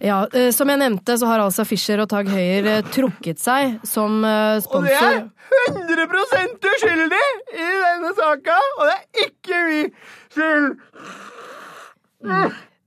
Ja, 0.00 0.22
eh, 0.32 0.48
Som 0.56 0.72
jeg 0.72 0.80
nevnte, 0.80 1.18
så 1.20 1.28
har 1.28 1.44
altså 1.44 1.66
Fischer 1.68 2.00
og 2.00 2.08
Tag 2.08 2.30
Høyer 2.32 2.70
eh, 2.78 2.80
trukket 2.96 3.42
seg 3.42 3.76
som 3.84 4.22
sponsor. 4.24 4.78
Og 4.80 4.88
det 4.88 4.96
er 4.96 5.20
sponsor. 5.20 5.36
100 5.50 6.70
uskyldig 6.72 7.26
i 7.52 7.68
denne 7.84 8.14
saka. 8.16 8.56
Og 8.78 8.88
det 8.88 8.96
er 8.96 9.26
ikke 9.28 9.60
min 9.68 9.92
skyld. 10.32 10.72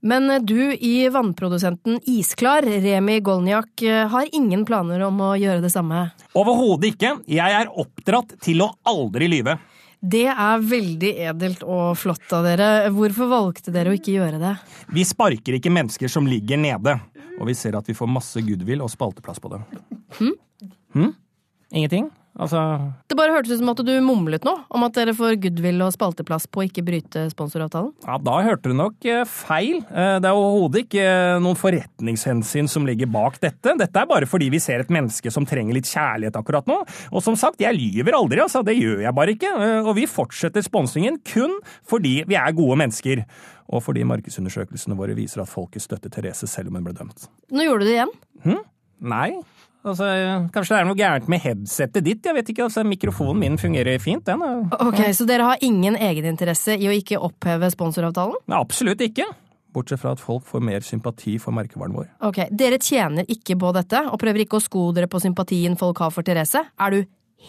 Men 0.04 0.30
eh, 0.30 0.40
du 0.42 0.74
i 0.74 1.08
vannprodusenten 1.08 2.00
Isklar, 2.04 2.62
Remi 2.62 3.20
Golniak, 3.20 3.82
eh, 3.82 4.08
har 4.08 4.28
ingen 4.32 4.64
planer 4.68 5.00
om 5.06 5.20
å 5.24 5.30
gjøre 5.40 5.62
det 5.64 5.72
samme. 5.72 6.10
Overhodet 6.36 6.92
ikke. 6.92 7.14
Jeg 7.30 7.56
er 7.60 7.72
oppdratt 7.72 8.36
til 8.44 8.60
å 8.66 8.74
aldri 8.84 9.30
lyve. 9.32 9.56
Det 10.04 10.26
er 10.28 10.60
veldig 10.60 11.12
edelt 11.30 11.62
og 11.64 11.94
flott 11.96 12.32
av 12.36 12.44
dere. 12.44 12.90
Hvorfor 12.92 13.30
valgte 13.30 13.72
dere 13.72 13.94
å 13.94 13.96
ikke 13.96 14.18
gjøre 14.18 14.40
det? 14.42 14.52
Vi 14.92 15.06
sparker 15.08 15.56
ikke 15.56 15.72
mennesker 15.72 16.12
som 16.12 16.28
ligger 16.28 16.60
nede. 16.60 16.98
Og 17.40 17.48
vi 17.48 17.54
ser 17.56 17.78
at 17.78 17.88
vi 17.88 17.96
får 17.96 18.10
masse 18.12 18.42
goodwill 18.44 18.84
og 18.84 18.92
spalteplass 18.92 19.40
på 19.42 19.54
det. 19.54 19.62
Hm? 20.18 20.34
Hm? 20.94 21.14
Ingenting? 21.72 22.12
Altså 22.34 22.58
Det 23.06 23.14
bare 23.14 23.30
hørtes 23.30 23.52
ut 23.54 23.60
som 23.60 23.68
at 23.70 23.80
du 23.86 23.92
mumlet 24.02 24.42
noe 24.46 24.64
om 24.74 24.82
at 24.86 24.96
dere 24.96 25.12
får 25.14 25.36
goodwill 25.44 25.84
og 25.86 25.92
spalteplass 25.94 26.48
på 26.50 26.62
å 26.62 26.66
ikke 26.66 26.82
bryte 26.82 27.28
sponsoravtalen. 27.30 27.92
Ja, 28.02 28.16
Da 28.18 28.34
hørte 28.42 28.72
du 28.72 28.74
nok 28.74 29.06
eh, 29.06 29.22
feil. 29.30 29.78
Eh, 29.86 30.16
Det 30.18 30.26
er 30.30 30.34
overhodet 30.34 30.82
ikke 30.88 31.04
eh, 31.04 31.38
noen 31.44 31.58
forretningshensyn 31.60 32.66
som 32.70 32.88
ligger 32.88 33.06
bak 33.14 33.38
dette. 33.44 33.76
Dette 33.78 34.02
er 34.02 34.10
bare 34.10 34.26
fordi 34.26 34.50
vi 34.50 34.58
ser 34.62 34.82
et 34.82 34.90
menneske 34.90 35.30
som 35.30 35.46
trenger 35.46 35.78
litt 35.78 35.86
kjærlighet 35.90 36.34
akkurat 36.40 36.66
nå. 36.66 36.80
Og 37.14 37.22
som 37.22 37.38
sagt, 37.38 37.62
jeg 37.62 37.78
lyver 37.78 38.18
aldri, 38.18 38.42
altså. 38.42 38.64
Det 38.66 38.74
gjør 38.80 39.04
jeg 39.06 39.14
bare 39.14 39.34
ikke. 39.38 39.54
Og 39.86 39.94
vi 40.00 40.08
fortsetter 40.10 40.64
sponsingen 40.66 41.20
kun 41.30 41.54
fordi 41.86 42.24
vi 42.26 42.34
er 42.40 42.54
gode 42.56 42.80
mennesker. 42.82 43.22
Og 43.70 43.80
fordi 43.86 44.02
markedsundersøkelsene 44.10 44.96
våre 44.98 45.14
viser 45.16 45.40
at 45.44 45.48
folket 45.48 45.86
støtter 45.86 46.10
Therese 46.12 46.48
selv 46.50 46.68
om 46.72 46.80
hun 46.80 46.84
ble 46.90 46.98
dømt. 46.98 47.28
Nå 47.54 47.64
gjorde 47.64 47.84
du 47.86 47.88
det 47.88 47.94
igjen. 48.00 48.12
Hm? 48.44 48.64
Nei. 49.14 49.28
Altså, 49.84 50.06
kanskje 50.54 50.72
det 50.72 50.80
er 50.80 50.86
noe 50.88 50.96
gærent 50.96 51.26
med 51.28 51.42
headsetet 51.44 52.04
ditt? 52.06 52.24
Jeg 52.24 52.36
vet 52.38 52.50
ikke, 52.54 52.64
altså 52.70 52.84
Mikrofonen 52.88 53.42
min 53.42 53.58
fungerer 53.60 54.00
fint, 54.00 54.24
den. 54.24 54.42
Ok, 54.80 55.02
Så 55.12 55.26
dere 55.28 55.50
har 55.50 55.64
ingen 55.64 55.98
egeninteresse 56.00 56.78
i 56.80 56.88
å 56.88 56.94
ikke 56.94 57.20
oppheve 57.20 57.68
sponsoravtalen? 57.74 58.38
Nei, 58.48 58.60
absolutt 58.60 59.04
ikke. 59.04 59.26
Bortsett 59.74 60.00
fra 60.00 60.14
at 60.14 60.22
folk 60.22 60.46
får 60.46 60.62
mer 60.64 60.84
sympati 60.86 61.34
for 61.42 61.52
merkevaren 61.56 61.96
vår. 61.96 62.08
Ok, 62.30 62.44
Dere 62.54 62.78
tjener 62.78 63.26
ikke 63.28 63.58
på 63.60 63.72
dette, 63.74 64.04
og 64.08 64.20
prøver 64.22 64.44
ikke 64.46 64.60
å 64.60 64.64
sko 64.64 64.86
dere 64.94 65.10
på 65.10 65.20
sympatien 65.20 65.76
folk 65.76 66.00
har 66.04 66.14
for 66.14 66.24
Therese. 66.26 66.62
Er 66.80 66.94
du 66.94 67.00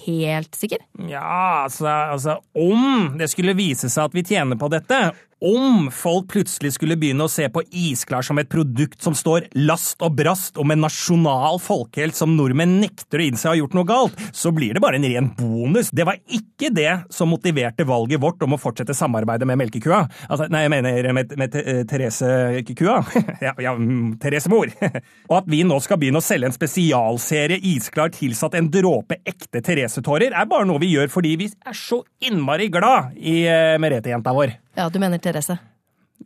helt 0.06 0.58
sikker? 0.58 0.82
Ja, 1.08 1.64
altså, 1.64 1.88
altså 1.88 2.40
Om 2.58 3.16
det 3.20 3.30
skulle 3.32 3.56
vise 3.56 3.88
seg 3.94 4.10
at 4.10 4.18
vi 4.18 4.26
tjener 4.28 4.60
på 4.60 4.68
dette, 4.74 5.14
om 5.46 5.90
folk 5.94 6.32
plutselig 6.34 6.74
skulle 6.76 6.98
begynne 7.00 7.28
å 7.28 7.32
se 7.32 7.46
på 7.52 7.62
isklar 7.70 8.26
som 8.26 8.40
et 8.42 8.50
produkt 8.50 9.02
som 9.04 9.16
står 9.18 9.50
last 9.60 10.02
og 10.06 10.16
brast 10.18 10.58
om 10.62 10.74
en 10.74 10.82
nasjonal 10.86 11.60
folkehelt 11.62 12.18
som 12.18 12.34
nordmenn 12.38 12.80
nekter 12.82 13.22
å 13.22 13.28
innse 13.28 13.50
har 13.50 13.60
gjort 13.60 13.76
noe 13.78 13.88
galt, 13.90 14.24
så 14.34 14.52
blir 14.56 14.76
det 14.76 14.82
bare 14.84 15.00
en 15.00 15.06
ren 15.06 15.30
bonus. 15.38 15.92
Det 15.94 16.08
var 16.08 16.18
ikke 16.26 16.72
det 16.74 16.92
som 17.14 17.30
motiverte 17.30 17.86
valget 17.88 18.22
vårt 18.24 18.42
om 18.46 18.58
å 18.58 18.62
fortsette 18.62 18.96
samarbeidet 18.98 19.48
med 19.50 19.60
melkekua. 19.62 20.06
Altså, 20.30 20.50
nei, 20.52 20.66
jeg 20.66 20.74
mener 20.74 21.12
med, 21.16 21.38
med 21.40 21.60
eh, 21.62 21.84
Therese-kua. 21.90 22.98
ja, 23.46 23.54
ja, 23.62 23.76
mm, 23.78 24.18
Therese 24.24 24.52
Mor. 24.52 24.72
og 25.30 25.38
at 25.40 25.50
vi 25.52 25.62
nå 25.68 25.80
skal 25.84 26.02
begynne 26.02 26.24
å 26.24 26.26
selge 26.26 26.50
en 26.50 26.58
spesialserie 26.58 27.62
isklar 27.76 28.14
tilsatt 28.16 28.58
en 28.58 28.72
dråpe 28.74 29.22
ekte 29.22 29.62
Therese-tårer, 29.62 30.34
er 30.34 30.50
bare 30.50 30.68
noe 30.70 30.82
vi 30.82 30.96
gjør 30.96 31.12
fordi 31.14 31.36
vi 31.46 31.52
er 31.52 31.78
så 31.78 32.02
innmari 32.26 32.72
glad 32.74 33.16
i 33.20 33.44
uh, 33.46 33.76
Merete-jenta 33.82 34.34
vår. 34.36 34.58
Ja, 34.76 34.90
du 34.90 35.00
mener 35.00 35.18
Therese. 35.24 35.58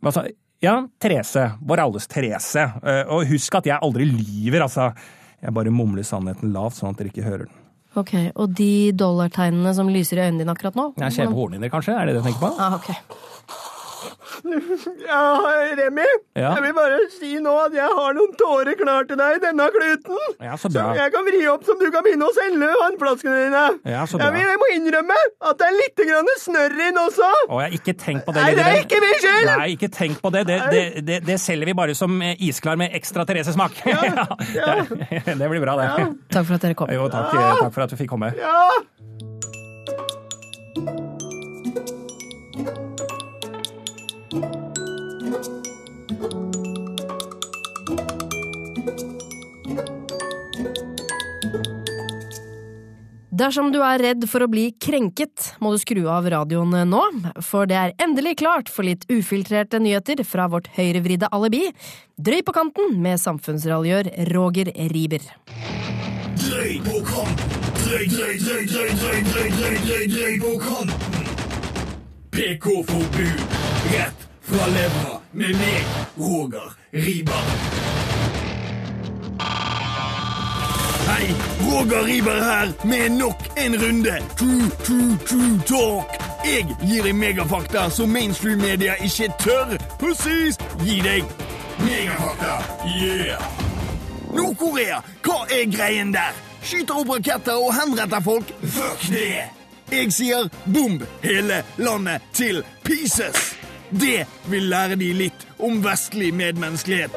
Altså, 0.02 0.26
Ja, 0.60 0.74
Therese. 1.00 1.54
Vår 1.64 1.80
alles 1.86 2.06
Therese. 2.06 2.66
Eh, 2.84 3.04
Og 3.08 3.24
husk 3.30 3.54
at 3.56 3.64
jeg 3.70 3.78
aldri 3.80 4.04
lyver, 4.04 4.60
altså. 4.66 4.90
Jeg 5.40 5.54
bare 5.56 5.70
mumler 5.72 6.04
sannheten 6.04 6.52
lavt, 6.52 6.76
sånn 6.76 6.90
at 6.92 6.98
dere 7.00 7.08
ikke 7.08 7.24
hører 7.24 7.46
den. 7.46 7.54
Ok, 7.96 8.12
Og 8.36 8.52
de 8.54 8.92
dollartegnene 8.92 9.72
som 9.74 9.88
lyser 9.88 10.18
i 10.20 10.26
øynene 10.28 10.38
dine 10.44 10.52
akkurat 10.52 10.76
nå? 10.76 10.84
Ser 11.10 11.26
på 11.26 11.34
hornene 11.34 11.58
dine, 11.62 11.70
kanskje? 11.72 11.96
Er 11.96 12.06
det 12.06 12.14
det 12.14 12.22
du 12.22 12.28
tenker 12.28 12.44
på? 12.44 12.52
Ah, 12.60 12.76
ok. 12.76 12.90
Ja, 15.06 15.20
Remi, 15.78 16.04
Ja? 16.38 16.52
jeg 16.56 16.62
vil 16.64 16.74
bare 16.76 16.98
si 17.12 17.30
nå 17.42 17.52
at 17.66 17.74
jeg 17.76 17.88
har 17.98 18.14
noen 18.16 18.32
tårer 18.38 18.76
klar 18.78 19.06
til 19.08 19.18
deg 19.20 19.38
i 19.38 19.42
denne 19.42 19.66
kluten. 19.74 20.20
Ja, 20.40 20.54
så 20.56 20.68
Som 20.68 20.74
bra. 20.76 20.86
jeg 20.98 21.12
kan 21.14 21.26
vri 21.26 21.40
opp, 21.52 21.64
som 21.68 21.78
du 21.80 21.86
kan 21.92 22.04
begynne 22.06 22.28
å 22.28 22.34
selge 22.36 22.70
vannflaskene 22.80 23.36
dine. 23.44 23.64
Ja, 23.92 24.04
så 24.08 24.18
bra. 24.20 24.28
Jeg, 24.30 24.36
vil, 24.38 24.48
jeg 24.52 24.60
må 24.62 24.68
innrømme 24.76 25.18
at 25.50 25.60
det 25.60 25.68
er 25.68 25.76
litt 25.78 26.02
grann 26.10 26.30
snørr 26.44 26.76
inn 26.88 27.00
også. 27.04 27.30
Å, 27.48 27.60
jeg 27.66 27.80
ikke 27.80 27.96
tenk 28.04 28.24
på 28.28 28.34
det. 28.36 28.44
Nei, 28.46 28.54
det 28.58 28.66
er 28.70 28.80
ikke 28.84 29.02
min 29.04 29.16
skyld! 29.24 29.50
Nei, 29.50 29.68
ikke 29.76 29.90
tenk 29.98 30.22
på 30.24 30.32
det. 30.36 30.44
Det, 30.50 30.58
det, 30.72 30.84
det, 31.10 31.20
det 31.28 31.38
selger 31.42 31.72
vi 31.72 31.76
bare 31.82 31.96
som 31.98 32.16
eh, 32.24 32.36
isklar 32.48 32.80
med 32.80 32.96
ekstra 32.96 33.26
Therese-smak. 33.28 33.82
Ja, 33.90 34.78
det, 34.88 35.36
det 35.36 35.50
blir 35.52 35.60
bra, 35.64 35.76
det. 35.80 35.90
Takk 36.32 36.48
for 36.48 36.56
at 36.58 36.64
dere 36.68 36.78
kom. 36.78 36.92
Jo, 36.94 37.10
takk, 37.12 37.34
takk 37.34 37.74
for 37.74 37.86
at 37.86 37.92
du 37.94 37.98
fikk 38.00 38.10
komme. 38.14 38.32
Ja. 38.38 38.56
Dersom 53.40 53.70
du 53.72 53.78
er 53.80 54.02
redd 54.02 54.24
for 54.28 54.44
å 54.44 54.50
bli 54.52 54.66
krenket, 54.76 55.54
må 55.64 55.70
du 55.72 55.78
skru 55.80 56.02
av 56.12 56.26
radioen 56.28 56.74
nå, 56.90 57.00
for 57.40 57.64
det 57.70 57.78
er 57.78 57.94
endelig 58.04 58.34
klart 58.42 58.68
for 58.68 58.84
litt 58.84 59.06
ufiltrerte 59.08 59.80
nyheter 59.80 60.20
fra 60.28 60.44
vårt 60.52 60.68
høyrevridde 60.76 61.30
alibi. 61.32 61.62
Drøy 62.20 62.42
på 62.44 62.52
kanten 62.52 62.98
med 63.00 63.16
samfunnsraljør 63.22 64.10
Roger 64.34 64.68
Riiber. 64.92 65.24
PK-forbud. 72.36 73.44
Rett 73.94 74.28
fra 74.50 74.68
levra 74.76 75.16
med 75.32 75.56
meg, 75.64 75.96
Roger 76.20 76.76
Riber. 76.92 77.54
Hei, 81.08 81.34
Roger 81.60 82.06
Riber 82.06 82.42
her 82.44 82.86
med 82.86 83.08
nok 83.08 83.42
en 83.56 83.82
runde 83.82 84.16
True, 84.38 84.70
true, 84.84 85.18
true 85.26 85.60
talk. 85.66 86.06
Jeg 86.44 86.66
gir 86.88 87.02
deg 87.04 87.14
megafakta 87.14 87.88
som 87.90 88.08
mainstream-media 88.08 88.94
ikke 89.04 89.28
tør 89.42 89.76
presis 90.00 90.58
gi 90.84 91.00
deg. 91.04 91.24
Megafakta, 91.80 92.56
yeah! 92.86 93.44
Nord-Korea, 94.34 95.00
hva 95.24 95.44
er 95.50 95.66
greien 95.72 96.12
der? 96.14 96.36
Skyter 96.62 97.00
opp 97.02 97.14
raketter 97.16 97.56
og 97.58 97.74
henretter 97.74 98.20
folk? 98.24 98.52
Fuck 98.62 99.08
det! 99.12 99.48
Jeg 99.90 100.12
sier 100.14 100.46
bomb 100.64 101.02
hele 101.24 101.64
landet 101.76 102.22
til 102.32 102.62
pieces. 102.86 103.56
Det 103.90 104.26
vil 104.46 104.68
lære 104.70 104.96
de 105.00 105.12
litt 105.12 105.46
om 105.58 105.82
vestlig 105.84 106.30
medmenneskelighet. 106.34 107.10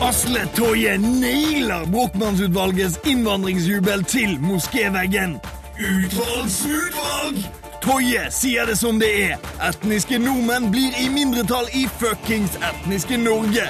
Asle 0.00 0.46
Toje 0.56 0.98
nailer 0.98 1.84
Brochmannsutvalgets 1.86 2.98
innvandringsjubel 3.04 4.04
til 4.04 4.38
moskéveggen. 4.40 5.34
Utvalgsutvalg! 5.76 7.42
Toje 7.82 8.22
sier 8.32 8.64
det 8.64 8.78
som 8.80 8.96
det 9.00 9.10
er. 9.26 9.36
Etniske 9.68 10.16
nordmenn 10.18 10.70
blir 10.72 10.96
i 11.00 11.08
mindretall 11.12 11.68
i 11.76 11.84
fuckings 12.00 12.56
etniske 12.70 13.20
Norge. 13.20 13.66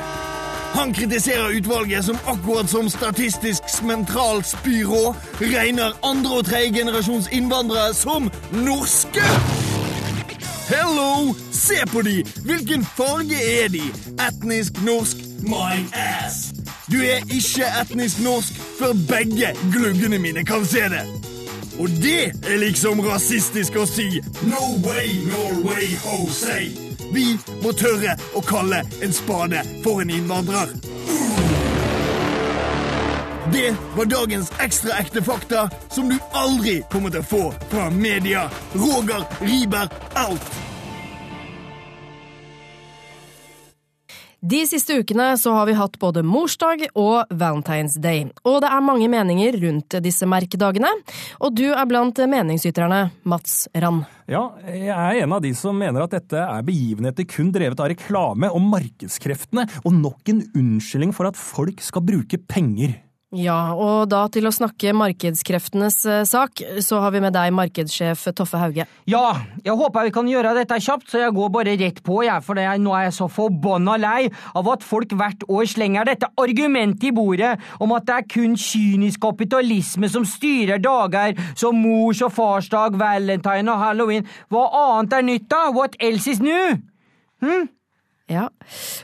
Han 0.78 0.94
kritiserer 0.94 1.56
utvalget 1.58 2.04
som 2.06 2.18
akkurat 2.30 2.70
som 2.70 2.90
Statistisk 2.90 3.66
sentralbyrå 3.66 5.14
regner 5.40 5.98
andre- 6.06 6.38
og 6.38 6.46
tredjegenerasjons 6.46 7.26
innvandrere 7.34 7.90
som 7.94 8.30
norske. 8.52 9.26
Hello! 10.70 11.34
Se 11.50 11.86
på 11.92 12.02
de! 12.02 12.24
Hvilken 12.44 12.84
farge 12.96 13.62
er 13.62 13.68
de? 13.68 13.82
Etnisk 14.28 14.82
norsk? 14.86 15.16
My 15.42 15.80
ass! 15.92 16.52
Du 16.92 17.00
er 17.02 17.26
ikke 17.26 17.66
etnisk 17.80 18.20
norsk 18.22 18.60
før 18.78 18.94
begge 19.08 19.50
gluggene 19.72 20.20
mine 20.22 20.44
kan 20.46 20.62
se 20.66 20.84
det. 20.92 21.02
Og 21.78 21.88
det 21.88 22.22
er 22.46 22.62
liksom 22.62 23.02
rasistisk 23.02 23.80
å 23.82 23.86
si. 23.90 24.22
No 24.46 24.62
way, 24.86 25.10
Norway, 25.32 25.90
Jose. 26.04 26.60
Vi 27.10 27.26
må 27.64 27.74
tørre 27.74 28.14
å 28.38 28.46
kalle 28.46 28.84
en 29.02 29.16
spade 29.16 29.66
for 29.82 30.04
en 30.04 30.14
innvandrer. 30.20 30.70
Det 33.52 33.76
var 33.96 34.04
dagens 34.04 34.52
ekstra 34.60 34.98
ekte 35.00 35.22
fakta 35.22 35.70
som 35.88 36.08
du 36.08 36.18
aldri 36.38 36.82
kommer 36.90 37.10
til 37.10 37.24
å 37.24 37.26
få 37.26 37.40
fra 37.72 37.88
media. 37.90 38.44
Roger 38.78 39.24
Riber 39.42 39.90
out. 40.14 40.52
De 44.40 44.60
siste 44.70 44.94
ukene 45.02 45.32
så 45.36 45.50
har 45.52 45.66
vi 45.66 45.74
hatt 45.76 45.98
både 46.00 46.22
morsdag 46.22 46.86
og 46.94 47.26
Valentine's 47.28 47.98
Day, 47.98 48.22
og 48.46 48.62
det 48.62 48.70
er 48.70 48.86
mange 48.86 49.10
meninger 49.10 49.58
rundt 49.66 49.98
disse 50.00 50.30
merkedagene, 50.30 50.94
og 51.42 51.58
du 51.58 51.66
er 51.74 51.90
blant 51.90 52.22
meningsyterne, 52.22 53.02
Mats 53.28 53.66
Rand. 53.74 54.06
Ja, 54.30 54.46
jeg 54.64 54.94
er 54.94 55.20
en 55.26 55.36
av 55.36 55.42
de 55.44 55.52
som 55.58 55.76
mener 55.76 56.06
at 56.06 56.14
dette 56.14 56.40
er 56.40 56.64
begivenheter 56.64 57.28
kun 57.28 57.50
drevet 57.52 57.82
av 57.82 57.90
reklame 57.92 58.48
og 58.48 58.64
markedskreftene, 58.70 59.66
og 59.82 60.00
nok 60.00 60.32
en 60.32 60.46
unnskyldning 60.54 61.12
for 61.18 61.28
at 61.28 61.36
folk 61.36 61.82
skal 61.84 62.06
bruke 62.06 62.40
penger. 62.46 63.00
Ja, 63.30 63.76
og 63.78 64.08
da 64.10 64.24
til 64.26 64.48
å 64.48 64.50
snakke 64.50 64.90
markedskreftenes 64.98 66.00
eh, 66.10 66.24
sak, 66.26 66.64
så 66.82 66.98
har 66.98 67.12
vi 67.14 67.20
med 67.22 67.30
deg 67.36 67.52
markedssjef 67.54 68.24
Toffe 68.34 68.58
Hauge. 68.58 68.88
Ja, 69.06 69.22
jeg 69.62 69.76
håper 69.78 70.08
vi 70.08 70.14
kan 70.16 70.26
gjøre 70.26 70.56
dette 70.56 70.80
kjapt, 70.82 71.06
så 71.12 71.20
jeg 71.22 71.36
går 71.36 71.52
bare 71.54 71.76
rett 71.78 72.02
på, 72.02 72.24
jeg, 72.26 72.42
for 72.42 72.58
nå 72.58 72.96
er 72.98 73.06
jeg 73.06 73.14
så 73.20 73.30
forbanna 73.30 73.94
lei 74.02 74.24
av 74.58 74.72
at 74.74 74.82
folk 74.82 75.14
hvert 75.14 75.46
år 75.46 75.70
slenger 75.70 76.10
dette 76.10 76.32
argumentet 76.42 77.06
i 77.06 77.14
bordet 77.14 77.54
om 77.78 77.94
at 77.94 78.10
det 78.10 78.18
er 78.18 78.28
kun 78.34 78.58
kynisk 78.58 79.22
kapitalisme 79.22 80.10
som 80.10 80.26
styrer 80.26 80.82
dager 80.82 81.38
som 81.54 81.78
mors- 81.78 82.26
og 82.26 82.34
farsdag, 82.34 82.98
valentine 82.98 83.70
og 83.70 83.84
halloween. 83.86 84.26
Hva 84.50 84.66
annet 84.88 85.20
er 85.20 85.28
nytt, 85.30 85.46
da? 85.54 85.68
What 85.70 85.94
else 86.02 86.34
is 86.34 86.42
new? 86.42 86.80
Hm? 87.46 87.70
Ja, 88.30 88.44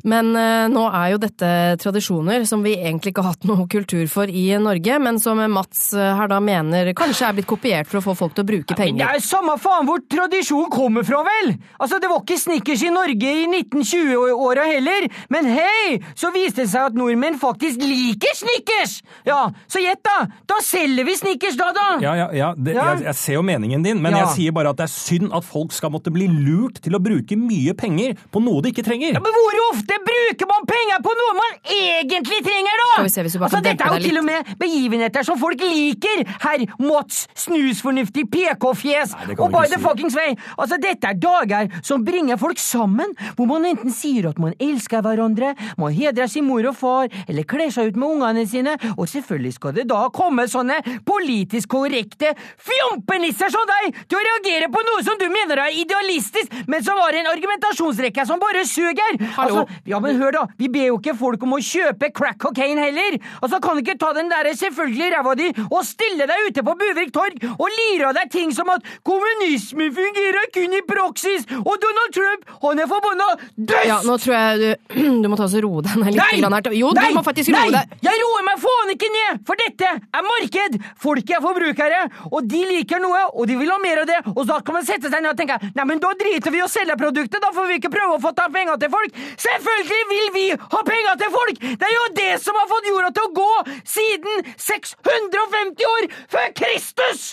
men 0.07 0.29
eh, 0.39 0.69
nå 0.71 0.85
er 0.95 1.09
jo 1.17 1.19
dette 1.19 1.49
tradisjoner 1.83 2.45
som 2.47 2.63
vi 2.63 2.77
egentlig 2.79 3.11
ikke 3.11 3.25
har 3.27 3.35
hatt 3.35 3.47
noe 3.51 3.65
kultur 3.71 4.05
for 4.11 4.31
i 4.31 4.45
Norge, 4.63 4.99
men 5.03 5.19
som 5.23 5.41
Mats 5.51 5.89
eh, 5.97 6.13
her 6.19 6.31
da 6.31 6.39
mener 6.43 6.93
kanskje 6.97 7.27
er 7.27 7.35
blitt 7.41 7.49
kopiert 7.51 7.91
for 7.91 7.99
å 7.99 8.05
få 8.05 8.15
folk 8.21 8.37
til 8.37 8.45
å 8.45 8.49
bruke 8.53 8.77
Men 8.79 9.01
det 9.01 9.09
er 9.09 9.19
jo 9.19 9.25
samme 9.27 9.57
faen 9.59 9.89
hvor 9.89 10.05
tradisjonen 10.07 10.71
kommer 10.71 11.07
fra, 11.07 11.25
vel! 11.27 11.57
Altså, 11.83 11.99
Det 12.03 12.11
var 12.13 12.23
ikke 12.23 12.39
snickers 12.39 12.85
i 12.87 12.93
Norge 12.95 13.33
i 13.43 13.49
1920-åra 13.51 14.69
heller, 14.71 15.09
men 15.33 15.51
hei, 15.51 15.99
så 16.19 16.31
viste 16.35 16.63
det 16.63 16.71
seg 16.73 16.93
at 16.93 16.99
nordmenn 16.99 17.39
faktisk 17.43 17.83
liker 17.83 18.39
snickers! 18.39 19.01
Ja, 19.27 19.49
så 19.71 19.83
gjett, 19.83 20.05
da! 20.07 20.29
Da 20.49 20.61
selger 20.65 21.09
vi 21.09 21.17
snickers, 21.19 21.59
da, 21.59 21.73
da! 21.77 21.89
Ja, 22.05 22.15
ja, 22.23 22.31
ja, 22.37 22.53
det, 22.57 22.77
Ja. 22.77 22.87
Jeg, 22.95 23.07
jeg 23.09 23.19
ser 23.19 23.39
jo 23.41 23.43
meningen 23.47 23.83
din, 23.83 24.01
men 24.03 24.15
Ja. 24.15 24.23
jeg 24.27 24.35
sier 24.37 24.55
bare 24.55 24.71
at 24.71 24.79
det 24.79 24.87
er 24.87 24.93
synd 24.95 25.33
at 25.35 25.45
folk 25.45 25.73
skal 25.75 25.91
måtte 25.95 26.13
bli 26.15 26.29
lurt 26.31 26.79
til 26.85 26.95
å 26.95 27.03
bruke 27.03 27.37
mye 27.41 27.75
penger 27.75 28.15
på 28.31 28.43
noe 28.45 28.63
de 28.63 28.71
ikke 28.71 28.85
trenger. 28.87 29.16
Ja, 29.17 29.21
men 29.25 29.33
hvor 29.33 29.59
ofte 29.71 29.97
bruker 30.05 30.49
man 30.51 30.67
penger 30.69 30.99
på 31.05 31.13
noe 31.17 31.35
man 31.39 31.55
egentlig 31.73 32.43
trenger, 32.45 32.81
da? 32.83 33.05
Vi 33.07 33.13
se 33.15 33.23
hvis 33.25 33.37
vi 33.37 33.41
bare 33.41 33.49
altså, 33.49 33.63
dette 33.65 33.87
er 33.87 33.95
jo 33.95 34.09
til 34.11 34.21
og 34.21 34.27
med 34.27 34.51
begivenheter 34.61 35.25
som 35.25 35.39
folk 35.41 35.63
liker, 35.65 36.25
herr 36.43 36.65
Mats 36.83 37.23
snusfornuftig 37.47 38.27
PK-fjes. 38.35 39.15
Og 39.39 39.49
by 39.55 39.65
the 39.71 39.79
si. 39.79 39.83
fuckings 39.87 40.17
way, 40.19 40.35
altså 40.59 40.77
dette 40.83 41.09
er 41.09 41.17
dager 41.23 41.71
som 41.87 42.05
bringer 42.05 42.37
folk 42.41 42.61
sammen, 42.61 43.15
hvor 43.39 43.49
man 43.49 43.65
enten 43.71 43.95
sier 43.95 44.29
at 44.29 44.41
man 44.43 44.53
elsker 44.61 45.01
hverandre, 45.07 45.55
man 45.81 45.97
hedrer 45.97 46.29
sin 46.29 46.45
mor 46.51 46.69
og 46.69 46.77
far, 46.77 47.09
eller 47.25 47.49
kler 47.49 47.73
seg 47.73 47.95
ut 47.95 48.01
med 48.03 48.19
ungene 48.19 48.45
sine, 48.51 48.77
og 48.99 49.09
selvfølgelig 49.09 49.55
skal 49.57 49.77
det 49.79 49.87
da 49.89 50.03
komme 50.13 50.45
sånne 50.51 50.77
politisk 51.09 51.73
korrekte 51.73 52.35
fjompenisser 52.69 53.53
som 53.55 53.65
deg 53.73 53.97
til 54.05 54.21
å 54.21 54.25
reagere 54.29 54.69
på 54.73 54.85
noe 54.91 55.09
som 55.09 55.17
du 55.21 55.27
mener 55.33 55.65
er 55.65 55.81
idealistisk, 55.81 56.53
men 56.69 56.85
som 56.85 57.01
har 57.01 57.17
en 57.17 57.33
argumentasjonsrekke 57.33 58.29
som 58.29 58.43
bare 58.43 58.67
suger. 58.69 59.06
Hallo. 59.37 59.63
Altså, 59.63 59.81
ja, 59.89 60.01
men 60.03 60.19
hør 60.21 60.35
da, 60.37 60.45
vi 60.59 60.69
ber 60.73 60.89
jo 60.91 60.99
ikke 61.01 61.17
folk 61.19 61.43
om 61.47 61.57
å 61.57 61.61
kjøpe 61.63 62.11
crack 62.17 62.39
cocaine 62.43 62.83
heller. 62.89 63.19
Altså, 63.41 63.61
kan 63.63 63.79
du 63.79 63.85
ikke 63.85 63.99
ta 64.01 64.13
den 64.17 64.31
der 64.33 64.49
selvfølgelig 64.57 65.11
ræva 65.17 65.35
di 65.39 65.49
og 65.67 65.81
stille 65.87 66.27
deg 66.29 66.51
ute 66.51 66.65
på 66.67 66.77
Buvik 66.81 67.13
torg 67.15 67.47
og 67.57 67.67
lire 67.79 68.11
av 68.11 68.17
deg 68.19 68.33
ting 68.33 68.53
som 68.55 68.71
at 68.73 68.85
kommunisme 69.07 69.89
fungerer 69.97 70.51
kun 70.55 70.77
i 70.77 70.83
praksis, 70.87 71.47
og 71.59 71.75
Donald 71.83 72.15
Trump, 72.17 72.47
han 72.63 72.83
er 72.83 72.91
forbanna 72.91 73.29
døss! 73.57 73.87
Ja, 73.89 73.99
nå 74.07 74.17
tror 74.23 74.37
jeg 74.37 74.61
du, 74.63 74.97
du 75.23 75.29
må 75.31 75.39
ta 75.39 75.47
og 75.47 75.57
roe 75.65 75.85
deg 75.87 75.99
ned 76.01 76.17
litt. 76.17 76.21
Nei! 76.21 76.53
her. 76.57 76.71
Jo, 76.77 76.93
nei! 76.97 77.11
du 77.13 77.19
må 77.19 77.25
faktisk 77.27 77.53
roe 77.55 77.73
deg. 77.75 77.97
Jeg 78.07 78.23
roer 78.23 78.47
meg 78.47 78.63
faen 78.63 78.93
ikke 78.95 79.11
ned, 79.15 79.43
for 79.49 79.63
dette 79.63 79.93
er 79.97 80.27
marked! 80.27 80.79
Folk 81.03 81.33
er 81.33 81.43
forbrukere, 81.45 82.03
og 82.31 82.49
de 82.51 82.63
liker 82.73 83.03
noe, 83.03 83.23
og 83.35 83.49
de 83.51 83.59
vil 83.61 83.73
ha 83.73 83.79
mer 83.83 84.03
av 84.03 84.11
det, 84.11 84.19
og 84.35 84.43
da 84.49 84.61
kan 84.67 84.79
man 84.79 84.87
sette 84.87 85.11
seg 85.13 85.23
ned 85.23 85.33
og 85.33 85.39
tenke 85.39 85.59
nei, 85.77 85.87
men 85.89 86.03
da 86.03 86.13
driter 86.19 86.55
vi 86.55 86.61
i 86.61 86.65
å 86.65 86.71
selge 86.71 86.97
produktet, 87.01 87.41
da 87.43 87.53
får 87.55 87.71
vi 87.71 87.79
ikke 87.81 87.93
prøve 87.93 88.17
å 88.17 88.23
få 88.23 88.33
ta 88.37 88.49
penger 88.53 88.81
til 88.83 88.93
folk. 88.97 89.21
Selvfølgelig 89.47 90.03
vil 90.13 90.33
vi 90.37 90.47
ha 90.57 90.83
penger 90.91 91.21
til 91.23 91.35
folk! 91.37 91.63
Det 91.67 91.91
er 91.91 91.95
jo 91.97 92.09
det 92.17 92.33
som 92.43 92.59
har 92.61 92.71
fått 92.73 92.91
jorda 92.91 93.13
til 93.17 93.29
å 93.29 93.35
gå 93.37 93.53
siden 93.97 94.51
650 94.69 95.89
år 95.93 96.11
før 96.33 96.51
Kristus! 96.63 97.31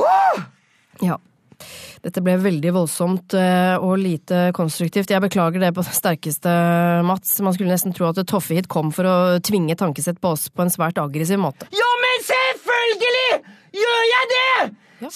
Oh! 0.00 0.46
Ja. 1.04 1.18
Dette 2.00 2.22
ble 2.24 2.38
veldig 2.40 2.70
voldsomt 2.72 3.34
eh, 3.36 3.74
og 3.76 3.98
lite 4.00 4.48
konstruktivt. 4.56 5.10
Jeg 5.12 5.20
beklager 5.20 5.60
det 5.60 5.74
på 5.76 5.84
det 5.84 5.92
sterkeste, 5.92 6.52
Mats. 7.04 7.34
Man 7.44 7.56
skulle 7.56 7.74
nesten 7.74 7.92
tro 7.96 8.08
at 8.08 8.22
Toffe 8.30 8.56
hit 8.56 8.70
kom 8.72 8.88
for 8.96 9.08
å 9.08 9.16
tvinge 9.44 9.76
tankesett 9.76 10.20
på 10.22 10.32
oss 10.32 10.48
på 10.48 10.64
en 10.64 10.72
svært 10.72 11.00
aggressiv 11.02 11.42
måte. 11.42 11.68
Ja, 11.76 11.90
men 12.04 12.24
selvfølgelig 12.30 13.28
gjør 13.82 14.02
jeg 14.14 14.32
det! 14.32 14.70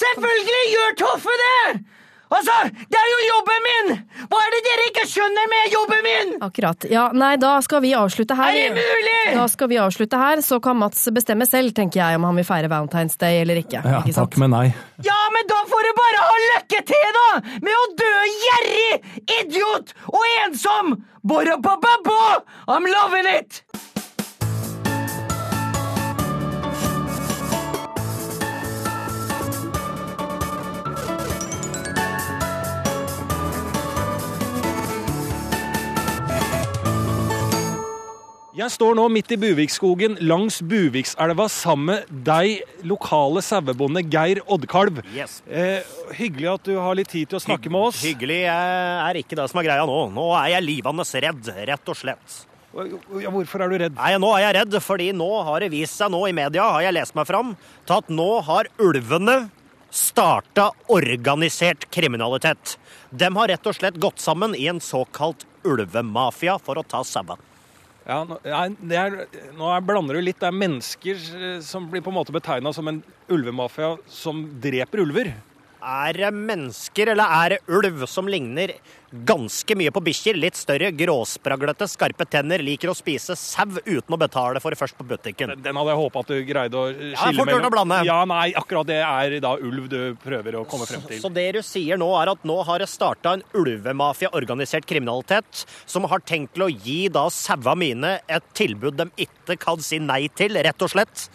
Selvfølgelig 0.05 0.63
gjør 0.75 0.97
Toffe 1.07 1.41
det! 1.41 1.94
Altså, 2.33 2.55
det 2.91 2.99
er 2.99 3.09
jo 3.11 3.19
jobben 3.29 3.67
min! 3.67 3.91
Hva 4.31 4.39
er 4.41 4.55
det 4.55 4.61
dere 4.67 4.87
ikke 4.91 5.05
skjønner 5.11 5.51
med 5.53 5.75
jobben 5.75 6.03
min? 6.07 6.33
Akkurat. 6.45 6.87
Ja, 6.91 7.05
nei, 7.15 7.35
da 7.41 7.53
skal 7.65 7.83
vi 7.85 7.93
avslutte 7.99 8.37
her. 8.39 8.55
Er 8.57 8.75
det 8.75 8.85
mulig? 8.89 9.19
Da 9.37 9.45
skal 9.53 9.71
vi 9.71 9.79
avslutte 9.83 10.21
her, 10.21 10.43
så 10.47 10.59
kan 10.65 10.81
Mats 10.81 11.05
bestemme 11.15 11.47
selv, 11.49 11.75
tenker 11.77 12.01
jeg, 12.01 12.19
om 12.19 12.27
han 12.29 12.41
vil 12.41 12.49
feire 12.49 12.71
Valentine's 12.73 13.19
Day 13.21 13.43
eller 13.45 13.61
ikke. 13.61 13.83
Ja, 13.85 14.01
ikke 14.01 14.17
sant? 14.17 14.33
takk, 14.35 14.41
men 14.43 14.55
nei. 14.57 14.67
Ja, 15.05 15.21
men 15.37 15.51
da 15.51 15.61
får 15.71 15.89
du 15.89 15.93
bare 16.01 16.27
ha 16.29 16.37
lykke 16.49 16.85
til, 16.91 17.09
da! 17.21 17.27
Med 17.67 17.75
å 17.77 17.87
dø 18.01 18.15
gjerrig, 18.33 19.03
idiot 19.41 19.95
og 20.11 20.25
ensom! 20.45 20.97
Borra-ba-ba-ba! 21.25 22.23
I'm 22.69 22.89
loving 22.89 23.31
it! 23.37 23.63
Jeg 38.55 38.71
står 38.71 38.95
nå 38.95 39.09
midt 39.11 39.33
i 39.35 39.37
Buvikskogen 39.43 40.13
langs 40.23 40.61
Buvikselva 40.63 41.49
sammen 41.51 41.89
med 41.89 42.11
deg, 42.23 42.61
lokale 42.87 43.41
sauebonde 43.43 44.05
Geir 44.07 44.39
Oddkalv. 44.47 45.01
Yes. 45.11 45.41
Eh, 45.51 45.83
hyggelig 46.15 46.53
at 46.53 46.69
du 46.69 46.77
har 46.79 46.95
litt 46.95 47.09
tid 47.11 47.33
til 47.33 47.41
å 47.41 47.43
snakke 47.43 47.73
med 47.75 47.89
oss. 47.89 48.05
Hyggelig 48.07 48.45
er 48.47 49.19
ikke 49.19 49.35
det 49.41 49.49
som 49.51 49.59
er 49.59 49.67
greia 49.67 49.87
nå. 49.91 49.97
Nå 50.15 50.27
er 50.39 50.53
jeg 50.53 50.67
livende 50.69 51.03
redd, 51.25 51.51
rett 51.67 51.91
og 51.91 51.99
slett. 51.99 52.37
Ja, 53.25 53.33
hvorfor 53.35 53.65
er 53.65 53.73
du 53.73 53.75
redd? 53.83 53.97
Nei, 53.99 54.13
Nå 54.23 54.31
er 54.37 54.45
jeg 54.45 54.55
redd, 54.61 54.77
fordi 54.87 55.09
nå 55.19 55.31
har 55.49 55.65
det 55.65 55.73
vist 55.73 55.99
seg 55.99 56.13
nå 56.15 56.21
i 56.31 56.35
media, 56.39 56.69
har 56.77 56.85
jeg 56.87 56.95
lest 56.95 57.17
meg 57.19 57.27
fram, 57.27 57.57
til 57.91 57.97
at 57.97 58.13
nå 58.15 58.29
har 58.47 58.71
ulvene 58.79 59.35
starta 59.91 60.69
organisert 60.95 61.89
kriminalitet. 61.91 62.77
De 63.11 63.33
har 63.35 63.51
rett 63.51 63.67
og 63.67 63.75
slett 63.75 63.99
gått 63.99 64.23
sammen 64.23 64.55
i 64.55 64.71
en 64.71 64.79
såkalt 64.79 65.43
ulvemafia 65.67 66.55
for 66.63 66.79
å 66.79 66.87
ta 66.87 67.03
sauer. 67.03 67.43
Ja, 68.05 68.19
nå, 68.29 68.37
er, 68.45 69.15
nå 69.57 69.69
er, 69.73 69.85
blander 69.85 70.19
du 70.19 70.25
litt. 70.25 70.37
Det 70.41 70.51
er 70.51 70.57
mennesker 70.61 71.21
eh, 71.39 71.59
som 71.65 71.87
blir 71.89 72.05
på 72.05 72.13
en 72.13 72.19
måte 72.19 72.35
betegna 72.37 72.73
som 72.77 72.89
en 72.91 73.01
ulvemafia 73.33 73.95
som 74.13 74.45
dreper 74.61 75.05
ulver. 75.07 75.33
Er 75.85 76.17
det 76.17 76.31
mennesker, 76.33 77.11
eller 77.13 77.29
er 77.45 77.53
det 77.53 77.59
ulv 77.69 78.07
som 78.09 78.25
ligner 78.31 78.71
ganske 79.29 79.77
mye 79.77 79.93
på 79.93 80.01
bikkjer? 80.07 80.39
Litt 80.41 80.57
større, 80.57 80.89
gråspraglete, 80.97 81.85
skarpe 81.93 82.25
tenner, 82.25 82.65
liker 82.65 82.89
å 82.89 82.95
spise 82.97 83.37
sau 83.37 83.67
uten 83.85 84.17
å 84.17 84.19
betale 84.21 84.63
for 84.65 84.73
det 84.73 84.81
først 84.81 84.97
på 84.97 85.05
butikken. 85.11 85.53
Den 85.61 85.77
hadde 85.77 85.93
jeg 85.93 86.01
håpa 86.01 86.25
at 86.25 86.33
du 86.33 86.41
greide 86.49 86.81
å 86.81 86.87
skille 86.89 87.13
Ja, 87.13 87.37
fort 87.37 87.53
gjort 87.53 87.69
å 87.69 87.73
blande. 87.77 88.01
Ja, 88.09 88.19
nei, 88.31 88.47
akkurat 88.57 88.89
det 88.89 89.03
er 89.05 89.37
da 89.45 89.53
ulv 89.61 89.93
du 89.93 90.01
prøver 90.25 90.57
å 90.63 90.65
komme 90.65 90.89
frem 90.89 91.05
til. 91.05 91.21
Så 91.21 91.29
det 91.37 91.51
du 91.59 91.61
sier 91.61 92.01
nå, 92.01 92.09
er 92.23 92.33
at 92.33 92.49
nå 92.49 92.59
har 92.65 92.81
det 92.81 92.89
starta 92.89 93.37
en 93.37 93.45
ulvemafia, 93.53 94.33
organisert 94.33 94.89
kriminalitet, 94.89 95.67
som 95.85 96.09
har 96.09 96.25
tenkt 96.25 96.57
til 96.57 96.65
å 96.71 96.73
gi 96.73 97.03
da 97.13 97.29
saua 97.29 97.77
mine 97.77 98.17
et 98.25 98.53
tilbud 98.57 98.97
de 99.03 99.11
ikke 99.29 99.61
kan 99.61 99.85
si 99.85 100.01
nei 100.01 100.25
til, 100.33 100.57
rett 100.65 100.81
og 100.81 100.97
slett? 100.97 101.29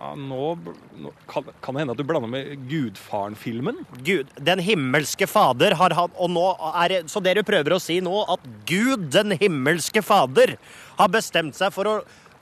Ja, 0.00 0.14
nå, 0.16 0.54
nå 0.96 1.10
kan, 1.28 1.44
kan 1.60 1.76
det 1.76 1.82
hende 1.82 1.92
at 1.92 2.00
du 2.00 2.06
blander 2.08 2.30
med 2.32 2.62
Gudfaren-filmen? 2.70 3.82
Gud, 4.00 4.30
den 4.40 4.62
himmelske 4.64 5.28
fader 5.28 5.76
har 5.76 5.92
han 5.98 6.14
Og 6.16 6.32
nå 6.32 6.44
er 6.70 6.94
det 6.94 7.00
Så 7.12 7.20
det 7.20 7.34
du 7.36 7.42
prøver 7.44 7.76
å 7.76 7.82
si 7.82 7.98
nå, 8.00 8.22
at 8.32 8.46
Gud, 8.68 9.10
den 9.12 9.36
himmelske 9.36 10.00
fader, 10.00 10.54
har 10.96 11.12
bestemt 11.12 11.58
seg 11.58 11.76
for 11.76 11.90
å 11.90 12.00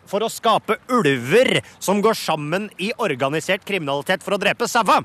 for 0.08 0.24
å 0.24 0.30
skape 0.32 0.78
ulver 0.88 1.58
som 1.84 1.98
går 2.00 2.16
sammen 2.16 2.70
i 2.80 2.86
organisert 2.96 3.66
kriminalitet 3.68 4.22
for 4.24 4.36
å 4.36 4.40
drepe 4.40 4.64
saua. 4.64 5.02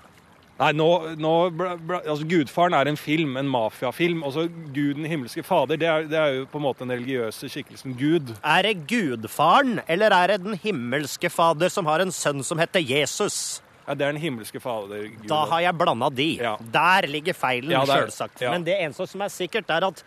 Nei, 0.60 0.70
nå, 0.78 0.88
nå 1.18 1.32
bla, 1.58 1.72
bla, 1.82 1.98
altså 2.06 2.28
Gudfaren 2.30 2.76
er 2.78 2.90
en 2.92 2.98
film, 3.00 3.38
en 3.42 3.48
mafiafilm. 3.50 4.20
Altså 4.28 4.44
Gud 4.76 5.00
den 5.00 5.08
himmelske 5.10 5.42
fader, 5.44 5.80
det 5.82 5.88
er, 5.90 6.06
det 6.12 6.20
er 6.20 6.36
jo 6.38 6.44
på 6.52 6.60
en 6.62 6.66
måte 6.68 6.84
den 6.86 6.94
religiøse 6.94 7.50
skikkelsen 7.50 7.96
Gud. 7.98 8.36
Er 8.46 8.68
det 8.68 8.76
Gudfaren, 8.90 9.80
eller 9.90 10.14
er 10.14 10.36
det 10.36 10.44
den 10.46 10.60
himmelske 10.62 11.32
fader 11.34 11.74
som 11.74 11.90
har 11.90 12.04
en 12.06 12.14
sønn 12.14 12.44
som 12.46 12.62
heter 12.62 12.86
Jesus? 12.86 13.62
Ja, 13.88 13.96
Det 13.98 14.06
er 14.06 14.14
den 14.14 14.22
himmelske 14.22 14.62
fader. 14.64 15.08
Gud. 15.10 15.26
Da 15.28 15.42
har 15.50 15.64
jeg 15.66 15.76
blanda 15.82 16.12
de. 16.14 16.30
Der 16.72 17.08
ligger 17.10 17.34
feilen, 17.36 17.74
Ja, 17.74 17.82
sjølsagt. 17.90 18.40
ja. 18.46 18.52
Men 18.54 18.64
det 18.64 18.78
eneste 18.80 19.08
som 19.10 19.22
er 19.26 19.34
sikkert, 19.34 19.70
er 19.74 19.88
at 19.90 20.04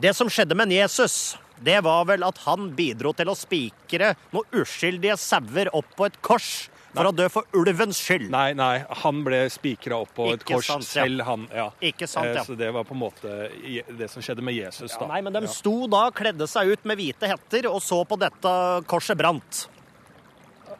det 0.00 0.14
som 0.16 0.30
skjedde 0.30 0.54
med 0.56 0.70
Jesus, 0.72 1.34
det 1.62 1.82
var 1.84 2.06
vel 2.08 2.22
at 2.26 2.38
han 2.46 2.70
bidro 2.78 3.12
til 3.14 3.26
å 3.30 3.34
spikre 3.38 4.14
noen 4.32 4.62
uskyldige 4.62 5.18
sauer 5.20 5.68
opp 5.74 5.90
på 5.98 6.06
et 6.08 6.16
kors 6.22 6.68
for 6.94 7.10
å 7.10 7.12
dø 7.14 7.26
for 7.28 7.44
ulvens 7.58 7.98
skyld. 8.00 8.28
Nei, 8.30 8.52
nei, 8.54 8.84
han 9.02 9.22
ble 9.26 9.42
spikra 9.52 9.98
opp 10.04 10.14
på 10.16 10.30
et 10.32 10.40
Ikke 10.44 10.54
kors 10.54 10.66
sant, 10.70 10.86
ja. 10.86 11.02
selv, 11.02 11.24
han. 11.26 11.48
Ja. 11.52 11.68
Ikke 11.82 12.08
sant, 12.08 12.26
Eh, 12.30 12.34
ja. 12.38 12.44
Så 12.46 12.56
det 12.56 12.70
var 12.72 12.84
på 12.84 12.94
en 12.94 13.00
måte 13.02 13.50
je- 13.62 13.84
det 13.98 14.10
som 14.10 14.22
skjedde 14.22 14.42
med 14.42 14.54
Jesus, 14.54 14.96
da. 14.98 15.06
Nei, 15.10 15.20
men 15.20 15.32
de 15.32 15.46
sto 15.48 15.86
da, 15.86 16.10
kledde 16.10 16.46
seg 16.48 16.72
ut 16.72 16.84
med 16.84 16.98
hvite 16.98 17.28
hetter 17.28 17.66
og 17.70 17.80
så 17.82 18.04
på 18.06 18.18
dette 18.18 18.54
korset 18.86 19.16
brant. 19.18 19.66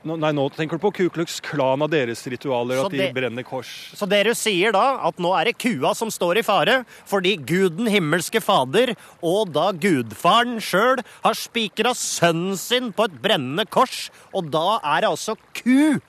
Nå, 0.05 0.19
nei, 0.21 0.35
nå 0.37 0.43
tenker 0.53 0.77
du 0.77 0.83
på 0.83 0.91
Ku 0.93 1.07
Klux 1.09 1.39
Klan 1.41 1.81
og 1.81 1.89
deres 1.89 2.21
ritualer, 2.29 2.77
Så 2.77 2.87
at 2.87 2.93
de 2.93 2.99
det- 2.99 3.15
brenner 3.17 3.43
kors. 3.43 3.71
Så 3.97 4.07
dere 4.07 4.35
sier 4.37 4.71
da 4.71 5.01
at 5.09 5.17
nå 5.17 5.33
er 5.41 5.45
det 5.47 5.59
kua 5.59 5.95
som 5.97 6.11
står 6.11 6.39
i 6.39 6.43
fare, 6.43 6.85
fordi 7.07 7.37
Gud 7.41 7.79
den 7.79 7.87
himmelske 7.87 8.43
fader 8.43 8.95
og 9.23 9.53
da 9.55 9.73
gudfaren 9.73 10.61
sjøl 10.61 11.01
har 11.25 11.33
spikra 11.33 11.95
sønnen 11.97 12.59
sin 12.59 12.93
på 12.93 13.05
et 13.07 13.23
brennende 13.23 13.65
kors, 13.71 14.11
og 14.35 14.51
da 14.51 14.79
er 14.85 15.01
det 15.01 15.11
altså 15.11 15.37
ku 15.55 16.01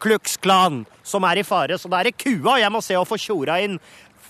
Klux 0.00 0.36
Klan 0.36 0.84
som 1.04 1.22
er 1.22 1.38
i 1.38 1.42
fare. 1.46 1.78
Så 1.78 1.88
da 1.88 2.00
er 2.00 2.10
det 2.10 2.18
kua 2.18 2.58
jeg 2.58 2.72
må 2.72 2.82
se 2.82 2.94
å 2.94 3.06
få 3.06 3.16
tjora 3.16 3.62
inn 3.62 3.78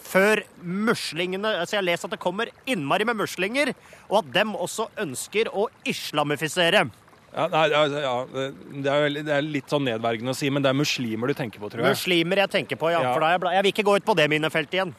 før 0.05 0.43
muslingene 0.63 1.49
altså 1.59 1.73
Jeg 1.73 1.81
har 1.81 1.89
lest 1.89 2.05
at 2.05 2.11
det 2.11 2.21
kommer 2.21 2.47
innmari 2.67 3.07
med 3.07 3.17
muslinger, 3.17 3.73
og 4.11 4.19
at 4.19 4.33
dem 4.35 4.53
også 4.55 4.91
ønsker 4.99 5.49
å 5.49 5.69
islamifisere. 5.87 6.91
Ja, 7.35 7.49
nei, 7.51 7.65
ja, 7.73 7.81
det, 7.91 8.03
er, 8.87 9.01
veldig- 9.09 9.25
det 9.27 9.33
er 9.35 9.43
litt 9.43 9.73
sånn 9.73 9.83
nedverdigende 9.89 10.31
å 10.31 10.39
si, 10.39 10.51
men 10.55 10.63
det 10.63 10.71
er 10.71 10.79
muslimer 10.79 11.27
du 11.27 11.35
tenker 11.35 11.59
på, 11.59 11.71
tror 11.73 11.83
jeg. 11.83 11.97
Muslimer 11.97 12.45
jeg 12.45 12.51
tenker 12.53 12.79
på, 12.79 12.93
ja. 12.95 13.01
Ja. 13.03 13.15
For 13.17 13.27
jeg, 13.27 13.43
jeg 13.57 13.65
vil 13.67 13.73
ikke 13.75 13.87
gå 13.89 13.97
ut 13.99 14.07
på 14.07 14.15
det 14.21 14.29
minnefeltet 14.31 14.79
igjen. 14.79 14.95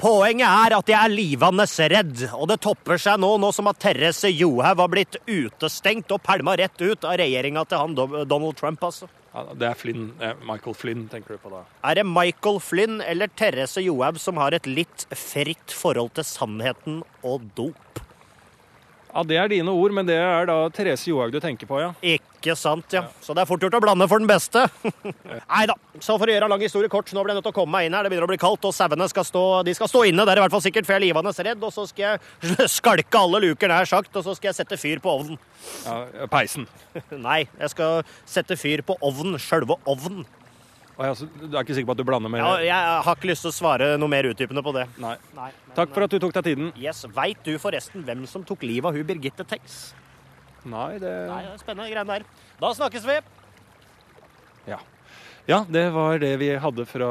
Poenget 0.00 0.48
er 0.48 0.72
at 0.78 0.88
jeg 0.88 0.96
er 0.96 1.12
livende 1.12 1.66
redd, 1.92 2.22
og 2.32 2.46
det 2.48 2.56
topper 2.64 2.96
seg 2.96 3.18
nå, 3.20 3.34
nå 3.42 3.50
som 3.52 3.68
at 3.68 3.76
Therese 3.82 4.30
Johaug 4.32 4.80
har 4.80 4.88
blitt 4.88 5.18
utestengt 5.28 6.08
og 6.16 6.22
pælma 6.24 6.54
rett 6.56 6.80
ut 6.80 7.04
av 7.04 7.18
regjeringa 7.20 7.66
til 7.68 7.82
han 7.82 7.96
Donald 8.24 8.56
Trump, 8.56 8.80
altså. 8.88 9.10
Ja, 9.34 9.44
det 9.54 9.68
er 9.68 9.76
Flynn. 9.78 10.06
eh, 10.18 10.32
Michael 10.42 10.74
Flynn, 10.74 11.04
tenker 11.12 11.36
du 11.36 11.38
på 11.44 11.52
da. 11.52 11.60
Er 11.86 12.00
det 12.00 12.06
Michael 12.08 12.58
Flynn 12.64 12.96
eller 13.04 13.28
Therese 13.28 13.84
Johaug 13.84 14.16
som 14.18 14.40
har 14.40 14.56
et 14.56 14.64
litt 14.66 15.04
fritt 15.12 15.70
forhold 15.76 16.14
til 16.16 16.24
sannheten 16.24 17.02
og 17.22 17.44
dop? 17.54 18.00
Ja, 19.10 19.22
Det 19.26 19.36
er 19.36 19.48
dine 19.50 19.72
ord, 19.74 19.92
men 19.94 20.06
det 20.06 20.16
er 20.16 20.46
da 20.46 20.56
Therese 20.74 21.08
Johaug 21.10 21.32
du 21.34 21.40
tenker 21.42 21.66
på, 21.66 21.80
ja. 21.82 21.90
Ikke 22.02 22.54
sant, 22.56 22.86
ja. 22.94 23.02
Så 23.20 23.34
det 23.34 23.42
er 23.42 23.48
fort 23.50 23.62
gjort 23.64 23.74
å 23.76 23.80
blande 23.82 24.06
for 24.08 24.22
den 24.22 24.30
beste. 24.30 24.62
Nei 25.50 25.64
da. 25.68 25.74
Så 25.98 26.14
for 26.16 26.30
å 26.30 26.32
gjøre 26.32 26.46
en 26.46 26.54
lang 26.54 26.62
historie 26.64 26.90
kort, 26.92 27.10
nå 27.12 27.24
blir 27.24 27.34
jeg 27.34 27.40
nødt 27.40 27.48
til 27.48 27.54
å 27.54 27.58
komme 27.58 27.74
meg 27.74 27.88
inn 27.88 27.96
her. 27.98 28.06
Det 28.06 28.12
begynner 28.12 28.28
å 28.28 28.32
bli 28.32 28.40
kaldt, 28.40 28.64
og 28.68 28.74
sauene 28.76 29.08
skal 29.10 29.26
stå 29.26 29.44
De 29.66 29.74
skal 29.76 29.90
stå 29.90 30.04
inne, 30.08 30.24
det 30.24 30.34
er 30.34 30.40
i 30.40 30.44
hvert 30.46 30.54
fall 30.54 30.64
sikkert, 30.64 30.86
for 30.88 30.96
jeg 30.96 31.02
er 31.02 31.06
livende 31.08 31.34
redd. 31.50 31.66
Og 31.66 31.74
så 31.74 31.86
skal 31.90 32.06
jeg 32.06 32.68
skalke 32.78 33.22
alle 33.22 33.42
luker 33.48 33.72
nær 33.72 33.90
sagt, 33.90 34.14
og 34.14 34.26
så 34.26 34.36
skal 34.38 34.52
jeg 34.52 34.60
sette 34.62 34.80
fyr 34.80 35.02
på 35.02 35.12
ovnen. 35.18 35.40
ja 35.84 36.30
peisen. 36.30 36.68
Nei, 37.28 37.42
jeg 37.58 37.74
skal 37.74 38.04
sette 38.28 38.56
fyr 38.60 38.86
på 38.86 38.96
ovnen. 39.04 39.40
Sjølve 39.42 39.80
ovnen. 39.90 40.24
Altså, 41.00 41.26
du 41.32 41.54
er 41.54 41.62
ikke 41.64 41.76
sikker 41.78 41.88
på 41.88 41.94
at 41.96 42.00
du 42.00 42.04
blander 42.04 42.32
med 42.32 42.42
Ja, 42.42 42.56
jeg 42.60 43.04
har 43.06 43.16
ikke 43.16 43.30
lyst 43.30 43.46
til 43.46 43.52
å 43.52 43.56
svare 43.56 43.86
noe 44.00 44.12
mer 44.12 44.28
utdypende 44.28 44.62
på 44.64 44.74
det. 44.76 44.84
Nei. 45.00 45.14
Nei. 45.36 45.48
Takk 45.76 45.94
for 45.94 46.04
at 46.04 46.12
du 46.12 46.18
tok 46.20 46.34
deg 46.36 46.50
tiden. 46.50 46.72
Yes, 46.76 47.06
Veit 47.16 47.40
du 47.46 47.54
forresten 47.62 48.04
hvem 48.04 48.26
som 48.28 48.44
tok 48.44 48.66
livet 48.68 48.90
av 48.90 48.98
hun 48.98 49.06
Birgitte 49.08 49.46
Tex? 49.48 49.80
Nei, 50.68 50.98
det 51.00 51.12
Nei, 51.30 51.40
det 51.46 51.54
er 51.54 51.62
spennende 51.62 51.88
greier 51.88 52.10
der. 52.10 52.26
Da 52.60 52.72
snakkes 52.76 53.06
vi! 53.08 53.16
Ja. 54.68 54.76
ja, 55.48 55.62
det 55.72 55.86
var 55.96 56.20
det 56.20 56.34
vi 56.42 56.52
hadde 56.60 56.84
fra 56.84 57.10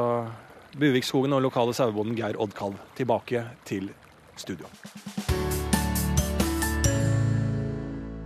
Buvikskogen 0.78 1.34
og 1.34 1.42
lokale 1.48 1.74
sauebonden 1.74 2.14
Geir 2.18 2.38
Oddkalv. 2.38 2.78
Tilbake 2.94 3.42
til 3.66 3.90
studio. 4.38 4.70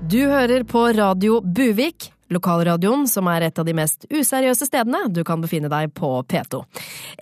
Du 0.05 0.21
hører 0.29 0.63
på 0.69 0.83
Radio 0.95 1.41
Buvik, 1.41 2.11
lokalradioen 2.33 3.07
som 3.11 3.29
er 3.33 3.49
et 3.49 3.59
av 3.59 3.67
de 3.67 3.75
mest 3.77 4.07
useriøse 4.13 4.69
stedene 4.69 5.07
du 5.13 5.23
kan 5.27 5.43
befinne 5.45 5.71
deg 5.73 5.93
på 5.97 6.11
P2. 6.31 6.63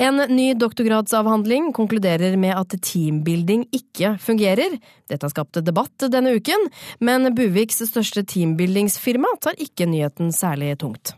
En 0.07 0.23
ny 0.31 0.53
doktorgradsavhandling 0.59 1.73
konkluderer 1.77 2.37
med 2.41 2.55
at 2.57 2.77
teambuilding 2.83 3.67
ikke 3.75 4.17
fungerer. 4.23 4.79
Dette 5.11 5.27
har 5.27 5.35
skapt 5.35 5.61
debatt 5.65 6.09
denne 6.13 6.37
uken, 6.39 6.69
men 7.01 7.33
Buviks 7.37 7.83
største 7.89 8.25
teambuildingsfirma 8.29 9.37
tar 9.43 9.59
ikke 9.61 9.89
nyheten 9.91 10.33
særlig 10.35 10.77
tungt. 10.83 11.17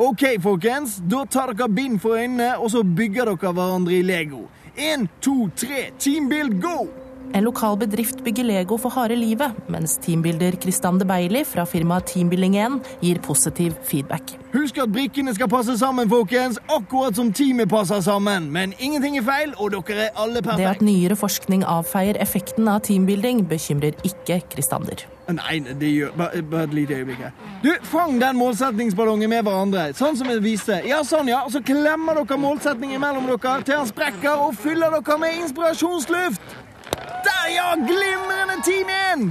OK, 0.00 0.22
folkens. 0.42 0.96
Da 1.12 1.26
tar 1.28 1.52
dere 1.52 1.68
bind 1.68 2.00
for 2.00 2.16
øynene, 2.16 2.54
og 2.58 2.70
så 2.72 2.82
bygger 2.82 3.34
dere 3.34 3.52
hverandre 3.52 3.98
i 3.98 4.02
Lego. 4.06 4.46
Én, 4.78 5.08
to, 5.20 5.50
tre, 5.56 5.90
teambuild, 5.98 6.60
go! 6.62 6.99
En 7.30 7.44
lokal 7.46 7.76
bedrift 7.78 8.24
bygger 8.24 8.44
Lego 8.44 8.76
for 8.80 8.90
harde 8.90 9.14
livet, 9.14 9.54
mens 9.70 9.94
teambuilder 10.02 10.56
Kristander 10.62 11.06
Beili 11.06 11.44
fra 11.46 11.62
firmaet 11.68 12.10
Teambuilding1 12.10 12.80
gir 13.00 13.20
positiv 13.22 13.76
feedback. 13.86 14.34
Husk 14.50 14.80
at 14.82 14.90
brikkene 14.90 15.30
skal 15.36 15.46
passe 15.48 15.76
sammen, 15.78 16.10
folkens, 16.10 16.58
akkurat 16.66 17.14
som 17.14 17.30
teamet 17.32 17.70
passer 17.70 18.00
sammen. 18.02 18.48
Men 18.50 18.74
ingenting 18.78 19.20
er 19.20 19.22
feil, 19.22 19.54
og 19.56 19.70
dere 19.76 20.08
er 20.08 20.18
alle 20.18 20.42
Det 20.42 20.66
at 20.66 20.82
nyere 20.82 21.16
forskning 21.16 21.62
avfeier 21.62 22.18
effekten 22.18 22.66
av 22.68 22.80
teambuilding, 22.88 23.44
bekymrer 23.48 23.94
ikke 24.02 24.40
Kristander. 24.50 25.06
Nei, 25.30 25.60
det 25.62 25.92
gjør 25.94 26.16
Bare, 26.18 26.42
bare 26.42 26.66
et 26.66 26.74
lite 26.74 26.96
øyeblikk 26.98 27.20
her. 27.22 27.36
Du, 27.62 27.70
fang 27.86 28.18
den 28.18 28.36
målsetningsballongen 28.40 29.30
med 29.30 29.44
hverandre, 29.46 29.84
sånn 29.94 30.18
som 30.18 30.32
jeg 30.32 30.42
viste. 30.42 30.80
Ja, 30.88 31.04
sånn, 31.06 31.30
ja. 31.30 31.44
Og 31.46 31.54
så 31.54 31.62
klemmer 31.62 32.18
dere 32.18 32.40
målsettingen 32.42 32.98
mellom 33.00 33.30
dere 33.30 33.60
til 33.62 33.78
han 33.78 33.86
sprekker, 33.86 34.42
og 34.48 34.58
fyller 34.58 34.90
dere 34.98 35.20
med 35.22 35.38
inspirasjonsluft. 35.44 36.58
Der, 36.96 37.46
ja! 37.54 37.74
Glimrende 37.76 38.58
team 38.66 38.90
igjen! 38.90 39.30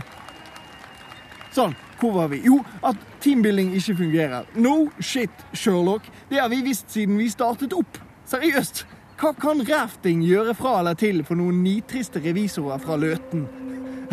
Sånn, 1.55 1.73
hvor 1.99 2.13
var 2.15 2.29
vi? 2.31 2.41
Jo, 2.45 2.59
at 2.85 2.99
teambuilding 3.23 3.73
ikke 3.77 3.97
fungerer. 4.03 4.47
No 4.61 4.75
shit, 4.99 5.33
Sherlock. 5.53 6.05
Det 6.29 6.39
har 6.39 6.49
vi 6.51 6.61
visst 6.65 6.91
siden 6.93 7.17
vi 7.19 7.27
startet 7.31 7.73
opp. 7.75 7.99
Seriøst. 8.29 8.85
Hva 9.19 9.33
kan 9.35 9.59
rafting 9.67 10.21
gjøre 10.23 10.53
fra 10.55 10.77
eller 10.79 10.95
til 10.99 11.23
for 11.27 11.35
noen 11.39 11.57
nitriste 11.65 12.21
revisorer 12.23 12.79
fra 12.83 12.99
Løten? 12.99 13.47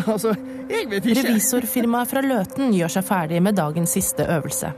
Altså, 0.07 0.29
jeg 0.69 0.85
vet 0.91 1.07
ikke. 1.09 1.23
Revisorfirmaet 1.25 2.11
fra 2.11 2.21
Løten 2.21 2.69
gjør 2.75 2.91
seg 2.99 3.05
ferdig 3.07 3.39
med 3.41 3.55
dagens 3.57 3.95
siste 3.97 4.27
øvelse. 4.29 4.69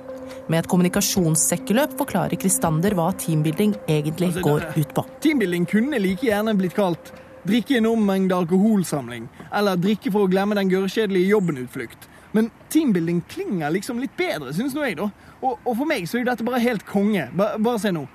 Med 0.47 0.61
et 0.61 0.69
kommunikasjonssekkeløp 0.71 1.97
forklarer 1.99 2.39
Kristander 2.39 2.95
hva 2.95 3.09
teambuilding 3.19 3.73
egentlig 3.83 4.29
Altså, 4.31 4.45
går 4.45 4.67
ut 4.77 4.93
på. 4.95 5.03
Teambuilding 5.25 5.67
kunne 5.69 5.99
like 5.99 6.29
gjerne 6.29 6.55
blitt 6.57 6.77
kalt 6.77 7.11
drikke 7.47 7.77
en 7.77 7.85
ommengde 7.89 8.35
alkoholsamling, 8.35 9.27
eller 9.55 9.79
drikke 9.79 10.11
for 10.11 10.21
å 10.25 10.31
glemme 10.31 10.57
den 10.57 10.71
gørrkjedelige 10.71 11.31
jobben-utflukt. 11.33 12.09
Men 12.31 12.51
teambuilding 12.69 13.21
klinger 13.29 13.71
liksom 13.73 13.99
litt 13.99 14.17
bedre, 14.17 14.53
syns 14.53 14.75
nå 14.77 14.83
jeg, 14.85 14.97
da. 14.99 15.09
Og, 15.41 15.57
og 15.63 15.73
for 15.73 15.85
meg 15.89 16.05
så 16.05 16.17
er 16.17 16.21
jo 16.23 16.29
dette 16.29 16.45
bare 16.45 16.61
helt 16.61 16.85
konge. 16.85 17.29
Ba, 17.33 17.45
bare 17.57 17.79
se 17.81 17.91
nå. 17.95 18.05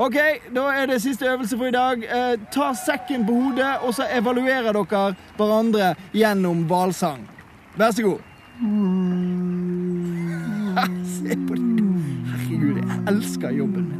OK, 0.00 0.16
da 0.54 0.62
er 0.72 0.86
det 0.88 1.02
siste 1.02 1.28
øvelse 1.28 1.56
for 1.60 1.66
i 1.68 1.74
dag. 1.74 2.04
Eh, 2.04 2.36
ta 2.54 2.70
sekken 2.78 3.26
på 3.28 3.32
hodet, 3.36 3.72
og 3.84 3.94
så 3.94 4.02
evaluerer 4.16 4.72
dere 4.72 5.14
hverandre 5.36 5.94
gjennom 6.16 6.64
hvalsang. 6.70 7.22
Vær 7.76 7.92
så 7.92 8.02
god. 8.08 8.20
Se 11.16 11.36
på 11.48 11.54
det. 11.58 11.66
Herregud, 12.30 12.76
jeg 12.80 12.98
elsker 13.12 13.50
jobben 13.60 13.84
min. 13.90 13.99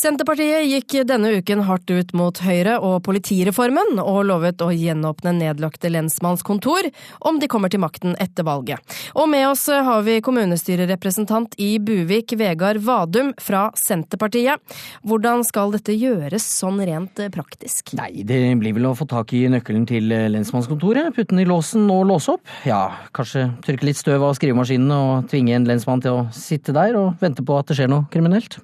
Senterpartiet 0.00 0.64
gikk 0.64 0.94
denne 1.04 1.28
uken 1.36 1.60
hardt 1.68 1.90
ut 1.92 2.14
mot 2.16 2.38
Høyre 2.40 2.78
og 2.80 3.02
politireformen, 3.04 3.98
og 4.00 4.22
lovet 4.30 4.62
å 4.64 4.70
gjenåpne 4.72 5.34
nedlagte 5.36 5.90
lensmannskontor 5.92 6.86
om 7.28 7.36
de 7.42 7.48
kommer 7.52 7.68
til 7.68 7.82
makten 7.82 8.14
etter 8.22 8.46
valget. 8.48 8.80
Og 9.12 9.28
med 9.28 9.44
oss 9.50 9.66
har 9.68 10.00
vi 10.06 10.14
kommunestyrerepresentant 10.24 11.58
i 11.60 11.74
Buvik, 11.84 12.32
Vegard 12.40 12.80
Vadum 12.86 13.34
fra 13.44 13.66
Senterpartiet. 13.76 14.56
Hvordan 15.04 15.44
skal 15.44 15.76
dette 15.76 15.92
gjøres 15.92 16.48
sånn 16.48 16.80
rent 16.80 17.20
praktisk? 17.36 17.92
Nei, 18.00 18.24
det 18.24 18.40
blir 18.62 18.78
vel 18.78 18.88
å 18.88 18.94
få 18.96 19.04
tak 19.10 19.36
i 19.36 19.42
nøkkelen 19.52 19.84
til 19.90 20.08
lensmannskontoret, 20.08 21.12
putte 21.12 21.34
den 21.34 21.44
i 21.44 21.48
låsen 21.50 21.84
og 21.92 22.06
låse 22.08 22.38
opp. 22.38 22.56
Ja, 22.64 22.86
kanskje 23.12 23.50
tørke 23.68 23.90
litt 23.90 24.00
støv 24.00 24.24
av 24.30 24.32
skrivemaskinene 24.40 25.04
og 25.10 25.28
tvinge 25.28 25.60
en 25.60 25.68
lensmann 25.68 26.00
til 26.00 26.22
å 26.22 26.26
sitte 26.32 26.72
der 26.72 26.96
og 26.96 27.20
vente 27.20 27.44
på 27.44 27.60
at 27.60 27.68
det 27.68 27.82
skjer 27.82 27.92
noe 27.92 28.08
kriminelt. 28.08 28.62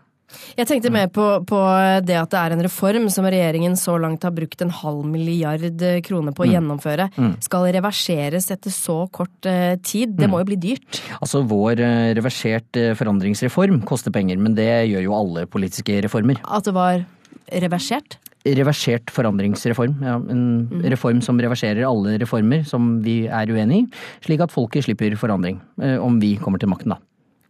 Jeg 0.58 0.66
tenkte 0.66 0.90
mer 0.90 1.06
på, 1.12 1.24
på 1.46 1.58
det 2.04 2.16
at 2.18 2.30
det 2.32 2.38
er 2.40 2.54
en 2.56 2.62
reform 2.66 3.08
som 3.12 3.24
regjeringen 3.24 3.76
så 3.78 3.94
langt 4.00 4.24
har 4.26 4.32
brukt 4.34 4.60
en 4.64 4.70
halv 4.74 5.04
milliard 5.06 5.62
kroner 6.04 6.32
på 6.34 6.42
å 6.44 6.46
Mm. 6.48 6.52
gjennomføre. 6.56 7.06
Mm. 7.16 7.34
Skal 7.42 7.68
reverseres 7.72 8.50
etter 8.50 8.70
så 8.74 9.10
kort 9.10 9.46
eh, 9.46 9.76
tid? 9.76 10.16
Det 10.16 10.26
Mm. 10.26 10.30
må 10.34 10.38
jo 10.42 10.48
bli 10.50 10.56
dyrt. 10.56 11.00
Altså, 11.22 11.44
vår 11.46 11.78
eh, 11.80 12.14
reversert 12.14 12.76
eh, 12.76 12.94
forandringsreform 12.94 13.84
koster 13.84 14.10
penger, 14.10 14.36
men 14.38 14.54
det 14.54 14.88
gjør 14.90 15.02
jo 15.06 15.14
alle 15.14 15.46
politiske 15.46 16.02
reformer. 16.02 16.36
At 16.44 16.64
det 16.64 16.74
var 16.74 17.04
reversert? 17.52 18.16
Reversert 18.46 19.10
forandringsreform. 19.10 19.96
Ja, 20.02 20.16
en 20.16 20.68
Mm. 20.70 20.82
reform 20.90 21.20
som 21.22 21.38
reverserer 21.38 21.82
alle 21.86 22.18
reformer 22.18 22.64
som 22.66 23.00
vi 23.02 23.26
er 23.26 23.46
uenig 23.46 23.82
i, 23.84 23.86
slik 24.22 24.40
at 24.40 24.50
folket 24.50 24.84
slipper 24.84 25.16
forandring. 25.16 25.60
Om 25.78 26.20
vi 26.20 26.36
kommer 26.36 26.58
til 26.58 26.68
makten, 26.68 26.88
da. 26.90 26.96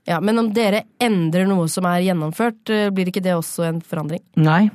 Ja, 0.06 0.20
Men 0.22 0.38
om 0.38 0.52
dere 0.54 0.84
endrer 1.02 1.48
noe 1.50 1.66
som 1.70 1.86
er 1.90 2.04
gjennomført, 2.04 2.70
eh, 2.70 2.90
blir 2.94 3.10
ikke 3.10 3.22
det 3.24 3.34
også 3.34 3.64
en 3.66 3.80
forandring? 3.82 4.22
Nei, 4.38 4.68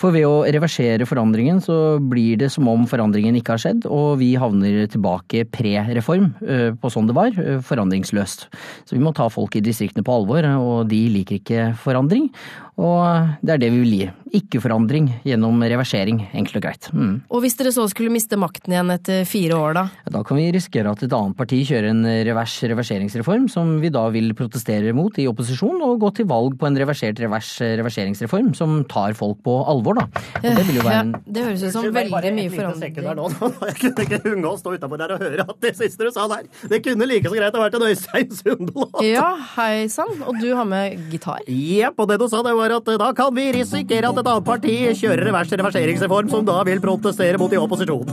for 0.00 0.14
ved 0.14 0.24
å 0.24 0.46
reversere 0.48 1.04
forandringen 1.04 1.60
så 1.60 1.98
blir 2.00 2.38
det 2.40 2.48
som 2.54 2.68
om 2.72 2.86
forandringen 2.88 3.36
ikke 3.36 3.52
har 3.52 3.60
skjedd, 3.60 3.84
og 3.84 4.18
vi 4.22 4.32
havner 4.40 4.88
tilbake 4.88 5.44
pre-reform 5.52 6.30
eh, 6.40 6.70
på 6.72 6.92
sånn 6.92 7.10
det 7.10 7.18
var, 7.18 7.36
eh, 7.36 7.60
forandringsløst. 7.60 8.48
Så 8.88 8.96
vi 8.96 9.02
må 9.04 9.12
ta 9.14 9.28
folk 9.28 9.56
i 9.56 9.64
distriktene 9.64 10.06
på 10.06 10.22
alvor, 10.22 10.48
og 10.56 10.88
de 10.88 11.02
liker 11.12 11.42
ikke 11.42 11.68
forandring. 11.76 12.30
Og 12.78 13.36
det 13.44 13.56
er 13.56 13.60
det 13.60 13.72
vi 13.74 13.82
vil 13.82 13.94
gi. 13.98 14.10
Ikke 14.36 14.60
forandring 14.62 15.10
gjennom 15.26 15.62
reversering, 15.62 16.22
enkelt 16.36 16.60
og 16.60 16.66
greit. 16.66 16.88
Mm. 16.92 17.14
Og 17.32 17.44
hvis 17.44 17.56
dere 17.58 17.72
så 17.74 17.86
skulle 17.90 18.12
miste 18.12 18.38
makten 18.40 18.74
igjen 18.74 18.92
etter 18.94 19.24
fire 19.28 19.58
år, 19.58 19.76
da? 19.78 19.84
Da 20.18 20.22
kan 20.26 20.40
vi 20.40 20.48
risikere 20.54 20.92
at 20.92 21.04
et 21.04 21.14
annet 21.16 21.38
parti 21.38 21.60
kjører 21.68 21.90
en 21.92 22.04
revers 22.28 22.56
reverseringsreform, 22.72 23.48
som 23.52 23.76
vi 23.82 23.92
da 23.94 24.06
vil 24.14 24.32
protestere 24.38 24.94
mot 24.96 25.16
i 25.18 25.28
opposisjon, 25.30 25.80
og 25.84 26.00
gå 26.02 26.12
til 26.18 26.28
valg 26.30 26.58
på 26.60 26.68
en 26.68 26.78
reversert 26.78 27.20
revers 27.22 27.54
reverseringsreform 27.60 28.52
som 28.58 28.82
tar 28.90 29.16
folk 29.18 29.40
på 29.46 29.54
alvor, 29.68 29.98
da. 30.00 30.06
Og 30.38 30.48
det 30.48 30.66
vil 30.68 30.80
jo 30.80 30.86
være 30.86 31.04
en 31.06 31.14
Ja, 31.16 31.22
det 31.36 31.44
høres 31.46 31.64
ut 31.64 31.74
som 31.74 31.88
veldig 31.94 32.34
mye 32.36 32.52
forandring. 32.52 32.98
Jeg 33.68 33.76
kunne 33.80 34.04
ikke 34.06 34.20
unngå 34.32 34.52
å 34.52 34.58
stå 34.60 34.74
utafor 34.76 35.00
der 35.00 35.14
og 35.14 35.22
høre 35.24 35.46
at 35.46 35.58
det 35.64 35.74
siste 35.78 36.06
du 36.06 36.12
sa 36.14 36.26
der, 36.30 36.46
det 36.70 36.80
kunne 36.84 37.08
like 37.08 37.28
så 37.28 37.38
greit 37.38 37.56
ha 37.56 37.62
vært 37.62 37.76
en 37.78 37.86
Øystein 37.88 38.34
Sundlåt. 38.38 39.00
Ja, 39.06 39.28
hei 39.56 39.88
sann. 39.92 40.14
Og 40.28 40.38
du 40.42 40.48
har 40.56 40.66
med 40.68 40.98
gitar. 41.12 41.44
Jepp, 41.48 41.98
og 41.98 42.10
det 42.10 42.18
du 42.20 42.26
sa 42.30 42.42
det 42.46 42.54
var 42.58 42.74
at 42.78 42.92
da 43.00 43.10
kan 43.16 43.34
vi 43.36 43.48
risikere 43.58 44.10
at 44.10 44.17
et 44.20 44.30
annet 44.30 44.46
parti 44.46 44.76
kjører 45.00 45.24
revers 45.28 45.52
reverseringsreform 45.52 46.30
som 46.32 46.46
da 46.46 46.58
vil 46.68 46.80
protestere 46.82 47.40
mot 47.40 47.52
i 47.52 47.60
opposisjon. 47.60 48.08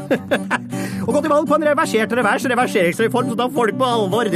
og 1.05 1.11
gå 1.11 1.21
til 1.21 1.33
valg 1.33 1.49
på 1.49 1.57
en 1.59 1.67
reversert 1.69 2.15
revers 2.19 2.47
reverseringsreform 2.51 3.31
som 3.31 3.39
tar 3.39 3.53
folk 3.55 3.79
på 3.79 3.89
alvor. 3.89 4.31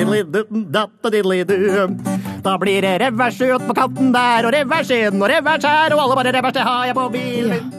Da 2.40 2.56
blir 2.62 2.86
det 2.86 2.96
revers 3.04 3.42
ut 3.42 3.68
på 3.68 3.78
kanten 3.78 4.14
der, 4.16 4.48
og 4.48 4.56
revers 4.56 4.94
inn, 4.96 5.20
og 5.20 5.30
revers 5.32 5.68
her, 5.68 5.96
og 5.96 6.06
alle 6.06 6.20
bare 6.22 6.36
revers, 6.40 6.56
det 6.56 6.68
har 6.68 6.90
jeg 6.90 6.98
på 6.98 7.10
bilen. 7.16 7.74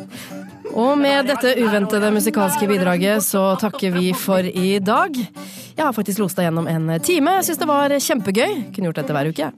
Og 0.70 0.94
med 0.98 1.26
dette 1.26 1.56
uventede 1.58 2.12
musikalske 2.14 2.68
bidraget 2.70 3.24
så 3.26 3.42
takker 3.58 3.96
vi 3.96 4.12
for 4.14 4.46
i 4.46 4.78
dag. 4.78 5.16
Jeg 5.18 5.82
har 5.82 5.94
faktisk 5.96 6.22
lost 6.22 6.38
deg 6.38 6.46
gjennom 6.46 6.68
en 6.70 6.92
time. 7.02 7.38
Jeg 7.40 7.50
syns 7.50 7.62
det 7.62 7.70
var 7.70 7.98
kjempegøy. 8.06 8.56
Kunne 8.70 8.90
gjort 8.90 9.02
dette 9.02 9.16
hver 9.16 9.30
uke. 9.32 9.52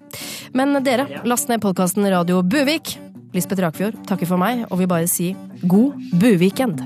Men 0.57 0.79
dere, 0.87 1.09
last 1.29 1.53
ned 1.53 1.61
podkasten 1.65 2.09
Radio 2.09 2.41
Buvik. 2.43 2.97
Lisbeth 3.33 3.63
Rakfjord 3.65 3.97
takker 4.09 4.29
for 4.29 4.41
meg 4.41 4.67
og 4.69 4.77
vil 4.83 4.89
bare 4.91 5.09
si 5.09 5.31
god 5.69 5.97
buvikend. 6.21 6.83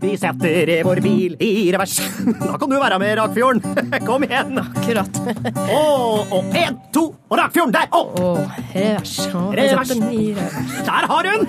Vi 0.00 0.14
setter 0.16 0.70
vår 0.86 1.00
bil 1.04 1.34
i 1.44 1.68
revers. 1.74 1.98
Da 2.40 2.54
kan 2.56 2.70
du 2.72 2.78
være 2.80 2.98
med, 3.02 3.18
Rakfjorden. 3.18 3.60
Kom 4.08 4.24
igjen. 4.24 4.56
Akkurat. 4.62 5.20
Og, 5.66 6.32
og 6.32 6.56
en, 6.56 6.78
to, 6.94 7.04
og 7.28 7.36
Rakfjorden 7.42 7.74
der! 7.76 7.90
Opp! 7.92 8.16
Oh, 8.16 8.40
revers. 8.72 9.18
Og 9.34 9.52
Revers. 9.58 9.92
Der 10.88 11.10
har 11.12 11.30
hun! 11.34 11.40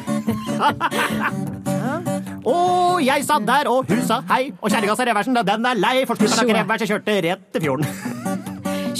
Og 2.44 3.00
jeg 3.10 3.24
satt 3.30 3.48
der, 3.48 3.72
og 3.72 3.88
hun 3.88 4.04
sa 4.04 4.20
hei. 4.34 4.44
Og 4.60 4.68
kjerringa 4.68 5.00
sa 5.00 5.08
reversen, 5.08 5.40
da 5.40 5.48
den 5.48 5.72
er 5.72 5.80
lei, 5.80 5.96
for 6.10 6.20
ikke 6.20 6.60
revers, 6.60 6.84
jeg 6.84 6.92
kjørte 6.92 7.20
rett 7.30 7.48
til 7.56 7.70
fjorden. 7.70 8.31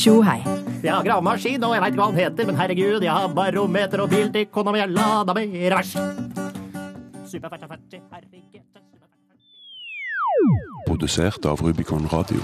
Tjo 0.02 0.16
hei. 0.26 0.40
Jeg 0.82 0.90
har 0.96 1.04
gravemaskin, 1.06 1.62
og 1.62 1.76
jeg 1.76 1.82
veit 1.84 1.94
ikke 1.94 2.02
hva 2.02 2.08
han 2.10 2.18
heter, 2.18 2.48
men 2.50 2.58
herregud, 2.58 3.04
jeg 3.06 3.14
har 3.14 3.34
barometer 3.38 4.02
og 4.02 4.10
nå 4.66 4.74
må 4.74 4.80
jeg 4.80 4.90
lada 4.96 5.36
med 5.38 5.54
revers. 5.62 5.94
Superfertig, 7.30 8.02
herregud. 8.10 8.66
Produsert 10.88 11.46
av 11.46 11.62
Rubicon 11.62 12.10
Radio. 12.10 12.42